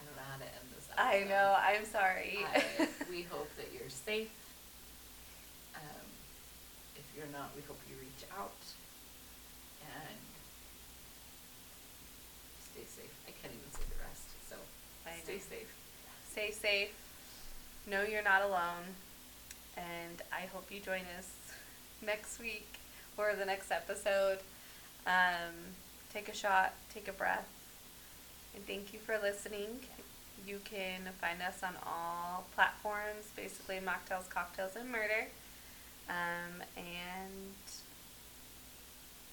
I 0.00 0.04
don't 0.04 0.16
know 0.16 0.22
how 0.30 0.38
to 0.38 0.44
end 0.44 0.68
this. 0.76 0.81
I 0.98 1.24
know 1.28 1.56
I'm 1.58 1.84
sorry 1.84 2.38
I, 2.54 2.62
we 3.10 3.22
hope 3.22 3.48
that 3.56 3.68
you're 3.72 3.88
safe. 3.90 4.30
Um, 5.74 6.06
if 6.96 7.04
you're 7.16 7.30
not, 7.32 7.50
we 7.56 7.62
hope 7.62 7.78
you 7.88 7.96
reach 8.00 8.24
out 8.36 8.52
and 9.82 10.18
stay 12.60 12.84
safe. 12.86 13.14
I 13.26 13.32
can't 13.40 13.54
even 13.54 13.72
say 13.72 13.82
the 13.88 14.04
rest, 14.04 14.28
so 14.48 14.56
I 15.06 15.18
stay 15.22 15.38
safe. 15.38 15.74
stay 16.30 16.50
safe 16.50 16.90
know 17.86 18.02
you're 18.02 18.22
not 18.22 18.42
alone 18.42 18.94
and 19.76 20.22
I 20.32 20.46
hope 20.52 20.70
you 20.70 20.80
join 20.80 21.02
us 21.18 21.28
next 22.04 22.40
week 22.40 22.68
or 23.16 23.34
the 23.38 23.44
next 23.44 23.70
episode 23.70 24.38
um, 25.06 25.54
take 26.12 26.28
a 26.28 26.34
shot 26.34 26.74
take 26.94 27.08
a 27.08 27.12
breath 27.12 27.48
and 28.54 28.64
thank 28.66 28.92
you 28.92 28.98
for 29.00 29.18
listening 29.20 29.80
you 30.46 30.58
can 30.64 31.00
find 31.20 31.40
us 31.42 31.62
on 31.62 31.74
all 31.86 32.44
platforms 32.54 33.30
basically 33.36 33.76
mocktails 33.76 34.28
cocktails 34.28 34.76
and 34.76 34.90
murder 34.90 35.26
um, 36.08 36.62
and 36.76 37.54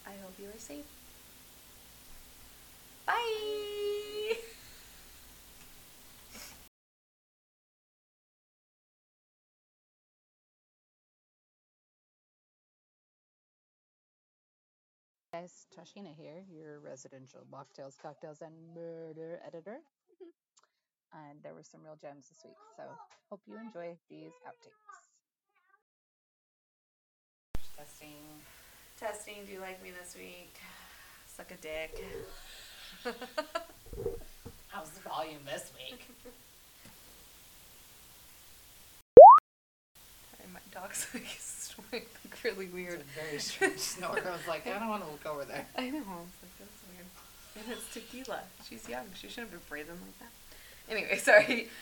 i 0.08 0.12
hope 0.24 0.34
you 0.40 0.46
are 0.46 0.60
safe 0.60 0.86
bye 3.06 3.14
guys, 15.40 15.68
Tashina 15.78 16.14
here, 16.18 16.44
your 16.52 16.80
residential 16.80 17.42
mocktails, 17.54 17.98
cocktails, 18.02 18.42
and 18.42 18.54
murder 18.76 19.40
editor. 19.46 19.78
And 21.14 21.42
there 21.44 21.54
were 21.54 21.64
some 21.64 21.82
real 21.84 21.98
gems 22.02 22.28
this 22.30 22.42
week, 22.44 22.58
so 22.78 22.84
hope 23.30 23.42
you 23.48 23.56
enjoy 23.58 23.96
these 24.10 24.32
outtakes. 24.48 24.98
Testing. 27.78 28.42
Testing, 29.00 29.46
do 29.46 29.54
you 29.54 29.60
like 29.62 29.82
me 29.82 29.92
this 29.92 30.16
week? 30.16 30.54
Suck 31.28 31.52
a 31.52 31.56
dick. 31.56 32.04
How's 34.68 34.90
the 34.90 35.00
volume 35.02 35.40
this 35.46 35.72
week? 35.76 36.02
Sorry, 40.36 40.50
my 40.54 40.60
dog's 40.74 41.08
like 41.14 41.26
snoring 41.40 42.06
like 42.26 42.44
really 42.44 42.66
It's 42.66 42.74
weird. 42.74 43.00
a 43.02 43.04
very 43.26 43.40
strange 43.40 43.80
snort. 43.80 44.26
I 44.26 44.32
was 44.32 44.48
like, 44.48 44.68
I 44.68 44.78
don't 44.80 44.90
want 44.90 45.04
to 45.06 45.10
look 45.10 45.26
over 45.26 45.46
there. 45.46 45.66
I 45.78 45.90
know. 45.90 45.98
I 45.98 46.20
was 46.20 46.36
like, 46.44 46.58
that's 46.60 46.82
weird. 46.92 47.08
And 47.66 47.72
it's 47.74 47.94
tequila. 47.94 48.42
She's 48.68 48.88
young. 48.90 49.06
She 49.16 49.28
shouldn't 49.30 49.52
be 49.52 49.58
breathing 49.70 49.96
like 50.06 50.20
that. 50.20 50.32
Anyway, 50.90 51.18
sorry. 51.22 51.68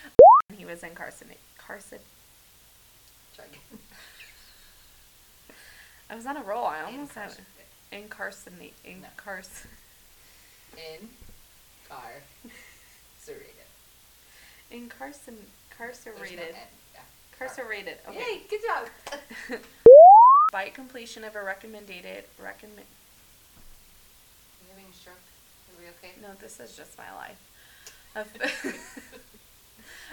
He 0.58 0.64
was 0.66 0.82
incarcerated. 0.82 1.38
Carson. 1.58 2.00
I 6.10 6.16
was 6.16 6.26
on 6.26 6.38
a 6.38 6.42
roll. 6.42 6.66
I 6.66 6.84
almost 6.84 7.14
had 7.14 7.34
incarcerate. 7.92 8.74
No. 8.86 8.92
Incarc. 8.92 9.66
In 10.78 11.10
car. 11.90 12.24
Serrated. 13.20 13.68
Incarcin. 14.72 15.36
There's 15.78 16.06
no 16.06 16.14
Incarcerated. 16.14 16.40
N. 16.40 16.56
Yeah. 16.94 17.02
Carcerated. 17.38 17.98
Okay. 18.08 18.18
Yay, 18.18 18.42
good 18.50 18.62
job. 18.66 19.60
By 20.54 20.70
completion 20.70 21.26
of 21.26 21.36
a 21.36 21.44
recommended 21.44 22.24
recommend. 22.42 22.88
you 24.62 24.70
having 24.70 24.86
a 24.90 24.96
stroke? 24.96 25.18
Are 25.18 25.82
we 25.82 25.90
okay? 25.90 26.16
No, 26.22 26.30
this 26.40 26.60
is 26.62 26.76
just 26.76 26.98
my 26.98 27.14
life. 27.14 27.38
Of 28.18 28.28